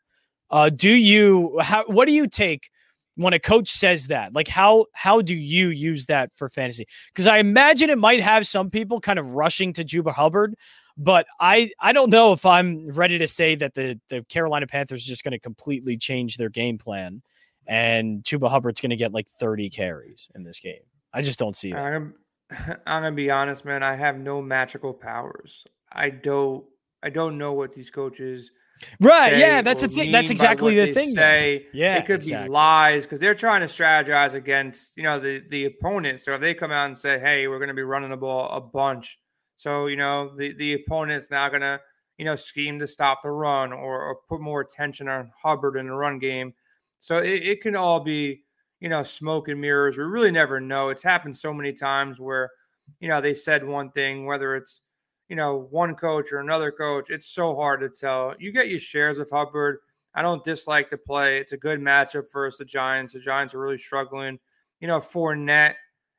Uh, 0.50 0.70
do 0.70 0.90
you? 0.90 1.58
How? 1.60 1.84
What 1.84 2.06
do 2.06 2.12
you 2.12 2.26
take 2.26 2.70
when 3.16 3.34
a 3.34 3.38
coach 3.38 3.68
says 3.68 4.06
that? 4.06 4.34
Like 4.34 4.48
how 4.48 4.86
how 4.92 5.20
do 5.20 5.34
you 5.34 5.68
use 5.68 6.06
that 6.06 6.30
for 6.34 6.48
fantasy? 6.48 6.86
Because 7.12 7.26
I 7.26 7.38
imagine 7.38 7.90
it 7.90 7.98
might 7.98 8.22
have 8.22 8.46
some 8.46 8.70
people 8.70 9.00
kind 9.00 9.18
of 9.18 9.30
rushing 9.32 9.74
to 9.74 9.84
Chuba 9.84 10.14
Hubbard, 10.14 10.54
but 10.96 11.26
I 11.38 11.70
I 11.78 11.92
don't 11.92 12.10
know 12.10 12.32
if 12.32 12.46
I'm 12.46 12.88
ready 12.88 13.18
to 13.18 13.28
say 13.28 13.54
that 13.56 13.74
the 13.74 14.00
the 14.08 14.24
Carolina 14.24 14.66
Panthers 14.66 15.04
just 15.04 15.22
going 15.22 15.32
to 15.32 15.38
completely 15.38 15.98
change 15.98 16.36
their 16.38 16.48
game 16.48 16.78
plan 16.78 17.22
and 17.66 18.24
Chuba 18.24 18.50
Hubbard's 18.50 18.80
going 18.80 18.90
to 18.90 18.96
get 18.96 19.12
like 19.12 19.28
30 19.28 19.70
carries 19.70 20.28
in 20.34 20.42
this 20.42 20.58
game. 20.58 20.80
I 21.12 21.22
just 21.22 21.38
don't 21.38 21.56
see 21.56 21.70
it. 21.70 21.76
I'm, 21.76 22.14
I'm 22.50 23.02
gonna 23.02 23.12
be 23.12 23.30
honest, 23.30 23.64
man. 23.64 23.82
I 23.82 23.96
have 23.96 24.18
no 24.18 24.42
magical 24.42 24.92
powers. 24.92 25.64
I 25.90 26.10
don't. 26.10 26.64
I 27.02 27.10
don't 27.10 27.38
know 27.38 27.52
what 27.52 27.74
these 27.74 27.90
coaches. 27.90 28.50
Right. 28.98 29.36
Yeah. 29.36 29.62
That's 29.62 29.82
the 29.82 29.88
thing. 29.88 30.12
That's 30.12 30.30
exactly 30.30 30.74
the 30.74 30.92
thing. 30.92 31.12
Say. 31.12 31.66
Yeah. 31.72 31.96
It 31.96 32.06
could 32.06 32.20
exactly. 32.20 32.48
be 32.48 32.52
lies 32.52 33.04
because 33.04 33.20
they're 33.20 33.34
trying 33.34 33.60
to 33.60 33.66
strategize 33.66 34.34
against 34.34 34.96
you 34.96 35.02
know 35.02 35.18
the 35.18 35.42
the 35.50 35.66
opponent. 35.66 36.20
So 36.20 36.34
if 36.34 36.40
they 36.40 36.54
come 36.54 36.70
out 36.70 36.86
and 36.86 36.98
say, 36.98 37.18
"Hey, 37.18 37.48
we're 37.48 37.58
going 37.58 37.68
to 37.68 37.74
be 37.74 37.82
running 37.82 38.10
the 38.10 38.16
ball 38.16 38.50
a 38.50 38.60
bunch," 38.60 39.18
so 39.56 39.86
you 39.86 39.96
know 39.96 40.34
the 40.36 40.52
the 40.54 40.74
opponent's 40.74 41.30
now 41.30 41.48
going 41.48 41.62
to 41.62 41.80
you 42.18 42.24
know 42.24 42.36
scheme 42.36 42.78
to 42.78 42.86
stop 42.86 43.22
the 43.22 43.30
run 43.30 43.72
or, 43.72 44.02
or 44.02 44.16
put 44.28 44.40
more 44.40 44.60
attention 44.60 45.08
on 45.08 45.30
Hubbard 45.42 45.76
in 45.76 45.86
the 45.86 45.94
run 45.94 46.18
game. 46.18 46.54
So 46.98 47.18
it, 47.18 47.42
it 47.42 47.60
can 47.62 47.74
all 47.74 48.00
be 48.00 48.42
you 48.80 48.88
know, 48.88 49.02
smoke 49.02 49.48
and 49.48 49.60
mirrors. 49.60 49.98
We 49.98 50.04
really 50.04 50.30
never 50.30 50.60
know. 50.60 50.88
It's 50.88 51.02
happened 51.02 51.36
so 51.36 51.52
many 51.52 51.72
times 51.72 52.18
where, 52.18 52.50
you 52.98 53.08
know, 53.08 53.20
they 53.20 53.34
said 53.34 53.64
one 53.64 53.90
thing, 53.90 54.26
whether 54.26 54.56
it's, 54.56 54.80
you 55.28 55.36
know, 55.36 55.68
one 55.70 55.94
coach 55.94 56.32
or 56.32 56.38
another 56.38 56.72
coach, 56.72 57.10
it's 57.10 57.26
so 57.26 57.54
hard 57.54 57.80
to 57.80 57.88
tell. 57.88 58.34
You 58.38 58.52
get 58.52 58.68
your 58.68 58.80
shares 58.80 59.18
of 59.18 59.30
Hubbard. 59.30 59.78
I 60.14 60.22
don't 60.22 60.42
dislike 60.42 60.90
the 60.90 60.96
play. 60.96 61.38
It's 61.38 61.52
a 61.52 61.56
good 61.56 61.80
matchup 61.80 62.26
for 62.32 62.46
us. 62.46 62.56
the 62.56 62.64
Giants. 62.64 63.14
The 63.14 63.20
Giants 63.20 63.54
are 63.54 63.60
really 63.60 63.78
struggling. 63.78 64.38
You 64.80 64.88
know, 64.88 64.98
Fournette 64.98 65.74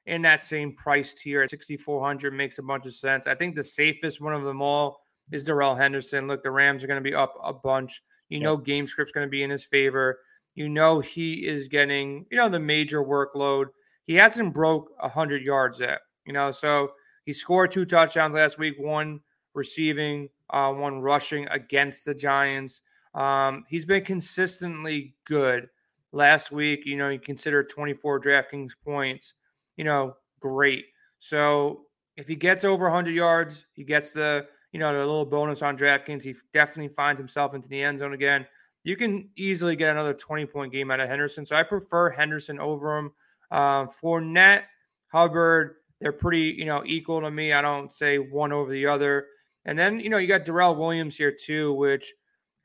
in 0.06 0.22
that 0.22 0.44
same 0.44 0.76
price 0.76 1.14
tier 1.14 1.42
at 1.42 1.50
6,400 1.50 2.34
makes 2.34 2.58
a 2.58 2.64
bunch 2.64 2.86
of 2.86 2.94
sense. 2.94 3.28
I 3.28 3.36
think 3.36 3.56
the 3.56 3.64
safest 3.64 4.22
one 4.22 4.34
of 4.34 4.44
them 4.44 4.62
all 4.62 5.02
is 5.32 5.44
Darrell 5.44 5.76
Henderson. 5.76 6.28
Look, 6.28 6.44
the 6.44 6.52
Rams 6.52 6.84
are 6.84 6.88
going 6.88 7.04
to 7.04 7.10
be 7.10 7.16
up 7.16 7.36
a 7.44 7.54
bunch. 7.54 8.02
You 8.30 8.40
know, 8.40 8.56
game 8.56 8.88
script's 8.88 9.12
going 9.12 9.28
to 9.28 9.32
be 9.32 9.44
in 9.44 9.50
his 9.50 9.66
favor. 9.66 10.20
You 10.56 10.70
know 10.70 11.00
he 11.00 11.48
is 11.48 11.68
getting, 11.68 12.26
you 12.30 12.38
know, 12.38 12.50
the 12.50 12.60
major 12.60 13.04
workload. 13.04 13.68
He 14.06 14.16
hasn't 14.16 14.54
broke 14.54 14.92
100 15.00 15.42
yards 15.42 15.80
yet, 15.80 16.02
you 16.26 16.34
know, 16.34 16.52
so 16.52 16.92
he 17.26 17.34
scored 17.34 17.72
two 17.72 17.86
touchdowns 17.86 18.36
last 18.36 18.58
week, 18.58 18.76
one 18.78 19.22
receiving, 19.54 20.30
uh, 20.50 20.72
one 20.74 21.00
rushing 21.00 21.48
against 21.50 22.06
the 22.06 22.14
Giants. 22.14 22.82
Um, 23.14 23.64
he's 23.70 23.86
been 23.86 24.04
consistently 24.04 25.16
good. 25.26 25.68
Last 26.14 26.52
week, 26.52 26.86
you 26.86 26.98
know, 26.98 27.10
you 27.10 27.20
consider 27.20 27.64
24 27.64 28.20
DraftKings 28.20 28.72
points, 28.84 29.34
you 29.78 29.86
know, 29.86 30.18
great. 30.42 30.86
So 31.20 31.84
if 32.18 32.28
he 32.28 32.36
gets 32.36 32.66
over 32.66 32.86
100 32.86 33.12
yards, 33.12 33.66
he 33.72 33.86
gets 33.86 34.12
the, 34.12 34.46
you 34.74 34.80
know, 34.80 34.92
the 34.92 35.00
little 35.00 35.26
bonus 35.26 35.62
on 35.62 35.78
DraftKings. 35.78 36.24
He 36.24 36.36
definitely 36.54 36.94
finds 36.94 37.20
himself 37.20 37.54
into 37.54 37.70
the 37.70 37.82
end 37.82 38.00
zone 38.00 38.14
again 38.14 38.46
you 38.84 38.96
can 38.96 39.30
easily 39.36 39.76
get 39.76 39.92
another 39.92 40.14
20 40.14 40.46
point 40.48 40.72
game 40.72 40.92
out 40.92 41.00
of 41.00 41.10
Henderson. 41.10 41.46
So 41.46 41.56
I 41.56 41.64
prefer 41.64 42.10
Henderson 42.10 42.60
over 42.60 42.98
him. 42.98 43.12
Uh, 43.52 43.86
Fournette, 43.86 44.64
Hubbard, 45.08 45.76
they're 46.00 46.12
pretty, 46.12 46.56
you 46.58 46.66
know, 46.66 46.84
equal 46.86 47.22
to 47.22 47.30
me. 47.30 47.54
I 47.54 47.62
don't 47.62 47.94
say 47.94 48.18
one 48.18 48.52
over 48.52 48.72
the 48.72 48.88
other. 48.88 49.28
And 49.66 49.78
then, 49.78 50.00
you 50.00 50.10
know, 50.10 50.18
you 50.18 50.28
got 50.28 50.46
Darrel 50.46 50.76
Williams 50.76 51.16
here 51.16 51.32
too, 51.32 51.74
which 51.74 52.14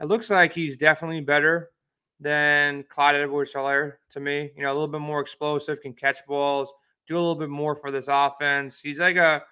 it 0.01 0.07
looks 0.07 0.31
like 0.31 0.53
he's 0.53 0.77
definitely 0.77 1.21
better 1.21 1.71
than 2.19 2.85
Clyde 2.89 3.17
Edwards 3.17 3.53
Helaire 3.53 3.95
to 4.11 4.21
me. 4.21 4.51
You 4.57 4.63
know, 4.63 4.73
a 4.73 4.75
little 4.75 4.89
bit 4.89 5.03
more 5.03 5.21
explosive, 5.21 5.83
can 5.83 5.93
catch 5.93 6.25
balls, 6.27 6.73
do 7.07 7.15
a 7.15 7.19
little 7.19 7.35
bit 7.35 7.51
more 7.51 7.75
for 7.75 7.91
this 7.91 8.09
offense. 8.09 8.81
He's 8.81 9.01
like 9.01 9.17
a 9.17 9.43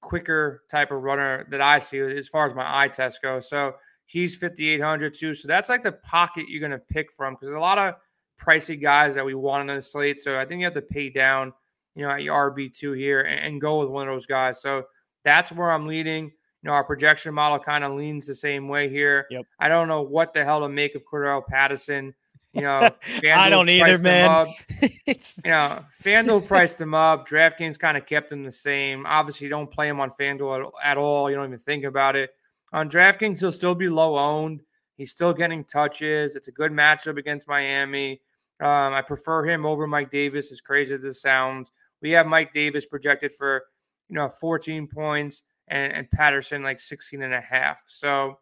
quicker 0.00 0.62
type 0.70 0.90
of 0.90 1.02
runner 1.02 1.46
that 1.50 1.60
I 1.60 1.78
see 1.80 1.98
as 1.98 2.28
far 2.28 2.46
as 2.46 2.54
my 2.54 2.82
eye 2.82 2.88
test 2.88 3.20
goes. 3.20 3.48
So 3.48 3.74
He's 4.06 4.36
5,800 4.36 5.14
too. 5.14 5.34
So 5.34 5.48
that's 5.48 5.68
like 5.68 5.82
the 5.82 5.92
pocket 5.92 6.48
you're 6.48 6.60
going 6.60 6.72
to 6.72 6.78
pick 6.78 7.12
from 7.12 7.34
because 7.34 7.48
there's 7.48 7.58
a 7.58 7.60
lot 7.60 7.78
of 7.78 7.94
pricey 8.40 8.80
guys 8.80 9.14
that 9.14 9.24
we 9.24 9.34
want 9.34 9.68
on 9.68 9.76
the 9.76 9.82
slate. 9.82 10.20
So 10.20 10.38
I 10.38 10.44
think 10.44 10.60
you 10.60 10.66
have 10.66 10.74
to 10.74 10.82
pay 10.82 11.10
down, 11.10 11.52
you 11.94 12.02
know, 12.02 12.10
at 12.10 12.22
your 12.22 12.52
RB2 12.52 12.96
here 12.96 13.22
and, 13.22 13.40
and 13.40 13.60
go 13.60 13.80
with 13.80 13.88
one 13.88 14.08
of 14.08 14.14
those 14.14 14.26
guys. 14.26 14.62
So 14.62 14.84
that's 15.24 15.50
where 15.50 15.72
I'm 15.72 15.86
leading. 15.86 16.26
You 16.26 16.70
know, 16.70 16.72
our 16.72 16.84
projection 16.84 17.34
model 17.34 17.58
kind 17.58 17.84
of 17.84 17.92
leans 17.92 18.26
the 18.26 18.34
same 18.34 18.68
way 18.68 18.88
here. 18.88 19.26
Yep. 19.30 19.44
I 19.58 19.68
don't 19.68 19.88
know 19.88 20.02
what 20.02 20.32
the 20.32 20.44
hell 20.44 20.60
to 20.60 20.68
make 20.68 20.94
of 20.94 21.02
Cordarrelle 21.04 21.46
Patterson. 21.46 22.14
You 22.52 22.62
know, 22.62 22.90
I 23.28 23.50
don't 23.50 23.68
either, 23.68 23.98
man. 23.98 24.46
it's... 25.06 25.34
you 25.44 25.50
know, 25.50 25.84
FanDuel 26.02 26.46
priced 26.46 26.80
him 26.80 26.94
up. 26.94 27.28
DraftKings 27.28 27.78
kind 27.78 27.96
of 27.96 28.06
kept 28.06 28.32
him 28.32 28.44
the 28.44 28.52
same. 28.52 29.04
Obviously, 29.04 29.46
you 29.46 29.50
don't 29.50 29.70
play 29.70 29.88
him 29.88 30.00
on 30.00 30.10
FanDuel 30.10 30.66
at, 30.66 30.90
at 30.92 30.96
all. 30.96 31.28
You 31.28 31.36
don't 31.36 31.46
even 31.46 31.58
think 31.58 31.84
about 31.84 32.16
it. 32.16 32.30
On 32.72 32.90
DraftKings, 32.90 33.40
he'll 33.40 33.52
still 33.52 33.74
be 33.74 33.88
low 33.88 34.18
owned. 34.18 34.62
He's 34.96 35.12
still 35.12 35.32
getting 35.32 35.64
touches. 35.64 36.34
It's 36.34 36.48
a 36.48 36.52
good 36.52 36.72
matchup 36.72 37.18
against 37.18 37.48
Miami. 37.48 38.20
Um, 38.60 38.94
I 38.94 39.02
prefer 39.02 39.44
him 39.44 39.66
over 39.66 39.86
Mike 39.86 40.10
Davis, 40.10 40.50
as 40.50 40.60
crazy 40.60 40.94
as 40.94 41.02
this 41.02 41.20
sounds. 41.20 41.70
We 42.00 42.10
have 42.12 42.26
Mike 42.26 42.54
Davis 42.54 42.86
projected 42.86 43.32
for, 43.32 43.64
you 44.08 44.14
know, 44.14 44.28
14 44.28 44.86
points 44.86 45.42
and, 45.68 45.92
and 45.92 46.10
Patterson 46.10 46.62
like 46.62 46.80
16 46.80 47.22
and 47.22 47.34
a 47.34 47.40
half. 47.40 47.82
So 47.88 48.38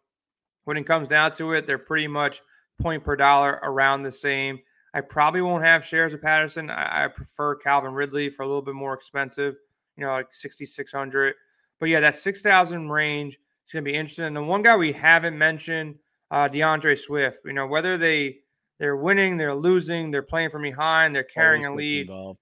when 0.63 0.77
it 0.77 0.85
comes 0.85 1.07
down 1.07 1.33
to 1.33 1.53
it, 1.53 1.67
they're 1.67 1.77
pretty 1.77 2.07
much 2.07 2.41
point 2.81 3.03
per 3.03 3.15
dollar 3.15 3.59
around 3.63 4.03
the 4.03 4.11
same. 4.11 4.59
I 4.93 5.01
probably 5.01 5.41
won't 5.41 5.65
have 5.65 5.83
shares 5.83 6.13
of 6.13 6.21
Patterson. 6.21 6.69
I, 6.69 7.03
I 7.03 7.07
prefer 7.09 7.55
Calvin 7.55 7.93
Ridley 7.93 8.29
for 8.29 8.43
a 8.43 8.47
little 8.47 8.61
bit 8.61 8.75
more 8.75 8.93
expensive, 8.93 9.55
you 9.97 10.05
know, 10.05 10.11
like 10.11 10.33
6,600. 10.33 11.35
But 11.79 11.89
yeah, 11.89 11.99
that 11.99 12.15
6,000 12.15 12.89
range 12.89 13.37
it's 13.65 13.73
going 13.73 13.83
to 13.83 13.91
be 13.91 13.97
interesting. 13.97 14.25
And 14.25 14.35
the 14.35 14.43
one 14.43 14.61
guy 14.61 14.75
we 14.75 14.93
haven't 14.93 15.35
mentioned, 15.35 15.95
uh, 16.29 16.47
D'Andre 16.47 16.93
Swift. 16.93 17.39
You 17.45 17.53
know, 17.53 17.65
whether 17.65 17.97
they 17.97 18.37
they're 18.77 18.95
winning, 18.95 19.37
they're 19.37 19.55
losing, 19.55 20.11
they're 20.11 20.21
playing 20.21 20.51
from 20.51 20.61
behind, 20.61 21.15
they're 21.15 21.23
carrying 21.23 21.65
a 21.65 21.73
lead. 21.73 22.01
Involved. 22.01 22.39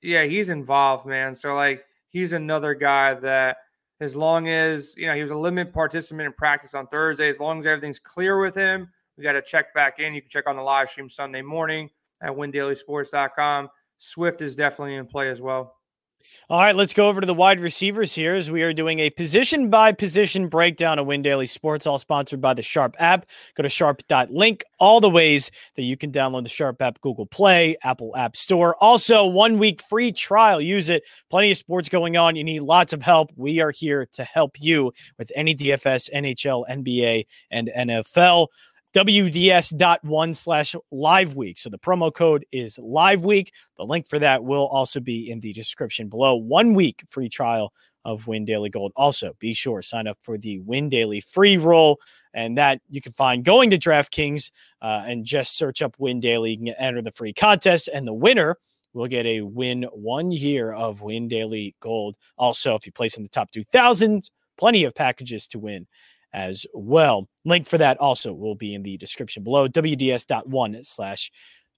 Yeah, 0.00 0.24
he's 0.24 0.48
involved, 0.48 1.04
man. 1.04 1.34
So 1.34 1.54
like 1.54 1.84
he's 2.08 2.32
another 2.32 2.72
guy 2.74 3.12
that 3.12 3.58
as 4.00 4.16
long 4.16 4.48
as 4.48 4.94
you 4.96 5.06
know 5.06 5.14
he 5.14 5.20
was 5.20 5.30
a 5.30 5.36
limited 5.36 5.74
participant 5.74 6.26
in 6.26 6.32
practice 6.32 6.74
on 6.74 6.86
Thursday, 6.86 7.28
as 7.28 7.38
long 7.38 7.60
as 7.60 7.66
everything's 7.66 7.98
clear 7.98 8.40
with 8.40 8.54
him, 8.54 8.88
we 9.18 9.22
got 9.22 9.32
to 9.32 9.42
check 9.42 9.74
back 9.74 9.98
in. 9.98 10.14
You 10.14 10.22
can 10.22 10.30
check 10.30 10.46
on 10.46 10.56
the 10.56 10.62
live 10.62 10.88
stream 10.88 11.10
Sunday 11.10 11.42
morning 11.42 11.90
at 12.22 12.30
windailysports.com. 12.30 13.68
Swift 13.98 14.40
is 14.40 14.56
definitely 14.56 14.94
in 14.94 15.06
play 15.06 15.28
as 15.28 15.42
well. 15.42 15.74
All 16.50 16.58
right, 16.58 16.76
let's 16.76 16.92
go 16.92 17.08
over 17.08 17.20
to 17.20 17.26
the 17.26 17.34
wide 17.34 17.60
receivers 17.60 18.14
here 18.14 18.34
as 18.34 18.50
we 18.50 18.62
are 18.62 18.72
doing 18.72 18.98
a 18.98 19.10
position 19.10 19.70
by 19.70 19.92
position 19.92 20.48
breakdown 20.48 20.98
of 20.98 21.06
Win 21.06 21.22
Daily 21.22 21.46
Sports, 21.46 21.86
all 21.86 21.98
sponsored 21.98 22.40
by 22.40 22.54
the 22.54 22.62
Sharp 22.62 22.94
app. 22.98 23.26
Go 23.56 23.62
to 23.62 23.68
sharp.link, 23.68 24.64
all 24.78 25.00
the 25.00 25.10
ways 25.10 25.50
that 25.76 25.82
you 25.82 25.96
can 25.96 26.12
download 26.12 26.42
the 26.42 26.48
Sharp 26.48 26.82
app, 26.82 27.00
Google 27.00 27.26
Play, 27.26 27.76
Apple 27.82 28.14
App 28.16 28.36
Store. 28.36 28.76
Also, 28.76 29.24
one 29.24 29.58
week 29.58 29.82
free 29.82 30.12
trial. 30.12 30.60
Use 30.60 30.90
it. 30.90 31.02
Plenty 31.30 31.50
of 31.50 31.56
sports 31.56 31.88
going 31.88 32.16
on. 32.16 32.36
You 32.36 32.44
need 32.44 32.60
lots 32.60 32.92
of 32.92 33.02
help. 33.02 33.32
We 33.36 33.60
are 33.60 33.70
here 33.70 34.06
to 34.12 34.24
help 34.24 34.60
you 34.60 34.92
with 35.18 35.32
any 35.34 35.54
DFS, 35.54 36.10
NHL, 36.12 36.68
NBA, 36.68 37.26
and 37.50 37.70
NFL. 37.74 38.48
WDS.one 38.94 40.34
slash 40.34 40.76
live 40.92 41.34
week. 41.34 41.58
So 41.58 41.68
the 41.68 41.78
promo 41.78 42.14
code 42.14 42.46
is 42.52 42.78
live 42.78 43.24
week. 43.24 43.52
The 43.76 43.84
link 43.84 44.06
for 44.08 44.20
that 44.20 44.44
will 44.44 44.68
also 44.68 45.00
be 45.00 45.30
in 45.30 45.40
the 45.40 45.52
description 45.52 46.08
below. 46.08 46.36
One 46.36 46.74
week 46.74 47.02
free 47.10 47.28
trial 47.28 47.72
of 48.04 48.28
Win 48.28 48.44
Daily 48.44 48.70
Gold. 48.70 48.92
Also, 48.94 49.34
be 49.40 49.52
sure 49.52 49.82
sign 49.82 50.06
up 50.06 50.18
for 50.22 50.38
the 50.38 50.60
Win 50.60 50.88
Daily 50.88 51.20
free 51.20 51.56
roll, 51.56 51.98
and 52.34 52.56
that 52.56 52.80
you 52.88 53.00
can 53.00 53.12
find 53.12 53.44
going 53.44 53.70
to 53.70 53.78
DraftKings 53.78 54.52
uh, 54.80 55.02
and 55.06 55.24
just 55.24 55.56
search 55.56 55.82
up 55.82 55.96
Win 55.98 56.20
Daily. 56.20 56.52
You 56.52 56.58
can 56.58 56.68
enter 56.78 57.02
the 57.02 57.10
free 57.10 57.32
contest, 57.32 57.88
and 57.92 58.06
the 58.06 58.14
winner 58.14 58.58
will 58.92 59.08
get 59.08 59.26
a 59.26 59.40
win 59.40 59.82
one 59.92 60.30
year 60.30 60.72
of 60.72 61.00
Win 61.00 61.26
Daily 61.26 61.74
Gold. 61.80 62.16
Also, 62.38 62.76
if 62.76 62.86
you 62.86 62.92
place 62.92 63.16
in 63.16 63.24
the 63.24 63.28
top 63.28 63.50
2,000, 63.50 64.30
plenty 64.56 64.84
of 64.84 64.94
packages 64.94 65.48
to 65.48 65.58
win 65.58 65.88
as 66.34 66.66
well. 66.74 67.28
Link 67.44 67.66
for 67.66 67.78
that 67.78 67.96
also 67.98 68.32
will 68.32 68.56
be 68.56 68.74
in 68.74 68.82
the 68.82 68.98
description 68.98 69.44
below. 69.44 69.68
WDS.one 69.68 70.82
slash 70.82 71.30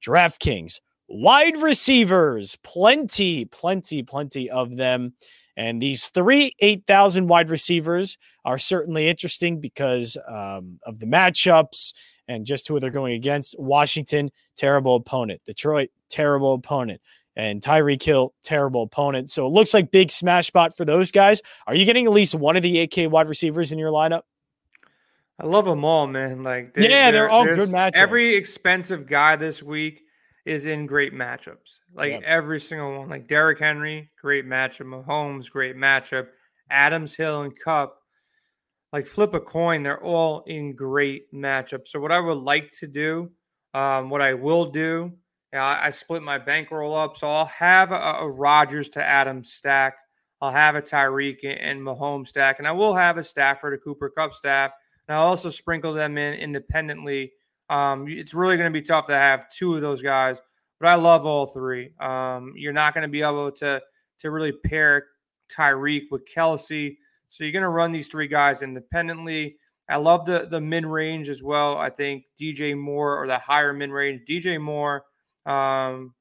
DraftKings. 0.05 0.81
Wide 1.09 1.63
receivers, 1.63 2.57
plenty, 2.65 3.45
plenty, 3.45 4.03
plenty 4.03 4.51
of 4.51 4.77
them. 4.77 5.13
And 5.57 5.81
these 5.81 6.09
three 6.09 6.53
8,000 6.59 7.29
wide 7.29 7.51
receivers 7.51 8.19
are 8.45 8.59
certainly 8.59 9.09
interesting 9.09 9.61
because 9.61 10.17
um, 10.29 10.81
of 10.85 10.99
the 10.99 11.07
matchups 11.07 11.93
and 12.29 12.45
just 12.45 12.67
who 12.67 12.81
they're 12.81 12.91
going 12.91 13.15
against. 13.15 13.55
Washington, 13.59 14.31
terrible 14.57 14.97
opponent. 14.97 15.41
Detroit, 15.47 15.91
terrible 16.11 16.55
opponent. 16.55 17.01
And 17.37 17.61
Tyreek 17.61 18.03
Hill, 18.03 18.35
terrible 18.43 18.83
opponent. 18.83 19.31
So 19.31 19.47
it 19.47 19.51
looks 19.51 19.75
like 19.75 19.91
big 19.91 20.11
smash 20.11 20.47
spot 20.47 20.77
for 20.77 20.85
those 20.85 21.13
guys. 21.13 21.43
Are 21.67 21.75
you 21.75 21.85
getting 21.85 22.07
at 22.07 22.13
least 22.13 22.35
one 22.35 22.57
of 22.57 22.63
the 22.63 22.87
8K 22.87 23.11
wide 23.11 23.29
receivers 23.29 23.73
in 23.73 23.79
your 23.79 23.93
lineup? 23.93 24.23
I 25.39 25.47
love 25.47 25.67
them 25.67 25.85
all, 25.85 26.07
man. 26.07 26.43
Like, 26.43 26.75
they, 26.75 26.89
yeah, 26.89 27.11
they're, 27.11 27.23
they're 27.23 27.31
all 27.31 27.45
good 27.45 27.69
matchups. 27.69 27.93
Every 27.95 28.35
expensive 28.35 29.07
guy 29.07 29.37
this 29.37 29.63
week 29.63 30.03
is 30.47 30.65
in 30.65 30.87
great 30.87 31.13
matchups. 31.13 31.81
Like 31.93 32.13
yep. 32.13 32.23
every 32.25 32.61
single 32.61 32.99
one. 32.99 33.09
Like 33.11 33.29
Derrick 33.29 33.59
Henry, 33.59 34.11
great 34.19 34.47
matchup. 34.47 34.87
Mahomes, 34.87 35.51
great 35.51 35.77
matchup. 35.77 36.29
Adams, 36.71 37.15
Hill, 37.15 37.43
and 37.43 37.59
Kupp. 37.59 37.99
Like 38.93 39.07
flip 39.07 39.35
a 39.35 39.41
coin, 39.41 39.83
they're 39.83 40.03
all 40.03 40.43
in 40.47 40.75
great 40.75 41.31
matchups. 41.35 41.89
So 41.89 42.01
what 42.01 42.13
I 42.13 42.21
would 42.21 42.39
like 42.39 42.71
to 42.79 42.87
do, 42.87 43.31
um, 43.75 44.09
what 44.09 44.23
I 44.23 44.33
will 44.33 44.71
do, 44.71 45.13
I, 45.53 45.89
I, 45.89 45.91
split 45.91 46.23
my 46.23 46.39
bankroll 46.39 46.95
up. 46.95 47.17
So 47.17 47.29
I'll 47.31 47.47
have 47.47 47.91
a, 47.91 47.97
a 47.97 48.29
Rodgers 48.31 48.89
to 48.91 49.05
Adams 49.05 49.53
stack. 49.53 49.97
I'll 50.41 50.53
have 50.53 50.77
a 50.77 50.83
Tyreek 50.83 51.39
and 51.43 51.81
Mahomes 51.81 52.29
stack, 52.29 52.59
and 52.59 52.69
I 52.69 52.73
will 52.73 52.95
have 52.95 53.19
a 53.19 53.25
Stafford, 53.25 53.75
a 53.75 53.79
Cooper 53.79 54.09
Kupp 54.09 54.35
stack. 54.35 54.73
And 55.09 55.17
I'll 55.17 55.27
also 55.27 55.51
sprinkle 55.51 55.93
them 55.93 56.19
in 56.19 56.35
independently 56.35 57.33
um, 57.69 58.07
it's 58.09 58.35
really 58.35 58.57
going 58.57 58.73
to 58.73 58.79
be 58.79 58.85
tough 58.85 59.07
to 59.07 59.15
have 59.15 59.51
two 59.51 59.75
of 59.75 59.81
those 59.81 60.03
guys, 60.03 60.39
but 60.79 60.89
I 60.89 60.95
love 60.95 61.27
all 61.27 61.47
three. 61.47 61.91
Um, 62.01 62.53
you're 62.57 62.73
not 62.73 62.95
going 62.95 63.03
to 63.03 63.09
be 63.09 63.23
able 63.23 63.51
to 63.53 63.83
to 64.19 64.31
really 64.31 64.53
pair 64.53 65.07
Tyreek 65.55 66.05
with 66.11 66.23
Kelce, 66.33 66.97
so 67.29 67.45
you're 67.45 67.53
going 67.53 67.63
to 67.63 67.69
run 67.69 67.93
these 67.93 68.09
three 68.09 68.29
guys 68.29 68.63
independently. 68.63 69.57
I 69.89 69.97
love 69.97 70.25
the 70.25 70.47
the 70.51 70.61
mid 70.61 70.87
range 70.87 71.29
as 71.29 71.43
well. 71.43 71.77
I 71.77 71.91
think 71.91 72.25
DJ 72.41 72.77
Moore 72.77 73.21
or 73.21 73.27
the 73.27 73.39
higher 73.39 73.73
mid 73.73 73.91
range 73.91 74.23
DJ 74.29 74.61
Moore. 74.61 75.05
Um, 75.45 76.15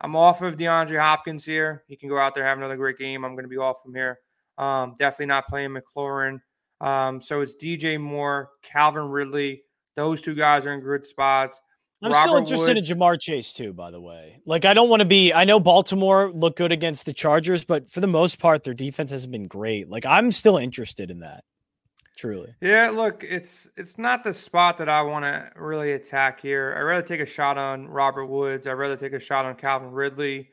I'm 0.00 0.16
off 0.16 0.42
of 0.42 0.56
DeAndre 0.56 1.00
Hopkins 1.00 1.44
here. 1.44 1.84
He 1.88 1.96
can 1.96 2.08
go 2.08 2.18
out 2.18 2.34
there 2.34 2.44
have 2.44 2.58
another 2.58 2.76
great 2.76 2.98
game. 2.98 3.24
I'm 3.24 3.32
going 3.32 3.44
to 3.44 3.48
be 3.48 3.56
off 3.56 3.82
from 3.82 3.94
here. 3.94 4.18
Um, 4.58 4.94
definitely 4.98 5.26
not 5.26 5.48
playing 5.48 5.74
McLaurin. 5.74 6.40
Um, 6.80 7.20
so 7.20 7.40
it's 7.40 7.54
DJ 7.54 8.00
Moore, 8.00 8.50
Calvin 8.62 9.08
Ridley, 9.08 9.62
those 9.96 10.22
two 10.22 10.34
guys 10.34 10.66
are 10.66 10.74
in 10.74 10.80
good 10.80 11.06
spots. 11.06 11.60
I'm 12.02 12.12
Robert 12.12 12.26
still 12.26 12.36
interested 12.36 12.76
Woods. 12.76 12.90
in 12.90 12.98
Ja'Marr 12.98 13.18
Chase 13.18 13.52
too, 13.54 13.72
by 13.72 13.90
the 13.90 14.00
way. 14.00 14.40
Like 14.44 14.66
I 14.66 14.74
don't 14.74 14.90
want 14.90 15.00
to 15.00 15.06
be 15.06 15.32
I 15.32 15.44
know 15.44 15.58
Baltimore 15.58 16.30
looked 16.30 16.58
good 16.58 16.72
against 16.72 17.06
the 17.06 17.14
Chargers, 17.14 17.64
but 17.64 17.88
for 17.88 18.00
the 18.00 18.06
most 18.06 18.38
part, 18.38 18.64
their 18.64 18.74
defense 18.74 19.10
hasn't 19.10 19.32
been 19.32 19.48
great. 19.48 19.88
Like 19.88 20.04
I'm 20.04 20.30
still 20.30 20.58
interested 20.58 21.10
in 21.10 21.20
that. 21.20 21.42
Truly. 22.18 22.54
Yeah, 22.62 22.90
look, 22.90 23.24
it's 23.28 23.68
it's 23.76 23.98
not 23.98 24.24
the 24.24 24.32
spot 24.32 24.78
that 24.78 24.88
I 24.88 25.02
want 25.02 25.24
to 25.24 25.50
really 25.56 25.92
attack 25.92 26.40
here. 26.40 26.74
I'd 26.76 26.82
rather 26.82 27.06
take 27.06 27.20
a 27.20 27.26
shot 27.26 27.58
on 27.58 27.88
Robert 27.88 28.26
Woods. 28.26 28.66
I'd 28.66 28.72
rather 28.72 28.96
take 28.96 29.12
a 29.12 29.20
shot 29.20 29.44
on 29.44 29.54
Calvin 29.54 29.90
Ridley. 29.90 30.48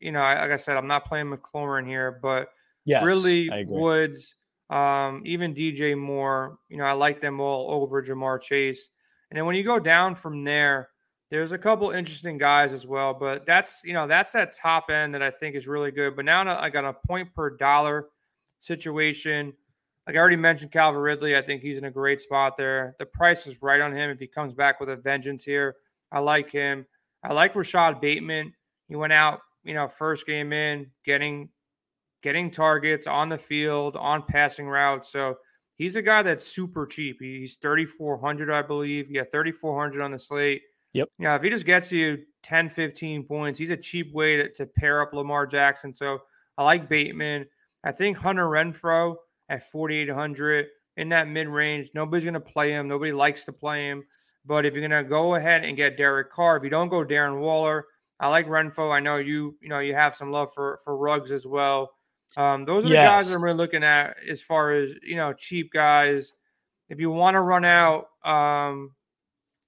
You 0.00 0.12
know, 0.12 0.20
like 0.20 0.50
I 0.50 0.56
said, 0.56 0.76
I'm 0.76 0.86
not 0.86 1.06
playing 1.06 1.26
McLaurin 1.26 1.86
here, 1.86 2.18
but 2.22 2.48
yes, 2.84 3.04
Ridley, 3.04 3.50
Woods, 3.66 4.36
um, 4.70 5.22
even 5.24 5.54
DJ 5.54 5.96
Moore, 5.96 6.58
you 6.68 6.76
know, 6.76 6.84
I 6.84 6.92
like 6.92 7.20
them 7.20 7.40
all 7.40 7.72
over 7.82 8.02
Ja'Marr 8.02 8.40
Chase. 8.40 8.88
And 9.30 9.38
then 9.38 9.46
when 9.46 9.56
you 9.56 9.62
go 9.62 9.78
down 9.78 10.14
from 10.14 10.44
there, 10.44 10.90
there's 11.30 11.52
a 11.52 11.58
couple 11.58 11.90
interesting 11.90 12.38
guys 12.38 12.72
as 12.72 12.86
well, 12.86 13.12
but 13.12 13.46
that's 13.46 13.80
you 13.82 13.92
know 13.92 14.06
that's 14.06 14.30
that 14.32 14.54
top 14.54 14.90
end 14.90 15.14
that 15.14 15.22
I 15.22 15.30
think 15.30 15.56
is 15.56 15.66
really 15.66 15.90
good. 15.90 16.14
But 16.14 16.24
now 16.24 16.58
I 16.60 16.70
got 16.70 16.84
a 16.84 16.92
point 16.92 17.34
per 17.34 17.50
dollar 17.50 18.08
situation. 18.60 19.52
Like 20.06 20.14
I 20.14 20.20
already 20.20 20.36
mentioned, 20.36 20.70
Calvin 20.70 21.00
Ridley. 21.00 21.36
I 21.36 21.42
think 21.42 21.62
he's 21.62 21.78
in 21.78 21.84
a 21.84 21.90
great 21.90 22.20
spot 22.20 22.56
there. 22.56 22.94
The 23.00 23.06
price 23.06 23.46
is 23.48 23.60
right 23.60 23.80
on 23.80 23.92
him 23.92 24.10
if 24.10 24.20
he 24.20 24.28
comes 24.28 24.54
back 24.54 24.78
with 24.78 24.88
a 24.88 24.96
vengeance 24.96 25.42
here. 25.42 25.74
I 26.12 26.20
like 26.20 26.50
him. 26.50 26.86
I 27.24 27.32
like 27.32 27.56
Rashod 27.56 28.00
Bateman. 28.00 28.52
He 28.88 28.94
went 28.94 29.12
out, 29.12 29.40
you 29.64 29.74
know, 29.74 29.88
first 29.88 30.26
game 30.26 30.52
in, 30.52 30.86
getting 31.04 31.48
getting 32.26 32.50
targets 32.50 33.06
on 33.06 33.28
the 33.28 33.38
field, 33.38 33.94
on 33.94 34.20
passing 34.20 34.66
routes. 34.66 35.12
So 35.12 35.36
he's 35.76 35.94
a 35.94 36.02
guy 36.02 36.24
that's 36.24 36.44
super 36.44 36.84
cheap. 36.84 37.18
He's 37.20 37.56
3,400, 37.58 38.50
I 38.50 38.62
believe. 38.62 39.12
Yeah, 39.12 39.22
3,400 39.30 40.02
on 40.02 40.10
the 40.10 40.18
slate. 40.18 40.62
Yep. 40.92 41.08
Yeah, 41.20 41.36
if 41.36 41.42
he 41.44 41.50
just 41.50 41.66
gets 41.66 41.92
you 41.92 42.18
10, 42.42 42.68
15 42.68 43.22
points, 43.22 43.60
he's 43.60 43.70
a 43.70 43.76
cheap 43.76 44.12
way 44.12 44.38
to, 44.38 44.52
to 44.54 44.66
pair 44.66 45.02
up 45.02 45.12
Lamar 45.12 45.46
Jackson. 45.46 45.94
So 45.94 46.18
I 46.58 46.64
like 46.64 46.88
Bateman. 46.88 47.46
I 47.84 47.92
think 47.92 48.16
Hunter 48.16 48.46
Renfrow 48.46 49.14
at 49.48 49.70
4,800 49.70 50.66
in 50.96 51.10
that 51.10 51.28
mid 51.28 51.46
range. 51.46 51.90
Nobody's 51.94 52.24
going 52.24 52.34
to 52.34 52.40
play 52.40 52.72
him. 52.72 52.88
Nobody 52.88 53.12
likes 53.12 53.44
to 53.44 53.52
play 53.52 53.86
him. 53.86 54.02
But 54.44 54.66
if 54.66 54.74
you're 54.74 54.88
going 54.88 55.04
to 55.04 55.08
go 55.08 55.36
ahead 55.36 55.64
and 55.64 55.76
get 55.76 55.96
Derek 55.96 56.32
Carr, 56.32 56.56
if 56.56 56.64
you 56.64 56.70
don't 56.70 56.88
go 56.88 57.04
Darren 57.04 57.38
Waller, 57.38 57.86
I 58.18 58.26
like 58.26 58.48
Renfrow. 58.48 58.92
I 58.92 58.98
know 58.98 59.18
you, 59.18 59.56
you 59.60 59.68
know, 59.68 59.78
you 59.78 59.94
have 59.94 60.16
some 60.16 60.32
love 60.32 60.52
for 60.52 60.80
for 60.82 60.96
Ruggs 60.96 61.30
as 61.30 61.46
well. 61.46 61.95
Um, 62.36 62.64
those 62.64 62.84
are 62.84 62.88
yes. 62.88 62.94
the 62.94 63.08
guys 63.08 63.32
that 63.32 63.40
we're 63.40 63.52
looking 63.52 63.84
at 63.84 64.16
as 64.28 64.42
far 64.42 64.72
as 64.72 64.94
you 65.02 65.16
know, 65.16 65.32
cheap 65.32 65.72
guys. 65.72 66.32
If 66.88 67.00
you 67.00 67.10
want 67.10 67.34
to 67.34 67.40
run 67.40 67.64
out, 67.64 68.08
um, 68.24 68.92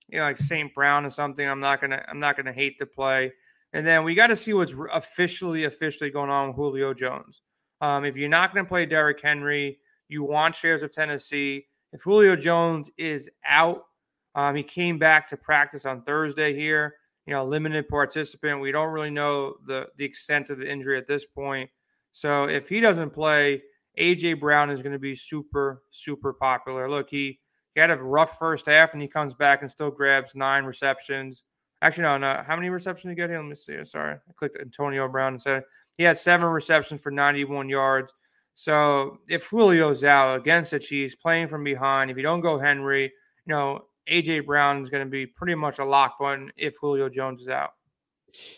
you 0.09 0.19
know, 0.19 0.25
like 0.25 0.39
St. 0.39 0.73
Brown 0.75 1.05
or 1.05 1.11
something, 1.11 1.47
I'm 1.47 1.61
not 1.61 1.81
gonna 1.81 2.05
I'm 2.09 2.21
not 2.21 2.37
gonna 2.37 2.53
hate 2.53 2.79
the 2.79 2.87
play. 2.87 3.33
And 3.73 3.87
then 3.87 4.05
we 4.05 4.15
got 4.15 4.29
to 4.29 4.37
see 4.37 4.55
what's 4.55 4.75
officially 4.93 5.65
officially 5.65 6.11
going 6.11 6.31
on 6.31 6.49
with 6.49 6.57
Julio 6.57 6.95
Jones. 6.95 7.43
Um, 7.81 8.05
if 8.05 8.17
you're 8.17 8.29
not 8.29 8.55
going 8.55 8.65
to 8.65 8.69
play 8.69 8.87
Derrick 8.87 9.21
Henry, 9.23 9.79
you 10.09 10.25
want 10.25 10.57
shares 10.57 10.83
of 10.83 10.91
Tennessee. 10.91 11.67
If 11.93 12.03
Julio 12.03 12.35
Jones 12.35 12.91
is 12.97 13.31
out, 13.47 13.85
um, 14.35 14.55
he 14.55 14.63
came 14.63 14.99
back 14.99 15.29
to 15.29 15.37
practice 15.37 15.85
on 15.85 16.03
Thursday 16.03 16.55
here. 16.55 16.95
You 17.27 17.35
know, 17.35 17.45
limited 17.45 17.89
participant. 17.89 18.61
We 18.61 18.73
don't 18.73 18.91
really 18.91 19.11
know 19.11 19.57
the 19.67 19.89
the 19.99 20.05
extent 20.05 20.49
of 20.49 20.59
the 20.59 20.71
injury 20.71 20.97
at 20.97 21.07
this 21.07 21.27
point. 21.27 21.69
So 22.13 22.45
if 22.45 22.69
he 22.69 22.81
doesn't 22.81 23.11
play, 23.11 23.63
AJ 23.99 24.41
Brown 24.41 24.71
is 24.71 24.83
going 24.83 24.93
to 24.93 24.99
be 24.99 25.15
super, 25.15 25.83
super 25.91 26.33
popular. 26.33 26.89
Look, 26.89 27.09
he, 27.11 27.39
he 27.75 27.81
had 27.81 27.91
a 27.91 27.97
rough 27.97 28.39
first 28.39 28.67
half 28.67 28.93
and 28.93 29.03
he 29.03 29.09
comes 29.09 29.35
back 29.35 29.63
and 29.63 29.71
still 29.71 29.91
grabs 29.91 30.35
nine 30.35 30.65
receptions. 30.65 31.45
Actually, 31.83 32.05
no, 32.05 32.19
no. 32.19 32.43
How 32.47 32.57
many 32.57 32.71
receptions 32.71 33.05
did 33.05 33.11
he 33.11 33.17
get 33.17 33.31
here? 33.31 33.41
Let 33.41 33.49
me 33.49 33.55
see. 33.55 33.85
Sorry. 33.85 34.15
I 34.15 34.33
clicked 34.37 34.61
Antonio 34.61 35.09
Brown 35.09 35.35
and 35.35 35.43
said 35.43 35.63
he 35.97 36.03
had 36.03 36.19
seven 36.19 36.49
receptions 36.49 37.01
for 37.01 37.11
91 37.11 37.69
yards. 37.69 38.13
So 38.55 39.19
if 39.29 39.49
Julio's 39.49 40.03
out 40.03 40.41
against 40.41 40.73
the 40.73 40.81
Chiefs, 40.81 41.15
playing 41.15 41.47
from 41.47 41.63
behind, 41.63 42.11
if 42.11 42.17
you 42.17 42.25
don't 42.25 42.41
go 42.41 42.59
Henry, 42.59 43.05
you 43.05 43.11
know, 43.47 43.85
AJ 44.11 44.47
Brown 44.47 44.81
is 44.81 44.91
going 44.91 45.05
to 45.05 45.11
be 45.11 45.27
pretty 45.27 45.55
much 45.55 45.79
a 45.79 45.85
lock 45.85 46.19
button 46.19 46.51
if 46.57 46.75
Julio 46.81 47.09
Jones 47.09 47.43
is 47.43 47.49
out. 47.49 47.71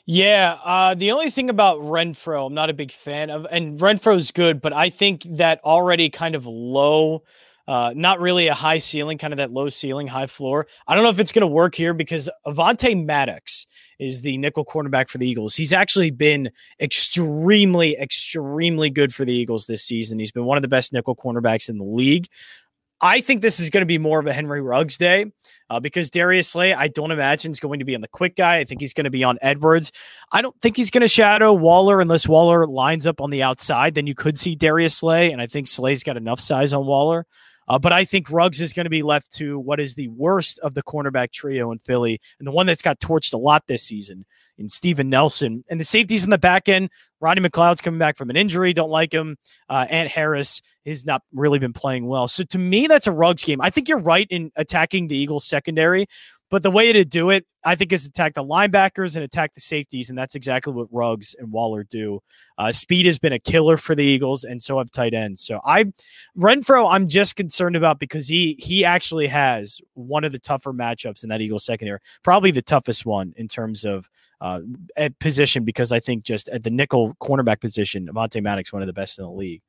Yeah, 0.06 0.58
uh, 0.64 0.94
the 0.94 1.12
only 1.12 1.30
thing 1.30 1.50
about 1.50 1.78
Renfrow, 1.78 2.46
I'm 2.46 2.54
not 2.54 2.70
a 2.70 2.74
big 2.74 2.92
fan 2.92 3.30
of, 3.30 3.46
and 3.50 3.78
Renfrow's 3.78 4.30
good, 4.30 4.60
but 4.60 4.72
I 4.72 4.90
think 4.90 5.22
that 5.24 5.60
already 5.64 6.10
kind 6.10 6.34
of 6.34 6.46
low, 6.46 7.22
uh, 7.68 7.92
not 7.94 8.20
really 8.20 8.48
a 8.48 8.54
high 8.54 8.78
ceiling, 8.78 9.18
kind 9.18 9.32
of 9.32 9.36
that 9.36 9.52
low 9.52 9.68
ceiling, 9.68 10.08
high 10.08 10.26
floor. 10.26 10.66
I 10.88 10.94
don't 10.94 11.04
know 11.04 11.10
if 11.10 11.20
it's 11.20 11.32
going 11.32 11.42
to 11.42 11.46
work 11.46 11.74
here 11.74 11.94
because 11.94 12.28
Avonte 12.46 13.04
Maddox 13.04 13.66
is 13.98 14.22
the 14.22 14.36
nickel 14.38 14.64
cornerback 14.64 15.08
for 15.08 15.18
the 15.18 15.28
Eagles. 15.28 15.54
He's 15.54 15.72
actually 15.72 16.10
been 16.10 16.50
extremely, 16.80 17.96
extremely 17.96 18.90
good 18.90 19.14
for 19.14 19.24
the 19.24 19.34
Eagles 19.34 19.66
this 19.66 19.84
season. 19.84 20.18
He's 20.18 20.32
been 20.32 20.46
one 20.46 20.58
of 20.58 20.62
the 20.62 20.68
best 20.68 20.92
nickel 20.92 21.14
cornerbacks 21.14 21.68
in 21.68 21.78
the 21.78 21.84
league. 21.84 22.26
I 23.00 23.20
think 23.20 23.40
this 23.40 23.60
is 23.60 23.70
going 23.70 23.82
to 23.82 23.86
be 23.86 23.98
more 23.98 24.20
of 24.20 24.26
a 24.26 24.32
Henry 24.32 24.60
Ruggs 24.60 24.98
day 24.98 25.26
uh, 25.70 25.80
because 25.80 26.10
Darius 26.10 26.48
Slay, 26.48 26.74
I 26.74 26.88
don't 26.88 27.10
imagine 27.10 27.50
is 27.50 27.60
going 27.60 27.78
to 27.78 27.84
be 27.84 27.94
on 27.94 28.02
the 28.02 28.08
quick 28.08 28.36
guy. 28.36 28.56
I 28.56 28.64
think 28.64 28.80
he's 28.80 28.92
going 28.92 29.04
to 29.04 29.10
be 29.10 29.24
on 29.24 29.38
Edwards. 29.40 29.90
I 30.32 30.42
don't 30.42 30.58
think 30.60 30.76
he's 30.76 30.90
going 30.90 31.02
to 31.02 31.08
shadow 31.08 31.52
Waller 31.52 32.00
unless 32.00 32.28
Waller 32.28 32.66
lines 32.66 33.06
up 33.06 33.20
on 33.20 33.30
the 33.30 33.42
outside. 33.42 33.94
Then 33.94 34.06
you 34.06 34.14
could 34.14 34.38
see 34.38 34.54
Darius 34.54 34.96
Slay, 34.96 35.32
and 35.32 35.40
I 35.40 35.46
think 35.46 35.68
Slay's 35.68 36.04
got 36.04 36.16
enough 36.16 36.40
size 36.40 36.74
on 36.74 36.84
Waller. 36.84 37.26
Uh, 37.70 37.78
but 37.78 37.92
I 37.92 38.04
think 38.04 38.32
Ruggs 38.32 38.60
is 38.60 38.72
going 38.72 38.86
to 38.86 38.90
be 38.90 39.04
left 39.04 39.30
to 39.34 39.56
what 39.56 39.78
is 39.78 39.94
the 39.94 40.08
worst 40.08 40.58
of 40.58 40.74
the 40.74 40.82
cornerback 40.82 41.30
trio 41.30 41.70
in 41.70 41.78
Philly 41.78 42.20
and 42.40 42.46
the 42.46 42.50
one 42.50 42.66
that's 42.66 42.82
got 42.82 42.98
torched 42.98 43.32
a 43.32 43.36
lot 43.36 43.62
this 43.68 43.84
season 43.84 44.26
in 44.58 44.68
Steven 44.68 45.08
Nelson. 45.08 45.62
And 45.70 45.78
the 45.78 45.84
safeties 45.84 46.24
in 46.24 46.30
the 46.30 46.38
back 46.38 46.68
end, 46.68 46.90
Rodney 47.20 47.48
McLeod's 47.48 47.80
coming 47.80 48.00
back 48.00 48.16
from 48.16 48.28
an 48.28 48.36
injury. 48.36 48.72
Don't 48.72 48.90
like 48.90 49.12
him. 49.12 49.36
Uh, 49.68 49.86
Ant 49.88 50.10
Harris 50.10 50.60
has 50.84 51.06
not 51.06 51.22
really 51.32 51.60
been 51.60 51.72
playing 51.72 52.06
well. 52.06 52.26
So 52.26 52.42
to 52.42 52.58
me, 52.58 52.88
that's 52.88 53.06
a 53.06 53.12
Ruggs 53.12 53.44
game. 53.44 53.60
I 53.60 53.70
think 53.70 53.88
you're 53.88 53.98
right 53.98 54.26
in 54.30 54.50
attacking 54.56 55.06
the 55.06 55.16
Eagles 55.16 55.44
secondary 55.44 56.08
But 56.50 56.64
the 56.64 56.70
way 56.70 56.92
to 56.92 57.04
do 57.04 57.30
it, 57.30 57.46
I 57.64 57.76
think, 57.76 57.92
is 57.92 58.04
attack 58.04 58.34
the 58.34 58.44
linebackers 58.44 59.14
and 59.14 59.24
attack 59.24 59.54
the 59.54 59.60
safeties, 59.60 60.10
and 60.10 60.18
that's 60.18 60.34
exactly 60.34 60.72
what 60.72 60.88
Ruggs 60.90 61.34
and 61.38 61.52
Waller 61.52 61.84
do. 61.84 62.20
Uh, 62.58 62.72
speed 62.72 63.06
has 63.06 63.18
been 63.18 63.32
a 63.32 63.38
killer 63.38 63.76
for 63.76 63.94
the 63.94 64.04
Eagles, 64.04 64.42
and 64.42 64.60
so 64.60 64.78
have 64.78 64.90
tight 64.90 65.14
ends. 65.14 65.40
So 65.40 65.60
I, 65.64 65.84
Renfrow, 66.36 66.92
I'm 66.92 67.06
just 67.06 67.36
concerned 67.36 67.76
about 67.76 68.00
because 68.00 68.26
he 68.26 68.56
he 68.58 68.84
actually 68.84 69.28
has 69.28 69.80
one 69.94 70.24
of 70.24 70.32
the 70.32 70.40
tougher 70.40 70.72
matchups 70.72 71.22
in 71.22 71.28
that 71.28 71.40
Eagles 71.40 71.64
secondary, 71.64 72.00
probably 72.24 72.50
the 72.50 72.62
toughest 72.62 73.06
one 73.06 73.32
in 73.36 73.46
terms 73.46 73.84
of 73.84 74.10
uh, 74.40 74.60
at 74.96 75.18
position 75.20 75.64
because 75.64 75.92
I 75.92 76.00
think 76.00 76.24
just 76.24 76.48
at 76.48 76.64
the 76.64 76.70
nickel 76.70 77.14
cornerback 77.22 77.60
position, 77.60 78.08
Avonte 78.08 78.42
Maddox 78.42 78.72
one 78.72 78.82
of 78.82 78.86
the 78.86 78.92
best 78.92 79.18
in 79.18 79.24
the 79.24 79.30
league. 79.30 79.62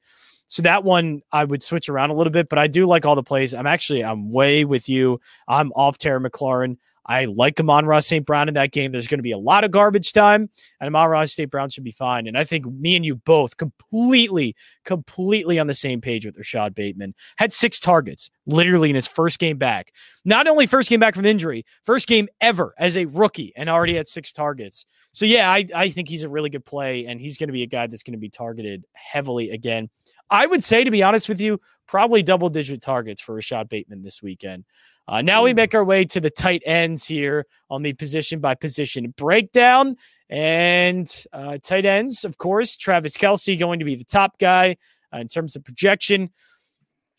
So 0.51 0.61
that 0.63 0.83
one 0.83 1.21
I 1.31 1.45
would 1.45 1.63
switch 1.63 1.87
around 1.87 2.09
a 2.09 2.13
little 2.13 2.31
bit, 2.31 2.49
but 2.49 2.59
I 2.59 2.67
do 2.67 2.85
like 2.85 3.05
all 3.05 3.15
the 3.15 3.23
plays. 3.23 3.53
I'm 3.53 3.65
actually 3.65 4.03
I'm 4.03 4.31
way 4.31 4.65
with 4.65 4.89
you. 4.89 5.21
I'm 5.47 5.71
off 5.71 5.97
Terry 5.97 6.19
McLaurin. 6.19 6.75
I 7.05 7.25
like 7.25 7.59
Amon-Ra 7.59 8.01
St. 8.01 8.25
Brown 8.25 8.49
in 8.49 8.53
that 8.55 8.73
game. 8.73 8.91
There's 8.91 9.07
going 9.07 9.19
to 9.19 9.23
be 9.23 9.31
a 9.31 9.37
lot 9.37 9.63
of 9.63 9.71
garbage 9.71 10.13
time, 10.13 10.49
and 10.79 10.87
Amon-Ra 10.87 11.25
St. 11.25 11.49
Brown 11.49 11.69
should 11.69 11.85
be 11.85 11.91
fine. 11.91 12.27
And 12.27 12.37
I 12.37 12.43
think 12.43 12.65
me 12.65 12.95
and 12.95 13.03
you 13.03 13.15
both 13.15 13.57
completely, 13.57 14.55
completely 14.83 15.57
on 15.57 15.67
the 15.67 15.73
same 15.73 15.99
page 15.99 16.25
with 16.25 16.37
Rashod 16.37 16.75
Bateman. 16.75 17.15
Had 17.37 17.53
six 17.53 17.79
targets 17.79 18.29
literally 18.45 18.89
in 18.89 18.95
his 18.95 19.07
first 19.07 19.39
game 19.39 19.57
back. 19.57 19.93
Not 20.25 20.47
only 20.47 20.67
first 20.67 20.89
game 20.89 20.99
back 20.99 21.15
from 21.15 21.25
injury, 21.25 21.65
first 21.83 22.07
game 22.07 22.27
ever 22.39 22.75
as 22.77 22.95
a 22.97 23.05
rookie, 23.05 23.53
and 23.55 23.69
already 23.69 23.95
had 23.95 24.07
six 24.07 24.31
targets. 24.31 24.85
So 25.13 25.25
yeah, 25.25 25.49
I, 25.49 25.65
I 25.73 25.89
think 25.89 26.07
he's 26.07 26.23
a 26.23 26.29
really 26.29 26.49
good 26.49 26.65
play, 26.65 27.05
and 27.07 27.19
he's 27.19 27.37
going 27.37 27.49
to 27.49 27.53
be 27.53 27.63
a 27.63 27.67
guy 27.67 27.87
that's 27.87 28.03
going 28.03 28.13
to 28.13 28.19
be 28.19 28.29
targeted 28.29 28.85
heavily 28.93 29.49
again. 29.51 29.89
I 30.31 30.45
would 30.45 30.63
say, 30.63 30.83
to 30.83 30.91
be 30.91 31.03
honest 31.03 31.29
with 31.29 31.39
you, 31.41 31.59
probably 31.87 32.23
double 32.23 32.49
digit 32.49 32.81
targets 32.81 33.21
for 33.21 33.35
Rashod 33.35 33.69
Bateman 33.69 34.01
this 34.01 34.23
weekend. 34.23 34.63
Uh, 35.07 35.21
now 35.21 35.43
we 35.43 35.53
make 35.53 35.75
our 35.75 35.83
way 35.83 36.05
to 36.05 36.21
the 36.21 36.29
tight 36.29 36.63
ends 36.65 37.05
here 37.05 37.45
on 37.69 37.81
the 37.81 37.91
position 37.93 38.39
by 38.39 38.55
position 38.55 39.13
breakdown. 39.17 39.97
And 40.29 41.13
uh, 41.33 41.57
tight 41.61 41.85
ends, 41.85 42.23
of 42.23 42.37
course, 42.37 42.77
Travis 42.77 43.17
Kelce 43.17 43.59
going 43.59 43.79
to 43.79 43.85
be 43.85 43.95
the 43.95 44.05
top 44.05 44.39
guy 44.39 44.77
uh, 45.13 45.17
in 45.17 45.27
terms 45.27 45.57
of 45.57 45.65
projection. 45.65 46.29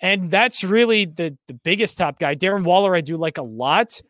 And 0.01 0.31
that's 0.31 0.64
really 0.64 1.05
the, 1.05 1.37
the 1.46 1.55
biggest 1.55 1.98
top 1.98 2.18
guy. 2.18 2.35
Darren 2.35 2.64
Waller, 2.64 2.96
I 2.96 3.03
do 3.03 3.18
like 3.18 3.37
a 3.37 3.42
lot. 3.42 4.01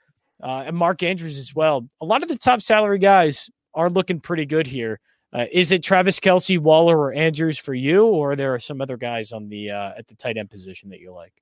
Uh, 0.40 0.64
and 0.66 0.76
Mark 0.76 1.02
Andrews 1.02 1.38
as 1.38 1.54
well. 1.54 1.88
A 2.00 2.06
lot 2.06 2.22
of 2.22 2.28
the 2.28 2.38
top 2.38 2.62
salary 2.62 2.98
guys 2.98 3.50
are 3.74 3.90
looking 3.90 4.20
pretty 4.20 4.46
good 4.46 4.66
here. 4.66 5.00
Uh, 5.32 5.46
is 5.50 5.72
it 5.72 5.82
Travis 5.82 6.20
Kelce, 6.20 6.58
Waller, 6.58 6.98
or 6.98 7.12
Andrews 7.12 7.58
for 7.58 7.72
you, 7.72 8.04
or 8.04 8.36
there 8.36 8.54
are 8.54 8.58
some 8.58 8.80
other 8.80 8.98
guys 8.98 9.32
on 9.32 9.48
the 9.48 9.70
uh, 9.70 9.92
at 9.96 10.06
the 10.06 10.14
tight 10.14 10.36
end 10.36 10.50
position 10.50 10.90
that 10.90 11.00
you 11.00 11.12
like? 11.12 11.32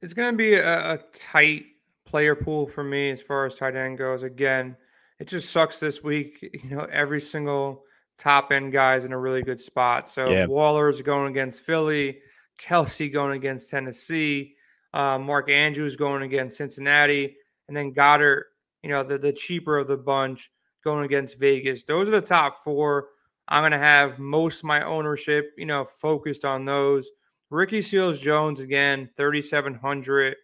It's 0.00 0.12
going 0.12 0.32
to 0.32 0.36
be 0.36 0.54
a, 0.54 0.94
a, 0.94 0.98
tight 1.12 1.66
player 2.04 2.34
pool 2.34 2.66
for 2.66 2.82
me 2.82 3.10
as 3.10 3.22
far 3.22 3.46
as 3.46 3.54
tight 3.54 3.76
end 3.76 3.98
goes. 3.98 4.24
Again, 4.24 4.76
it 5.20 5.28
just 5.28 5.50
sucks 5.50 5.78
this 5.78 6.02
week. 6.02 6.38
You 6.64 6.76
know, 6.76 6.86
every 6.90 7.20
single 7.20 7.84
top 8.18 8.50
end 8.50 8.72
guy 8.72 8.96
is 8.96 9.04
in 9.04 9.12
a 9.12 9.18
really 9.18 9.42
good 9.42 9.60
spot. 9.60 10.08
So 10.08 10.28
yeah. 10.28 10.46
Waller's 10.46 11.00
going 11.00 11.30
against 11.30 11.62
Philly, 11.62 12.18
Kelce 12.60 13.12
going 13.12 13.36
against 13.36 13.70
Tennessee, 13.70 14.56
uh, 14.92 15.18
Mark 15.18 15.48
Andrews 15.48 15.94
going 15.94 16.22
against 16.22 16.56
Cincinnati, 16.56 17.36
and 17.68 17.76
then 17.76 17.94
Goedert. 17.94 18.44
you 18.82 18.90
know, 18.90 19.04
the, 19.04 19.18
the 19.18 19.32
cheaper 19.32 19.78
of 19.78 19.86
the 19.86 19.96
bunch 19.96 20.50
going 20.82 21.04
against 21.04 21.38
Vegas. 21.38 21.84
Those 21.84 22.08
are 22.08 22.12
the 22.12 22.20
top 22.20 22.62
four. 22.62 23.08
I'm 23.48 23.62
going 23.62 23.72
to 23.72 23.78
have 23.78 24.18
most 24.18 24.58
of 24.58 24.64
my 24.64 24.82
ownership, 24.82 25.52
you 25.56 25.66
know, 25.66 25.84
focused 25.84 26.44
on 26.44 26.64
those. 26.64 27.10
Ricky 27.50 27.82
Seals 27.82 28.18
Jones 28.18 28.60
again, 28.60 29.10
3,700. 29.16 30.32
I 30.32 30.36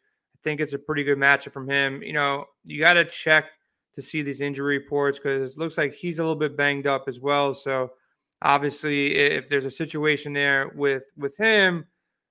think 0.45 0.61
it's 0.61 0.75
a 0.75 0.79
pretty 0.79 1.05
good 1.05 1.19
matchup 1.19 1.53
from 1.53 1.69
him. 1.69 2.03
You 2.03 2.13
know, 2.13 2.45
you 2.65 2.81
got 2.81 2.95
to 2.95 3.05
check 3.05 3.47
to 3.95 4.03
see 4.03 4.23
these 4.23 4.41
injury 4.41 4.79
reports 4.79 5.19
because 5.19 5.53
it 5.53 5.59
looks 5.59 5.79
like 5.79 5.95
he's 5.95 6.19
a 6.19 6.23
little 6.23 6.37
bit 6.37 6.57
banged 6.57 6.87
up 6.87 7.05
as 7.09 7.19
well. 7.19 7.55
So 7.55 7.93
obviously, 8.43 9.15
if 9.15 9.49
there's 9.49 9.65
a 9.65 9.71
situation 9.71 10.33
there 10.33 10.71
with 10.75 11.05
with 11.17 11.37
him, 11.37 11.87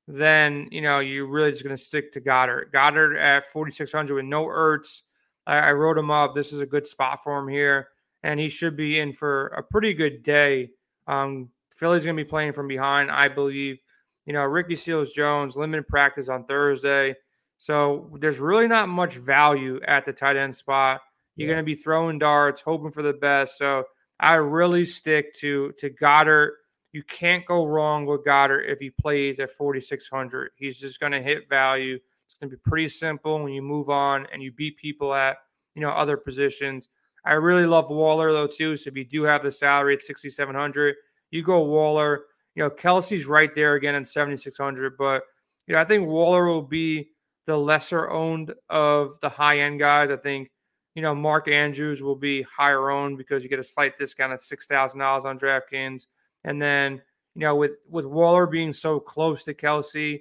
then 0.08 0.68
you 0.72 0.82
know 0.82 1.00
you're 1.00 1.28
really 1.28 1.52
just 1.52 1.64
going 1.64 1.76
to 1.76 1.82
stick 1.82 2.12
to 2.14 2.22
Goedert. 2.22 2.72
Goedert 2.72 3.18
at 3.18 3.46
4,600 3.46 4.14
with 4.14 4.26
no 4.26 4.46
Ertz. 4.46 5.02
I, 5.46 5.58
I 5.58 5.72
wrote 5.74 5.98
him 5.98 6.12
up. 6.12 6.36
This 6.36 6.54
is 6.54 6.62
a 6.62 6.66
good 6.66 6.88
spot 6.88 7.24
for 7.24 7.38
him 7.40 7.48
here 7.48 7.90
and 8.28 8.42
he 8.42 8.50
should 8.50 8.76
be 8.76 9.00
in 9.00 9.14
for 9.14 9.48
a 9.48 9.64
pretty 9.64 9.94
good 9.94 10.22
day. 10.22 10.70
Um, 11.08 11.50
Philly's 11.74 12.04
going 12.04 12.18
to 12.18 12.24
be 12.24 12.30
playing 12.30 12.52
from 12.52 12.68
behind, 12.68 13.10
I 13.10 13.30
believe. 13.30 13.80
You 14.26 14.34
know, 14.34 14.44
Ricky 14.44 14.76
Seals 14.76 15.14
Jones, 15.14 15.56
limited 15.56 15.88
practice 15.88 16.28
on 16.28 16.44
Thursday. 16.44 17.16
So 17.58 18.12
there's 18.20 18.40
really 18.40 18.68
not 18.68 18.90
much 18.90 19.16
value 19.16 19.80
at 19.88 20.04
the 20.04 20.12
tight 20.12 20.36
end 20.36 20.54
spot. 20.54 21.00
You're 21.38 21.48
yeah. 21.48 21.56
going 21.56 21.64
to 21.66 21.72
be 21.72 21.74
throwing 21.74 22.20
darts, 22.20 22.60
hoping 22.60 22.92
for 22.92 23.02
the 23.02 23.14
best. 23.14 23.58
So 23.58 23.86
I 24.20 24.36
really 24.36 24.86
stick 24.86 25.34
to 25.36 25.72
to 25.78 25.90
Goedert. 25.90 26.52
You 26.92 27.04
can't 27.04 27.46
go 27.46 27.66
wrong 27.66 28.06
with 28.06 28.26
Goedert 28.26 28.70
if 28.70 28.80
he 28.82 28.90
plays 28.90 29.40
at 29.40 29.52
4,600. 29.52 30.52
He's 30.58 30.78
just 30.78 31.00
going 31.00 31.14
to 31.14 31.22
hit 31.22 31.48
value. 31.48 31.98
It's 32.26 32.36
going 32.36 32.50
to 32.50 32.58
be 32.58 32.62
pretty 32.62 32.90
simple 32.90 33.42
when 33.42 33.54
you 33.54 33.62
move 33.62 33.90
on 33.90 34.28
and 34.34 34.44
you 34.44 34.52
beat 34.52 34.76
people 34.76 35.14
at 35.14 35.38
you 35.76 35.82
know 35.82 35.92
other 35.92 36.18
positions. 36.18 36.90
I 37.28 37.34
really 37.34 37.66
love 37.66 37.90
Waller 37.90 38.32
though 38.32 38.48
too. 38.48 38.76
So 38.78 38.88
if 38.90 38.96
you 38.96 39.04
do 39.04 39.24
have 39.24 39.44
the 39.44 39.52
salary 39.52 39.96
at 39.96 40.02
6,700, 40.02 40.96
you 41.32 41.44
go 41.44 41.62
Waller. 41.64 42.26
You 42.56 42.64
know, 42.64 42.70
Kelce's 42.70 43.26
right 43.26 43.54
there 43.54 43.76
again 43.76 43.96
at 43.96 44.08
7,600, 44.08 44.98
but 44.98 45.24
you 45.68 45.76
know, 45.76 45.82
I 45.82 45.84
think 45.84 46.08
Waller 46.08 46.48
will 46.48 46.64
be 46.64 47.10
the 47.46 47.58
lesser 47.58 48.10
owned 48.10 48.54
of 48.70 49.20
the 49.22 49.30
high 49.30 49.60
end 49.60 49.80
guys. 49.80 50.10
I 50.10 50.18
think 50.18 50.52
you 50.96 51.02
know 51.02 51.16
Mark 51.16 51.48
Andrews 51.48 52.02
will 52.02 52.16
be 52.16 52.44
higher 52.44 52.92
owned 52.92 53.18
because 53.18 53.44
you 53.44 53.50
get 53.50 53.60
a 53.60 53.64
slight 53.64 53.98
discount 53.98 54.34
at 54.34 54.42
six 54.42 54.68
thousand 54.68 55.00
dollars 55.00 55.26
on 55.26 55.40
DraftKings, 55.40 56.08
and 56.44 56.62
then 56.62 57.02
you 57.36 57.42
know 57.42 57.56
with 57.56 57.78
with 57.90 58.06
Waller 58.06 58.48
being 58.48 58.74
so 58.74 59.00
close 59.00 59.44
to 59.46 59.54
Kelce, 59.54 60.12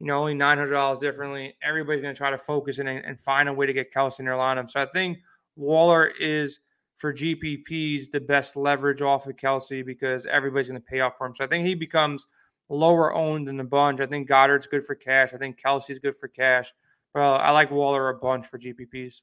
you 0.00 0.06
know 0.06 0.18
only 0.18 0.34
nine 0.34 0.58
hundred 0.58 0.72
dollars 0.72 0.98
differently. 0.98 1.56
Everybody's 1.62 2.02
going 2.02 2.14
to 2.14 2.18
try 2.18 2.30
to 2.30 2.38
focus 2.38 2.78
in 2.78 2.86
and, 2.86 3.04
and 3.04 3.18
find 3.18 3.48
a 3.48 3.52
way 3.52 3.66
to 3.66 3.72
get 3.72 3.92
Kelce 3.92 4.20
in 4.20 4.26
their 4.26 4.34
lineup. 4.34 4.70
So 4.70 4.80
I 4.80 4.86
think 4.86 5.18
Waller 5.56 6.06
is 6.06 6.60
for 6.96 7.12
GPPs 7.12 8.10
the 8.10 8.20
best 8.20 8.56
leverage 8.56 9.02
off 9.02 9.26
of 9.26 9.36
Kelce 9.36 9.84
because 9.84 10.26
everybody's 10.26 10.68
going 10.68 10.80
to 10.80 10.86
pay 10.86 11.00
off 11.00 11.14
for 11.18 11.26
him. 11.26 11.34
So 11.34 11.44
I 11.44 11.46
think 11.46 11.66
he 11.66 11.74
becomes 11.74 12.26
lower 12.68 13.14
owned 13.14 13.48
in 13.48 13.56
the 13.56 13.64
bunch. 13.64 14.00
I 14.00 14.06
think 14.06 14.28
Goedert's 14.28 14.66
good 14.66 14.84
for 14.84 14.94
cash. 14.94 15.34
I 15.34 15.36
think 15.36 15.60
Kelce's 15.60 15.98
good 15.98 16.16
for 16.16 16.28
cash. 16.28 16.72
Well, 17.14 17.34
I 17.34 17.50
like 17.50 17.70
Waller 17.70 18.08
a 18.08 18.14
bunch 18.14 18.46
for 18.46 18.58
GPPs. 18.58 19.20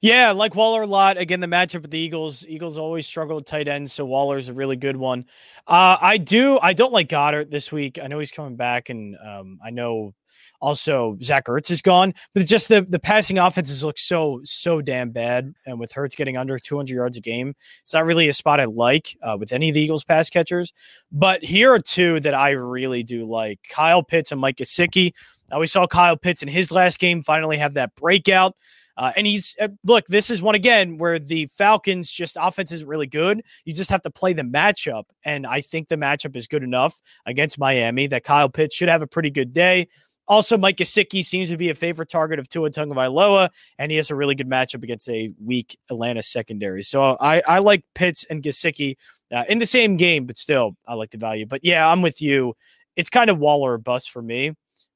Yeah, 0.00 0.28
I 0.28 0.32
like 0.32 0.54
Waller 0.54 0.82
a 0.82 0.86
lot. 0.86 1.16
Again, 1.16 1.40
the 1.40 1.46
matchup 1.46 1.82
with 1.82 1.90
the 1.90 1.98
Eagles. 1.98 2.44
Eagles 2.46 2.76
always 2.76 3.06
struggle 3.06 3.36
with 3.36 3.46
tight 3.46 3.68
ends, 3.68 3.92
so 3.92 4.04
Waller's 4.04 4.48
a 4.48 4.52
really 4.52 4.76
good 4.76 4.96
one. 4.96 5.24
Uh, 5.66 5.96
I 6.00 6.18
do. 6.18 6.58
I 6.60 6.74
don't 6.74 6.92
like 6.92 7.08
Goedert 7.08 7.50
this 7.50 7.72
week. 7.72 7.98
I 8.02 8.06
know 8.06 8.18
he's 8.18 8.30
coming 8.30 8.56
back, 8.56 8.90
and 8.90 9.16
um, 9.24 9.58
I 9.64 9.70
know 9.70 10.14
also, 10.62 11.18
Zach 11.20 11.46
Ertz 11.46 11.72
is 11.72 11.82
gone, 11.82 12.14
but 12.34 12.46
just 12.46 12.68
the 12.68 12.82
the 12.88 13.00
passing 13.00 13.36
offenses 13.36 13.82
look 13.82 13.98
so 13.98 14.40
so 14.44 14.80
damn 14.80 15.10
bad. 15.10 15.52
And 15.66 15.80
with 15.80 15.90
Hurts 15.90 16.14
getting 16.14 16.36
under 16.36 16.56
200 16.56 16.94
yards 16.94 17.16
a 17.16 17.20
game, 17.20 17.56
it's 17.82 17.92
not 17.92 18.06
really 18.06 18.28
a 18.28 18.32
spot 18.32 18.60
I 18.60 18.66
like 18.66 19.18
uh, 19.24 19.36
with 19.36 19.52
any 19.52 19.70
of 19.70 19.74
the 19.74 19.80
Eagles 19.80 20.04
pass 20.04 20.30
catchers. 20.30 20.72
But 21.10 21.42
here 21.42 21.72
are 21.72 21.80
two 21.80 22.20
that 22.20 22.34
I 22.34 22.50
really 22.50 23.02
do 23.02 23.28
like: 23.28 23.58
Kyle 23.68 24.04
Pitts 24.04 24.30
and 24.30 24.40
Mike 24.40 24.58
Gesicki. 24.58 25.14
Now 25.50 25.58
we 25.58 25.66
saw 25.66 25.88
Kyle 25.88 26.16
Pitts 26.16 26.42
in 26.42 26.48
his 26.48 26.70
last 26.70 27.00
game 27.00 27.24
finally 27.24 27.56
have 27.56 27.74
that 27.74 27.96
breakout. 27.96 28.54
Uh, 28.96 29.10
and 29.16 29.26
he's 29.26 29.56
uh, 29.60 29.66
look, 29.84 30.06
this 30.06 30.30
is 30.30 30.40
one 30.40 30.54
again 30.54 30.96
where 30.96 31.18
the 31.18 31.46
Falcons 31.46 32.12
just 32.12 32.36
offense 32.40 32.70
isn't 32.70 32.86
really 32.86 33.08
good. 33.08 33.42
You 33.64 33.72
just 33.72 33.90
have 33.90 34.02
to 34.02 34.10
play 34.10 34.32
the 34.32 34.42
matchup, 34.42 35.04
and 35.24 35.44
I 35.44 35.60
think 35.60 35.88
the 35.88 35.96
matchup 35.96 36.36
is 36.36 36.46
good 36.46 36.62
enough 36.62 37.02
against 37.26 37.58
Miami 37.58 38.06
that 38.06 38.22
Kyle 38.22 38.48
Pitts 38.48 38.76
should 38.76 38.88
have 38.88 39.02
a 39.02 39.08
pretty 39.08 39.30
good 39.30 39.52
day. 39.52 39.88
Also, 40.28 40.56
Mike 40.56 40.76
Gesicki 40.76 41.24
seems 41.24 41.48
to 41.50 41.56
be 41.56 41.70
a 41.70 41.74
favorite 41.74 42.08
target 42.08 42.38
of 42.38 42.48
Tua 42.48 42.70
Tagovailoa, 42.70 43.50
and 43.78 43.90
he 43.90 43.96
has 43.96 44.10
a 44.10 44.14
really 44.14 44.34
good 44.34 44.48
matchup 44.48 44.82
against 44.82 45.08
a 45.08 45.32
weak 45.44 45.78
Atlanta 45.90 46.22
secondary. 46.22 46.82
So 46.82 47.16
I, 47.20 47.42
I 47.46 47.58
like 47.58 47.84
Pitts 47.94 48.24
and 48.30 48.42
Gesicki 48.42 48.96
uh, 49.32 49.44
in 49.48 49.58
the 49.58 49.66
same 49.66 49.96
game, 49.96 50.26
but 50.26 50.38
still, 50.38 50.76
I 50.86 50.94
like 50.94 51.10
the 51.10 51.18
value. 51.18 51.46
But 51.46 51.64
yeah, 51.64 51.88
I'm 51.88 52.02
with 52.02 52.22
you. 52.22 52.54
It's 52.96 53.10
kind 53.10 53.30
of 53.30 53.38
Waller 53.38 53.72
or 53.72 53.78
bust 53.78 54.10
for 54.10 54.22
me. 54.22 54.50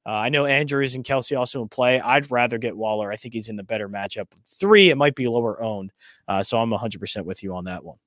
Uh, 0.05 0.11
I 0.11 0.29
know 0.29 0.45
Andrews 0.45 0.95
and 0.95 1.03
Kelce 1.03 1.37
also 1.37 1.61
in 1.61 1.67
play. 1.67 1.99
I'd 1.99 2.31
rather 2.31 2.57
get 2.57 2.77
Waller. 2.77 3.11
I 3.11 3.17
think 3.17 3.33
he's 3.33 3.49
in 3.49 3.57
the 3.57 3.63
better 3.63 3.89
matchup. 3.89 4.27
Three, 4.57 4.89
it 4.89 4.95
might 4.95 5.15
be 5.15 5.27
lower 5.27 5.61
owned. 5.61 5.91
Uh, 6.29 6.41
so 6.43 6.59
I'm 6.59 6.69
100% 6.69 7.25
with 7.25 7.43
you 7.43 7.53
on 7.55 7.65
that 7.65 7.83
one. 7.83 7.97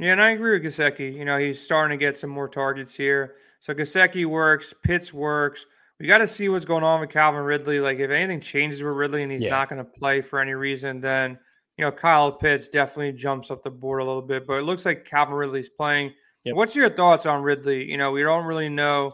Yeah, 0.00 0.12
and 0.12 0.20
I 0.20 0.30
agree 0.30 0.58
with 0.58 0.64
Gesicki. 0.64 1.14
You 1.14 1.24
know, 1.24 1.38
he's 1.38 1.62
starting 1.62 1.96
to 1.96 2.04
get 2.04 2.16
some 2.18 2.30
more 2.30 2.48
targets 2.48 2.96
here. 2.96 3.36
So 3.60 3.72
Gesicki 3.74 4.26
works, 4.26 4.74
Pitts 4.82 5.12
works 5.12 5.66
we 6.00 6.06
got 6.06 6.18
to 6.18 6.28
see 6.28 6.48
what's 6.48 6.64
going 6.64 6.82
on 6.82 7.00
with 7.00 7.10
Calvin 7.10 7.42
Ridley. 7.42 7.78
Like, 7.78 7.98
if 7.98 8.10
anything 8.10 8.40
changes 8.40 8.82
with 8.82 8.94
Ridley 8.94 9.22
and 9.22 9.30
he's 9.30 9.42
yeah. 9.42 9.50
not 9.50 9.68
going 9.68 9.84
to 9.84 9.90
play 9.90 10.22
for 10.22 10.40
any 10.40 10.54
reason, 10.54 11.00
then 11.00 11.38
you 11.76 11.84
know 11.84 11.92
Kyle 11.92 12.32
Pitts 12.32 12.68
definitely 12.68 13.12
jumps 13.12 13.50
up 13.50 13.62
the 13.62 13.70
board 13.70 14.00
a 14.00 14.04
little 14.04 14.22
bit. 14.22 14.46
But 14.46 14.54
it 14.54 14.62
looks 14.62 14.86
like 14.86 15.04
Calvin 15.04 15.34
Ridley's 15.34 15.68
playing. 15.68 16.12
Yep. 16.44 16.56
What's 16.56 16.74
your 16.74 16.88
thoughts 16.88 17.26
on 17.26 17.42
Ridley? 17.42 17.84
You 17.84 17.98
know, 17.98 18.10
we 18.12 18.22
don't 18.22 18.46
really 18.46 18.70
know 18.70 19.12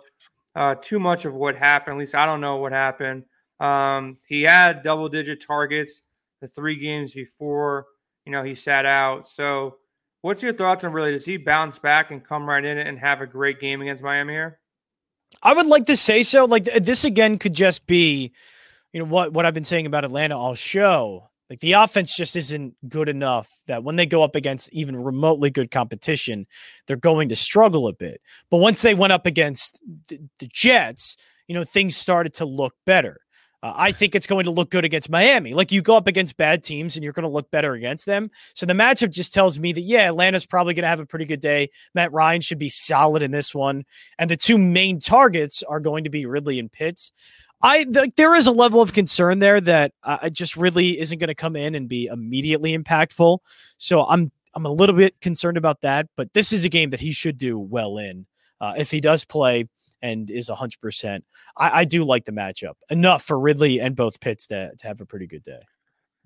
uh, 0.55 0.77
too 0.81 1.01
much 1.01 1.25
of 1.25 1.35
what 1.35 1.57
happened. 1.57 1.96
At 1.96 1.99
least 1.99 2.14
I 2.14 2.25
don't 2.25 2.40
know 2.40 2.57
what 2.57 2.70
happened. 2.70 3.25
Um, 3.59 4.18
he 4.29 4.42
had 4.42 4.83
double-digit 4.83 5.44
targets 5.44 6.03
the 6.40 6.46
three 6.46 6.77
games 6.77 7.14
before, 7.14 7.87
you 8.25 8.33
know, 8.33 8.42
he 8.42 8.55
sat 8.55 8.87
out. 8.87 9.27
So, 9.27 9.79
what's 10.20 10.42
your 10.42 10.53
thoughts 10.53 10.85
on 10.85 10.92
Ridley? 10.92 11.12
Does 11.12 11.25
he 11.25 11.37
bounce 11.37 11.79
back 11.79 12.11
and 12.11 12.22
come 12.22 12.49
right 12.49 12.64
in 12.64 12.79
and 12.79 12.99
have 12.99 13.22
a 13.22 13.27
great 13.27 13.59
game 13.59 13.81
against 13.81 14.03
Miami 14.03 14.35
here? 14.35 14.61
I 15.46 15.52
would 15.52 15.66
like 15.66 15.87
to 15.87 15.96
say 15.96 16.24
so. 16.24 16.44
Like 16.44 16.68
uh, 16.74 16.80
this 16.80 17.04
again 17.04 17.38
could 17.38 17.54
just 17.54 17.87
be, 17.87 18.32
you 18.92 18.98
know, 18.98 19.06
what 19.06 19.32
what 19.32 19.46
I've 19.46 19.54
been 19.54 19.64
saying 19.64 19.87
about 19.87 20.04
Atlanta 20.04 20.37
all 20.37 20.56
show. 20.56 21.30
Like 21.48 21.61
the 21.61 21.74
offense 21.74 22.16
just 22.16 22.35
isn't 22.35 22.74
good 22.88 23.09
enough 23.09 23.48
that 23.68 23.85
when 23.85 23.94
they 23.94 24.06
go 24.06 24.24
up 24.24 24.35
against 24.35 24.72
even 24.72 24.96
remotely 24.96 25.50
good 25.50 25.70
competition, 25.70 26.48
they're 26.87 26.96
going 26.96 27.28
to 27.28 27.37
struggle 27.37 27.87
a 27.87 27.92
bit. 27.92 28.20
But 28.50 28.56
once 28.56 28.82
they 28.82 28.94
went 28.94 29.12
up 29.12 29.24
against 29.24 29.78
the, 30.09 30.18
the 30.40 30.48
Jets, 30.52 31.16
you 31.46 31.54
know, 31.54 31.62
things 31.62 31.96
started 31.96 32.35
to 32.35 32.44
look 32.44 32.74
better. 32.85 33.20
Uh, 33.66 33.72
I 33.74 33.90
think 33.90 34.14
it's 34.14 34.29
going 34.29 34.44
to 34.44 34.52
look 34.52 34.70
good 34.70 34.85
against 34.85 35.11
Miami. 35.11 35.52
Like 35.52 35.72
you 35.72 35.83
go 35.83 35.96
up 35.96 36.07
against 36.07 36.37
bad 36.37 36.62
teams 36.62 36.96
and 36.96 37.02
you're 37.02 37.12
going 37.12 37.24
to 37.24 37.29
look 37.29 37.50
better 37.50 37.72
against 37.72 38.07
them. 38.07 38.31
So 38.55 38.64
the 38.64 38.74
matchup 38.74 39.11
just 39.11 39.35
tells 39.35 39.59
me 39.59 39.72
that, 39.72 39.81
yeah, 39.81 40.07
Atlanta's 40.07 40.46
probably 40.46 40.74
going 40.74 40.85
to 40.85 40.88
have 40.88 41.00
a 41.00 41.07
pretty 41.07 41.24
good 41.24 41.40
day. 41.40 41.70
Matt 41.92 42.12
Ryan 42.12 42.42
should 42.42 42.61
be 42.61 42.68
solid 42.68 43.22
in 43.22 43.33
this 43.33 43.52
one. 43.52 43.85
And 44.20 44.31
the 44.31 44.37
two 44.37 44.57
main 44.57 45.00
targets 45.00 45.64
are 45.64 45.81
going 45.81 46.05
to 46.05 46.11
be 46.11 46.26
Ridley 46.26 46.61
and 46.61 46.70
Pitts. 46.70 47.11
I 47.61 47.87
there 48.16 48.37
is 48.37 48.46
a 48.46 48.52
level 48.52 48.83
of 48.83 48.92
concern 48.92 49.40
there 49.40 49.61
that 49.62 49.92
uh, 50.05 50.29
just 50.31 50.57
really 50.57 51.00
isn't 51.00 51.18
going 51.18 51.29
to 51.29 51.35
come 51.35 51.57
in 51.57 51.74
and 51.74 51.88
be 51.88 52.07
immediately 52.07 52.76
impactful. 52.76 53.38
So 53.79 54.07
I'm 54.07 54.31
I'm 54.55 54.66
a 54.66 54.70
little 54.70 54.94
bit 54.94 55.20
concerned 55.20 55.57
about 55.57 55.81
that. 55.81 56.07
But 56.16 56.35
this 56.35 56.52
is 56.52 56.64
a 56.64 56.68
game 56.68 56.90
that 56.90 57.00
he 57.00 57.12
should 57.12 57.37
do 57.37 57.59
well 57.59 57.98
in 57.98 58.26
uh, 58.61 58.74
if 58.76 58.92
he 58.92 59.00
does 59.00 59.24
play 59.24 59.66
and 60.02 60.30
is 60.30 60.48
100%. 60.48 61.22
I, 61.56 61.80
I 61.80 61.85
do 61.85 62.04
like 62.04 62.24
the 62.24 62.32
matchup 62.32 62.74
enough 62.90 63.22
for 63.22 63.38
Ridley 63.38 63.80
and 63.80 63.96
both 63.96 64.20
Pitts 64.20 64.46
to, 64.48 64.72
to 64.76 64.87
have 64.87 65.00
a 65.00 65.06
pretty 65.06 65.26
good 65.26 65.42
day. 65.42 65.61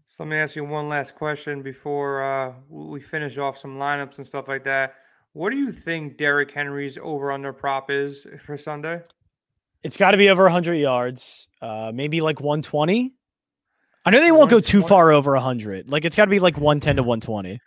So 0.07 0.25
let 0.25 0.31
me 0.31 0.37
ask 0.37 0.57
you 0.57 0.65
one 0.65 0.89
last 0.89 1.15
question 1.15 1.63
before 1.63 2.23
uh, 2.23 2.55
we 2.69 3.01
finish 3.01 3.39
off 3.39 3.57
some 3.57 3.77
lineups 3.77 4.19
and 4.19 4.27
stuff 4.27 4.49
like 4.49 4.65
that. 4.65 4.95
What 5.33 5.51
do 5.51 5.57
you 5.57 5.71
think 5.71 6.19
Derrick 6.19 6.51
Henry's 6.51 6.99
over 7.01 7.31
under 7.31 7.53
prop 7.53 7.91
is 7.91 8.27
for 8.45 8.57
Sunday? 8.57 9.01
It's 9.85 9.97
got 9.97 10.11
to 10.11 10.17
be 10.17 10.29
over 10.29 10.43
100 10.43 10.75
yards, 10.75 11.49
uh, 11.63 11.93
maybe 11.95 12.21
like 12.21 12.41
120. 12.41 13.15
I 14.05 14.11
know 14.11 14.21
they 14.21 14.33
won't 14.33 14.51
go 14.51 14.61
too 14.61 14.83
far 14.83 15.13
over 15.13 15.33
100. 15.33 15.89
Like 15.89 16.05
it's 16.05 16.17
got 16.17 16.25
to 16.25 16.31
be 16.31 16.41
like 16.41 16.57
110 16.57 16.97
to 16.97 17.03
120. 17.03 17.61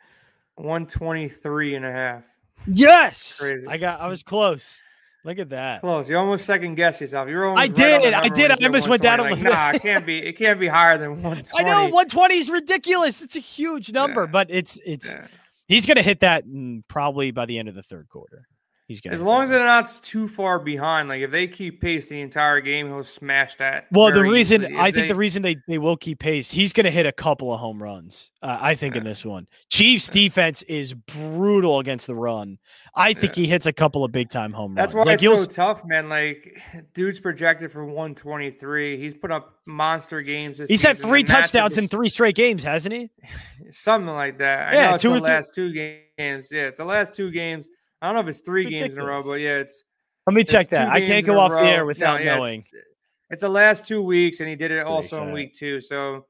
123 0.55 1.75
and 1.75 1.85
a 1.85 1.91
half. 1.91 2.23
Yes. 2.67 3.41
I 3.67 3.77
got 3.77 4.01
I 4.01 4.07
was 4.07 4.23
close. 4.23 4.83
Look 5.25 5.39
at 5.39 5.49
that. 5.49 5.79
Close. 5.79 6.09
You 6.09 6.17
almost 6.17 6.45
second 6.45 6.75
guess 6.75 6.99
yourself. 6.99 7.29
You're 7.29 7.45
almost 7.45 7.63
I 7.63 7.67
did. 7.67 8.03
Right 8.03 8.13
I 8.13 8.29
did. 8.29 8.51
I 8.51 8.55
almost 8.65 8.89
went 8.89 9.01
down 9.01 9.21
a 9.21 9.23
little. 9.23 9.37
Like, 9.37 9.53
nah, 9.53 9.71
it 9.71 9.81
can't 9.81 10.05
be. 10.05 10.17
It 10.17 10.33
can't 10.33 10.59
be 10.59 10.67
higher 10.67 10.97
than 10.97 11.11
120. 11.11 11.51
I 11.57 11.63
know 11.63 11.83
120 11.83 12.35
is 12.35 12.49
ridiculous. 12.49 13.21
It's 13.21 13.35
a 13.37 13.39
huge 13.39 13.93
number, 13.93 14.23
yeah. 14.23 14.31
but 14.31 14.47
it's 14.49 14.77
it's 14.85 15.07
yeah. 15.07 15.27
he's 15.67 15.85
going 15.85 15.95
to 15.95 16.03
hit 16.03 16.19
that 16.19 16.43
probably 16.89 17.31
by 17.31 17.45
the 17.45 17.57
end 17.57 17.69
of 17.69 17.75
the 17.75 17.83
third 17.83 18.09
quarter. 18.09 18.47
He's 18.85 18.99
gonna 18.99 19.15
as 19.15 19.21
long 19.21 19.43
as 19.43 19.49
they're 19.49 19.63
not 19.63 19.89
too 20.03 20.27
far 20.27 20.59
behind. 20.59 21.07
Like 21.07 21.21
if 21.21 21.31
they 21.31 21.47
keep 21.47 21.79
pace 21.79 22.09
the 22.09 22.19
entire 22.19 22.59
game, 22.59 22.87
he'll 22.87 23.03
smash 23.03 23.55
that. 23.55 23.85
Well, 23.91 24.11
the 24.11 24.21
reason 24.21 24.75
I 24.75 24.91
they, 24.91 24.99
think 24.99 25.07
the 25.07 25.15
reason 25.15 25.41
they, 25.41 25.55
they 25.69 25.77
will 25.77 25.95
keep 25.95 26.19
pace, 26.19 26.51
he's 26.51 26.73
going 26.73 26.83
to 26.83 26.91
hit 26.91 27.05
a 27.05 27.13
couple 27.13 27.53
of 27.53 27.61
home 27.61 27.81
runs. 27.81 28.31
Uh, 28.41 28.57
I 28.59 28.75
think 28.75 28.95
yeah. 28.95 28.99
in 28.99 29.05
this 29.05 29.23
one, 29.23 29.47
Chiefs 29.69 30.09
yeah. 30.09 30.23
defense 30.23 30.63
is 30.63 30.93
brutal 30.93 31.79
against 31.79 32.07
the 32.07 32.15
run. 32.15 32.57
I 32.93 33.13
think 33.13 33.37
yeah. 33.37 33.43
he 33.43 33.47
hits 33.49 33.65
a 33.65 33.71
couple 33.71 34.03
of 34.03 34.11
big 34.11 34.29
time 34.29 34.51
home 34.51 34.75
That's 34.75 34.93
runs. 34.93 35.05
That's 35.05 35.23
why 35.23 35.29
like, 35.29 35.37
it's 35.39 35.55
so 35.55 35.63
tough, 35.63 35.85
man. 35.85 36.09
Like 36.09 36.59
dude's 36.93 37.21
projected 37.21 37.71
for 37.71 37.85
123. 37.85 38.97
He's 38.97 39.15
put 39.15 39.31
up 39.31 39.61
monster 39.65 40.21
games. 40.21 40.57
he's 40.57 40.67
season, 40.67 40.89
had 40.89 40.97
three 40.97 41.23
touchdowns 41.23 41.77
in 41.77 41.87
three 41.87 42.09
straight 42.09 42.35
games, 42.35 42.65
hasn't 42.65 42.93
he? 42.93 43.09
Something 43.71 44.13
like 44.13 44.39
that. 44.39 44.73
I 44.73 44.75
yeah, 44.75 44.89
know 44.89 44.95
it's 44.95 45.01
two 45.01 45.13
the 45.13 45.21
last 45.21 45.55
two 45.55 45.71
games. 45.71 46.49
Yeah, 46.51 46.63
it's 46.63 46.79
the 46.79 46.85
last 46.85 47.13
two 47.13 47.31
games. 47.31 47.69
I 48.03 48.07
don't 48.07 48.15
know 48.15 48.19
if 48.19 48.27
it's 48.27 48.41
three 48.41 48.65
Ridiculous. 48.65 48.89
games 48.89 48.97
in 48.97 49.01
a 49.01 49.05
row, 49.05 49.23
but 49.23 49.39
yeah, 49.39 49.59
it's. 49.59 49.85
Let 50.27 50.33
me 50.33 50.43
check 50.43 50.67
that. 50.69 50.89
I 50.89 50.99
can't 50.99 51.25
go 51.25 51.39
off 51.39 51.51
the 51.51 51.61
air 51.61 51.85
without 51.85 52.19
no, 52.19 52.25
yeah, 52.25 52.35
knowing. 52.35 52.59
It's, 52.59 52.87
it's, 53.29 53.41
the 53.41 53.49
last 53.49 53.87
two 53.87 54.01
weeks, 54.01 54.41
and 54.41 54.49
he 54.49 54.57
did 54.57 54.71
it 54.71 54.85
also 54.85 55.23
in 55.23 55.31
week 55.31 55.53
two. 55.53 55.79
So, 55.79 56.25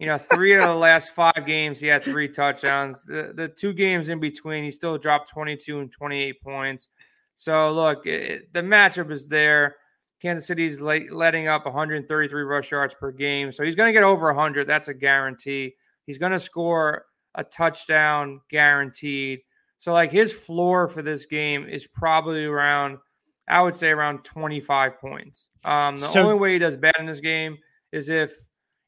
you 0.00 0.06
know, 0.06 0.18
three 0.18 0.54
of 0.54 0.68
the 0.68 0.74
last 0.74 1.10
five 1.10 1.44
games, 1.46 1.78
he 1.78 1.86
had 1.86 2.02
three 2.02 2.28
touchdowns. 2.28 3.02
The, 3.06 3.32
the 3.34 3.48
two 3.48 3.72
games 3.72 4.08
in 4.08 4.18
between, 4.18 4.64
he 4.64 4.72
still 4.72 4.98
dropped 4.98 5.30
22 5.30 5.78
and 5.78 5.92
28 5.92 6.42
points. 6.42 6.88
So, 7.34 7.72
look, 7.72 8.04
it, 8.06 8.52
the 8.52 8.60
matchup 8.60 9.12
is 9.12 9.28
there. 9.28 9.76
Kansas 10.20 10.46
City's 10.46 10.80
late, 10.80 11.12
letting 11.12 11.46
up 11.46 11.66
133 11.66 12.42
rush 12.42 12.70
yards 12.70 12.94
per 12.94 13.10
game. 13.12 13.52
So 13.52 13.64
he's 13.64 13.74
going 13.74 13.88
to 13.88 13.92
get 13.92 14.04
over 14.04 14.26
100. 14.26 14.66
That's 14.66 14.88
a 14.88 14.94
guarantee. 14.94 15.74
He's 16.06 16.18
going 16.18 16.32
to 16.32 16.40
score 16.40 17.06
a 17.34 17.42
touchdown 17.42 18.40
guaranteed. 18.50 19.40
So 19.82 19.92
like 19.92 20.12
his 20.12 20.32
floor 20.32 20.86
for 20.86 21.02
this 21.02 21.26
game 21.26 21.66
is 21.68 21.88
probably 21.88 22.44
around, 22.44 22.98
I 23.48 23.60
would 23.60 23.74
say 23.74 23.90
around 23.90 24.22
25 24.22 25.00
points. 25.00 25.50
Um, 25.64 25.96
the 25.96 26.06
so, 26.06 26.20
only 26.22 26.36
way 26.36 26.52
he 26.52 26.60
does 26.60 26.76
bad 26.76 26.94
in 27.00 27.06
this 27.06 27.18
game 27.18 27.58
is 27.90 28.08
if 28.08 28.32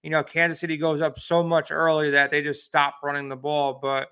you 0.05 0.11
know 0.11 0.23
Kansas 0.23 0.61
City 0.61 0.77
goes 0.77 1.01
up 1.01 1.19
so 1.19 1.43
much 1.43 1.73
early 1.73 2.13
that 2.13 2.31
they 2.31 2.43
just 2.43 2.65
stop 2.65 2.95
running 3.03 3.29
the 3.29 3.35
ball. 3.35 3.81
But 3.83 4.07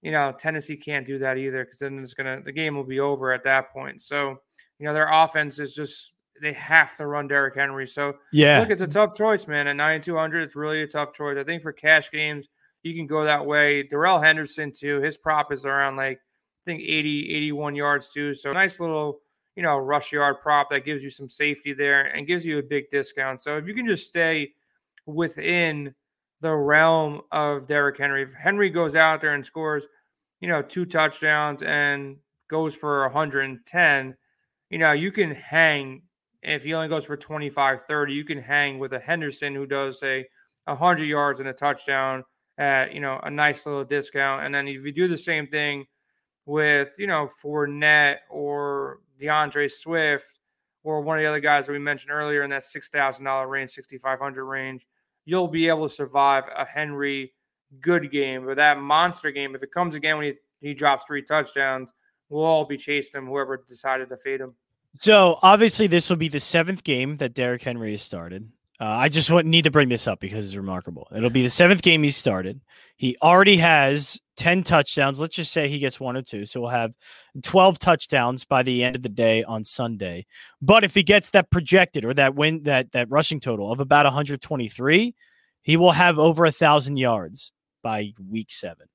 you 0.00 0.10
know 0.10 0.32
Tennessee 0.32 0.78
can't 0.78 1.06
do 1.06 1.18
that 1.18 1.36
either 1.36 1.66
because 1.66 1.80
then 1.80 1.98
it's 1.98 2.14
gonna 2.14 2.40
the 2.42 2.52
game 2.52 2.74
will 2.74 2.84
be 2.84 3.00
over 3.00 3.30
at 3.30 3.44
that 3.44 3.70
point. 3.70 4.00
So 4.00 4.38
you 4.78 4.86
know 4.86 4.94
their 4.94 5.10
offense 5.12 5.58
is 5.58 5.74
just 5.74 6.14
they 6.40 6.54
have 6.54 6.96
to 6.96 7.06
run 7.06 7.28
Derrick 7.28 7.54
Henry. 7.54 7.86
So 7.86 8.14
yeah, 8.32 8.60
look, 8.60 8.70
it's 8.70 8.80
a 8.80 8.86
tough 8.86 9.14
choice, 9.14 9.46
man. 9.46 9.66
At 9.66 9.76
9200, 9.76 10.40
it's 10.40 10.56
really 10.56 10.80
a 10.80 10.86
tough 10.86 11.12
choice. 11.12 11.36
I 11.36 11.44
think 11.44 11.62
for 11.62 11.74
cash 11.74 12.10
games, 12.10 12.48
you 12.88 12.94
can 12.94 13.06
go 13.06 13.24
that 13.24 13.44
way. 13.44 13.82
Darrell 13.82 14.20
Henderson 14.20 14.72
too. 14.72 15.00
His 15.00 15.18
prop 15.18 15.52
is 15.52 15.64
around 15.64 15.96
like 15.96 16.18
I 16.18 16.60
think 16.64 16.82
80, 16.82 17.34
81 17.34 17.74
yards 17.74 18.08
too. 18.08 18.34
So 18.34 18.50
nice 18.50 18.80
little 18.80 19.20
you 19.56 19.62
know 19.62 19.78
rush 19.78 20.12
yard 20.12 20.36
prop 20.40 20.70
that 20.70 20.84
gives 20.84 21.02
you 21.02 21.10
some 21.10 21.28
safety 21.28 21.72
there 21.72 22.06
and 22.06 22.26
gives 22.26 22.44
you 22.44 22.58
a 22.58 22.62
big 22.62 22.90
discount. 22.90 23.40
So 23.40 23.56
if 23.56 23.66
you 23.66 23.74
can 23.74 23.86
just 23.86 24.08
stay 24.08 24.52
within 25.06 25.94
the 26.40 26.54
realm 26.54 27.22
of 27.32 27.66
Derrick 27.66 27.98
Henry, 27.98 28.22
if 28.22 28.32
Henry 28.32 28.70
goes 28.70 28.94
out 28.94 29.20
there 29.20 29.34
and 29.34 29.44
scores, 29.44 29.86
you 30.40 30.48
know, 30.48 30.62
two 30.62 30.84
touchdowns 30.84 31.62
and 31.62 32.16
goes 32.48 32.74
for 32.74 33.02
110, 33.02 34.16
you 34.70 34.78
know, 34.78 34.92
you 34.92 35.10
can 35.10 35.32
hang 35.32 36.02
if 36.42 36.64
he 36.64 36.74
only 36.74 36.88
goes 36.88 37.04
for 37.04 37.16
25 37.16 37.82
30 37.82 38.12
you 38.12 38.24
can 38.24 38.38
hang 38.38 38.78
with 38.78 38.92
a 38.92 38.98
henderson 38.98 39.54
who 39.54 39.66
does 39.66 39.98
say 39.98 40.26
100 40.64 41.04
yards 41.04 41.40
and 41.40 41.48
a 41.48 41.52
touchdown 41.52 42.24
at 42.58 42.92
you 42.92 43.00
know 43.00 43.18
a 43.22 43.30
nice 43.30 43.64
little 43.64 43.84
discount. 43.84 44.44
And 44.44 44.54
then 44.54 44.68
if 44.68 44.84
you 44.84 44.92
do 44.92 45.08
the 45.08 45.16
same 45.16 45.46
thing 45.46 45.86
with 46.44 46.90
you 46.98 47.06
know 47.06 47.28
Fournette 47.42 48.18
or 48.28 48.98
D'Andre 49.20 49.68
Swift 49.68 50.40
or 50.84 51.00
one 51.00 51.18
of 51.18 51.22
the 51.22 51.28
other 51.28 51.40
guys 51.40 51.66
that 51.66 51.72
we 51.72 51.78
mentioned 51.78 52.12
earlier 52.12 52.42
in 52.42 52.50
that 52.50 52.64
six 52.64 52.90
thousand 52.90 53.24
dollar 53.24 53.48
range, 53.48 53.70
sixty 53.70 53.96
five 53.96 54.18
hundred 54.18 54.44
range, 54.44 54.86
you'll 55.24 55.48
be 55.48 55.68
able 55.68 55.88
to 55.88 55.94
survive 55.94 56.44
a 56.54 56.64
Henry 56.64 57.32
good 57.80 58.10
game. 58.10 58.44
But 58.44 58.56
that 58.56 58.78
monster 58.80 59.30
game, 59.30 59.54
if 59.54 59.62
it 59.62 59.72
comes 59.72 59.94
again 59.94 60.18
when 60.18 60.26
he, 60.26 60.68
he 60.68 60.74
drops 60.74 61.04
three 61.04 61.22
touchdowns, 61.22 61.92
we'll 62.28 62.44
all 62.44 62.64
be 62.64 62.76
chasing 62.76 63.18
him. 63.18 63.26
Whoever 63.26 63.64
decided 63.68 64.08
to 64.08 64.16
fade 64.16 64.40
him. 64.40 64.54
So 64.96 65.38
obviously, 65.42 65.86
this 65.86 66.08
will 66.08 66.16
be 66.16 66.28
the 66.28 66.40
seventh 66.40 66.82
game 66.82 67.18
that 67.18 67.34
Derrick 67.34 67.62
Henry 67.62 67.92
has 67.92 68.02
started. 68.02 68.50
Uh, 68.80 68.84
I 68.86 69.08
just 69.08 69.28
want, 69.30 69.46
need 69.46 69.64
to 69.64 69.72
bring 69.72 69.88
this 69.88 70.06
up 70.06 70.20
because 70.20 70.46
it's 70.46 70.54
remarkable. 70.54 71.08
It'll 71.14 71.30
be 71.30 71.42
the 71.42 71.50
seventh 71.50 71.82
game 71.82 72.04
he 72.04 72.10
started. 72.10 72.60
He 72.96 73.16
already 73.20 73.56
has 73.56 74.20
10 74.36 74.62
touchdowns. 74.62 75.20
Let's 75.20 75.34
just 75.34 75.50
say 75.50 75.68
he 75.68 75.80
gets 75.80 75.98
one 75.98 76.16
or 76.16 76.22
two. 76.22 76.46
So 76.46 76.60
we'll 76.60 76.70
have 76.70 76.94
12 77.42 77.80
touchdowns 77.80 78.44
by 78.44 78.62
the 78.62 78.84
end 78.84 78.94
of 78.94 79.02
the 79.02 79.08
day 79.08 79.42
on 79.42 79.64
Sunday. 79.64 80.26
But 80.62 80.84
if 80.84 80.94
he 80.94 81.02
gets 81.02 81.30
that 81.30 81.50
projected 81.50 82.04
or 82.04 82.14
that 82.14 82.36
win 82.36 82.62
that 82.64 82.92
that 82.92 83.10
rushing 83.10 83.40
total 83.40 83.72
of 83.72 83.80
about 83.80 84.06
123, 84.06 85.14
he 85.62 85.76
will 85.76 85.92
have 85.92 86.18
over 86.18 86.44
a 86.44 86.52
thousand 86.52 86.98
yards 86.98 87.52
by 87.82 88.12
week 88.30 88.52
seven. 88.52 88.86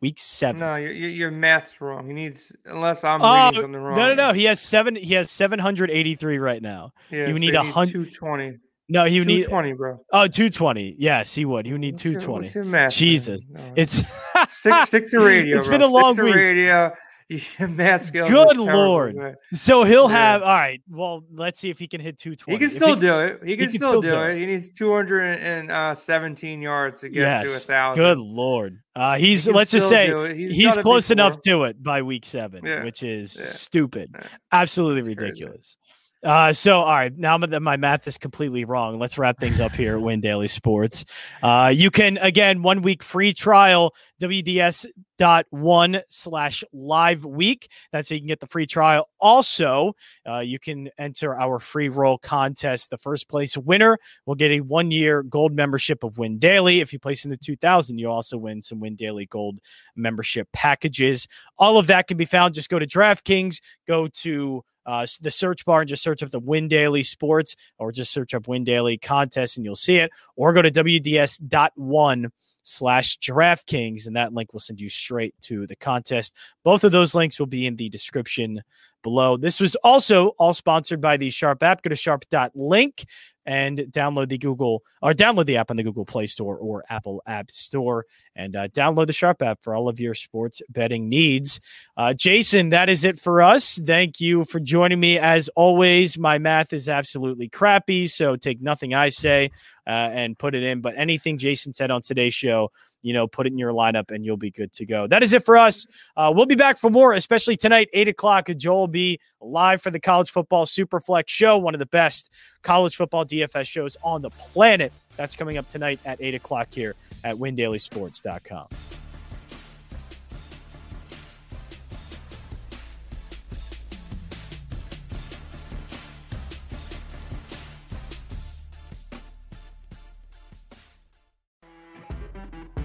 Week 0.00 0.18
seven. 0.18 0.60
No, 0.60 0.76
your, 0.76 0.92
your 0.92 1.30
math's 1.30 1.80
wrong. 1.80 2.06
He 2.06 2.12
needs 2.12 2.52
unless 2.64 3.04
I'm 3.04 3.22
uh, 3.22 3.46
reading 3.46 3.60
something 3.60 3.80
wrong. 3.80 3.96
No, 3.96 4.08
no, 4.08 4.14
no. 4.14 4.32
He 4.32 4.44
has 4.44 4.60
seven. 4.60 4.96
He 4.96 5.14
has 5.14 5.30
783 5.30 6.38
right 6.38 6.62
now. 6.62 6.92
Yeah, 7.10 7.26
would 7.26 7.34
so 7.34 7.38
need 7.38 7.54
a 7.54 7.62
hundred. 7.62 8.10
220. 8.12 8.58
No, 8.90 9.04
he 9.04 9.20
would 9.20 9.28
need 9.28 9.44
220, 9.44 9.72
bro. 9.74 10.04
Oh, 10.12 10.26
220. 10.26 10.96
Yes, 10.98 11.32
he 11.32 11.44
would. 11.44 11.64
He 11.64 11.72
would 11.72 11.80
need 11.80 11.96
220. 11.96 12.42
What's 12.42 12.54
your, 12.54 12.64
what's 12.64 13.00
your 13.00 13.08
Jesus. 13.08 13.46
No. 13.48 13.72
It's 13.76 14.02
stick, 14.48 14.86
stick 14.86 15.06
to 15.08 15.20
radio. 15.20 15.58
It's 15.58 15.68
bro. 15.68 15.78
been 15.78 15.82
a 15.82 15.88
stick 15.88 16.02
long 16.02 16.16
to 16.16 16.24
week. 16.24 16.34
radio. 16.34 16.92
Good 17.58 18.56
lord. 18.56 19.14
Terrible, 19.14 19.38
so 19.52 19.84
he'll 19.84 20.10
yeah. 20.10 20.16
have 20.16 20.42
all 20.42 20.48
right. 20.48 20.82
Well, 20.90 21.22
let's 21.32 21.60
see 21.60 21.70
if 21.70 21.78
he 21.78 21.86
can 21.86 22.00
hit 22.00 22.18
220. 22.18 22.56
He 22.56 22.58
can 22.58 22.68
still 22.68 22.96
he, 22.96 23.00
do 23.00 23.20
it. 23.20 23.40
He 23.44 23.56
can, 23.56 23.66
he 23.66 23.72
can 23.72 23.78
still, 23.78 24.02
still, 24.02 24.02
do 24.02 24.20
it. 24.22 24.32
it. 24.32 24.38
He 24.40 24.46
needs 24.46 24.70
217 24.70 25.70
uh, 25.70 26.60
yards 26.60 27.02
to 27.02 27.08
get 27.08 27.20
yes. 27.20 27.44
to 27.44 27.54
a 27.54 27.58
thousand. 27.60 28.02
Good 28.02 28.18
lord. 28.18 28.80
Uh, 28.96 29.16
he's 29.16 29.44
he 29.44 29.52
let's 29.52 29.70
just 29.70 29.88
say 29.88 30.36
he's, 30.36 30.56
he's 30.56 30.76
close 30.78 31.12
enough 31.12 31.40
to 31.42 31.62
it 31.64 31.80
by 31.80 32.02
week 32.02 32.24
seven, 32.24 32.64
yeah. 32.64 32.82
which 32.82 33.04
is 33.04 33.36
yeah. 33.38 33.46
stupid. 33.46 34.12
Absolutely 34.50 35.02
ridiculous. 35.14 35.76
Uh, 36.22 36.52
so, 36.52 36.80
all 36.80 36.94
right, 36.94 37.16
now 37.16 37.38
that 37.38 37.60
my 37.60 37.78
math 37.78 38.06
is 38.06 38.18
completely 38.18 38.64
wrong, 38.64 38.98
let's 38.98 39.16
wrap 39.16 39.38
things 39.38 39.58
up 39.58 39.72
here 39.72 39.96
at 39.96 40.02
Win 40.02 40.20
Daily 40.20 40.48
Sports. 40.48 41.04
Uh, 41.42 41.72
you 41.74 41.90
can, 41.90 42.18
again, 42.18 42.62
one 42.62 42.82
week 42.82 43.02
free 43.02 43.32
trial, 43.32 43.94
WDS.one 44.20 46.02
slash 46.10 46.62
live 46.74 47.24
week. 47.24 47.70
That's 47.90 48.10
how 48.10 48.14
you 48.14 48.20
can 48.20 48.28
get 48.28 48.40
the 48.40 48.46
free 48.46 48.66
trial. 48.66 49.08
Also, 49.18 49.94
uh, 50.28 50.40
you 50.40 50.58
can 50.58 50.90
enter 50.98 51.34
our 51.40 51.58
free 51.58 51.88
roll 51.88 52.18
contest. 52.18 52.90
The 52.90 52.98
first 52.98 53.26
place 53.30 53.56
winner 53.56 53.98
will 54.26 54.34
get 54.34 54.50
a 54.50 54.60
one 54.60 54.90
year 54.90 55.22
gold 55.22 55.54
membership 55.54 56.04
of 56.04 56.18
Win 56.18 56.38
Daily. 56.38 56.80
If 56.80 56.92
you 56.92 56.98
place 56.98 57.24
in 57.24 57.30
the 57.30 57.38
2000, 57.38 57.98
you 57.98 58.10
also 58.10 58.36
win 58.36 58.60
some 58.60 58.78
Win 58.78 58.94
Daily 58.94 59.24
gold 59.24 59.58
membership 59.96 60.48
packages. 60.52 61.26
All 61.58 61.78
of 61.78 61.86
that 61.86 62.08
can 62.08 62.18
be 62.18 62.26
found. 62.26 62.54
Just 62.54 62.68
go 62.68 62.78
to 62.78 62.86
DraftKings, 62.86 63.60
go 63.86 64.06
to 64.08 64.64
uh, 64.86 65.06
the 65.20 65.30
search 65.30 65.64
bar 65.64 65.80
and 65.80 65.88
just 65.88 66.02
search 66.02 66.22
up 66.22 66.30
the 66.30 66.38
Win 66.38 66.68
Daily 66.68 67.02
Sports 67.02 67.56
or 67.78 67.92
just 67.92 68.12
search 68.12 68.34
up 68.34 68.48
Win 68.48 68.64
Daily 68.64 68.98
Contest 68.98 69.56
and 69.56 69.64
you'll 69.64 69.76
see 69.76 69.96
it. 69.96 70.10
Or 70.36 70.52
go 70.52 70.62
to 70.62 70.70
WDS.one 70.70 72.30
slash 72.62 73.18
DraftKings 73.18 74.06
and 74.06 74.16
that 74.16 74.32
link 74.32 74.52
will 74.52 74.60
send 74.60 74.80
you 74.80 74.88
straight 74.88 75.34
to 75.42 75.66
the 75.66 75.76
contest. 75.76 76.36
Both 76.64 76.84
of 76.84 76.92
those 76.92 77.14
links 77.14 77.38
will 77.38 77.46
be 77.46 77.66
in 77.66 77.76
the 77.76 77.88
description 77.88 78.62
below. 79.02 79.36
This 79.36 79.60
was 79.60 79.74
also 79.76 80.28
all 80.38 80.52
sponsored 80.52 81.00
by 81.00 81.16
the 81.16 81.30
Sharp 81.30 81.62
app. 81.62 81.82
Go 81.82 81.90
to 81.90 81.96
sharp.link 81.96 83.04
and 83.46 83.78
download 83.78 84.28
the 84.28 84.38
Google 84.38 84.82
or 85.02 85.12
download 85.12 85.46
the 85.46 85.56
app 85.56 85.70
on 85.70 85.76
the 85.76 85.82
Google 85.82 86.04
Play 86.04 86.26
Store 86.26 86.56
or 86.56 86.84
Apple 86.88 87.22
App 87.26 87.50
Store 87.50 88.06
and 88.36 88.54
uh, 88.54 88.68
download 88.68 89.06
the 89.06 89.12
Sharp 89.12 89.42
app 89.42 89.62
for 89.62 89.74
all 89.74 89.88
of 89.88 89.98
your 89.98 90.14
sports 90.14 90.60
betting 90.68 91.08
needs. 91.08 91.58
Uh, 91.96 92.12
Jason, 92.12 92.70
that 92.70 92.88
is 92.88 93.02
it 93.02 93.18
for 93.18 93.42
us. 93.42 93.78
Thank 93.78 94.20
you 94.20 94.44
for 94.44 94.60
joining 94.60 95.00
me. 95.00 95.18
As 95.18 95.48
always, 95.56 96.18
my 96.18 96.38
math 96.38 96.72
is 96.72 96.88
absolutely 96.88 97.48
crappy, 97.48 98.06
so 98.06 98.36
take 98.36 98.60
nothing 98.60 98.94
I 98.94 99.08
say 99.08 99.50
uh, 99.86 99.90
and 99.90 100.38
put 100.38 100.54
it 100.54 100.62
in. 100.62 100.80
But 100.80 100.94
anything 100.96 101.38
Jason 101.38 101.72
said 101.72 101.90
on 101.90 102.02
today's 102.02 102.34
show, 102.34 102.70
you 103.02 103.12
know, 103.12 103.26
put 103.26 103.46
it 103.46 103.52
in 103.52 103.58
your 103.58 103.72
lineup 103.72 104.10
and 104.10 104.24
you'll 104.24 104.36
be 104.36 104.50
good 104.50 104.72
to 104.74 104.86
go. 104.86 105.06
That 105.06 105.22
is 105.22 105.32
it 105.32 105.44
for 105.44 105.56
us. 105.56 105.86
Uh, 106.16 106.32
we'll 106.34 106.46
be 106.46 106.54
back 106.54 106.78
for 106.78 106.90
more, 106.90 107.12
especially 107.12 107.56
tonight, 107.56 107.88
8 107.92 108.08
o'clock. 108.08 108.48
Joel 108.56 108.80
will 108.80 108.88
be 108.88 109.20
live 109.40 109.82
for 109.82 109.90
the 109.90 110.00
College 110.00 110.30
Football 110.30 110.66
Superflex 110.66 111.24
show, 111.28 111.58
one 111.58 111.74
of 111.74 111.78
the 111.78 111.86
best 111.86 112.30
college 112.62 112.96
football 112.96 113.24
DFS 113.24 113.66
shows 113.66 113.96
on 114.02 114.22
the 114.22 114.30
planet. 114.30 114.92
That's 115.16 115.36
coming 115.36 115.56
up 115.56 115.68
tonight 115.68 116.00
at 116.04 116.20
8 116.20 116.34
o'clock 116.34 116.68
here 116.70 116.94
at 117.24 117.36
windailysports.com. 117.36 118.68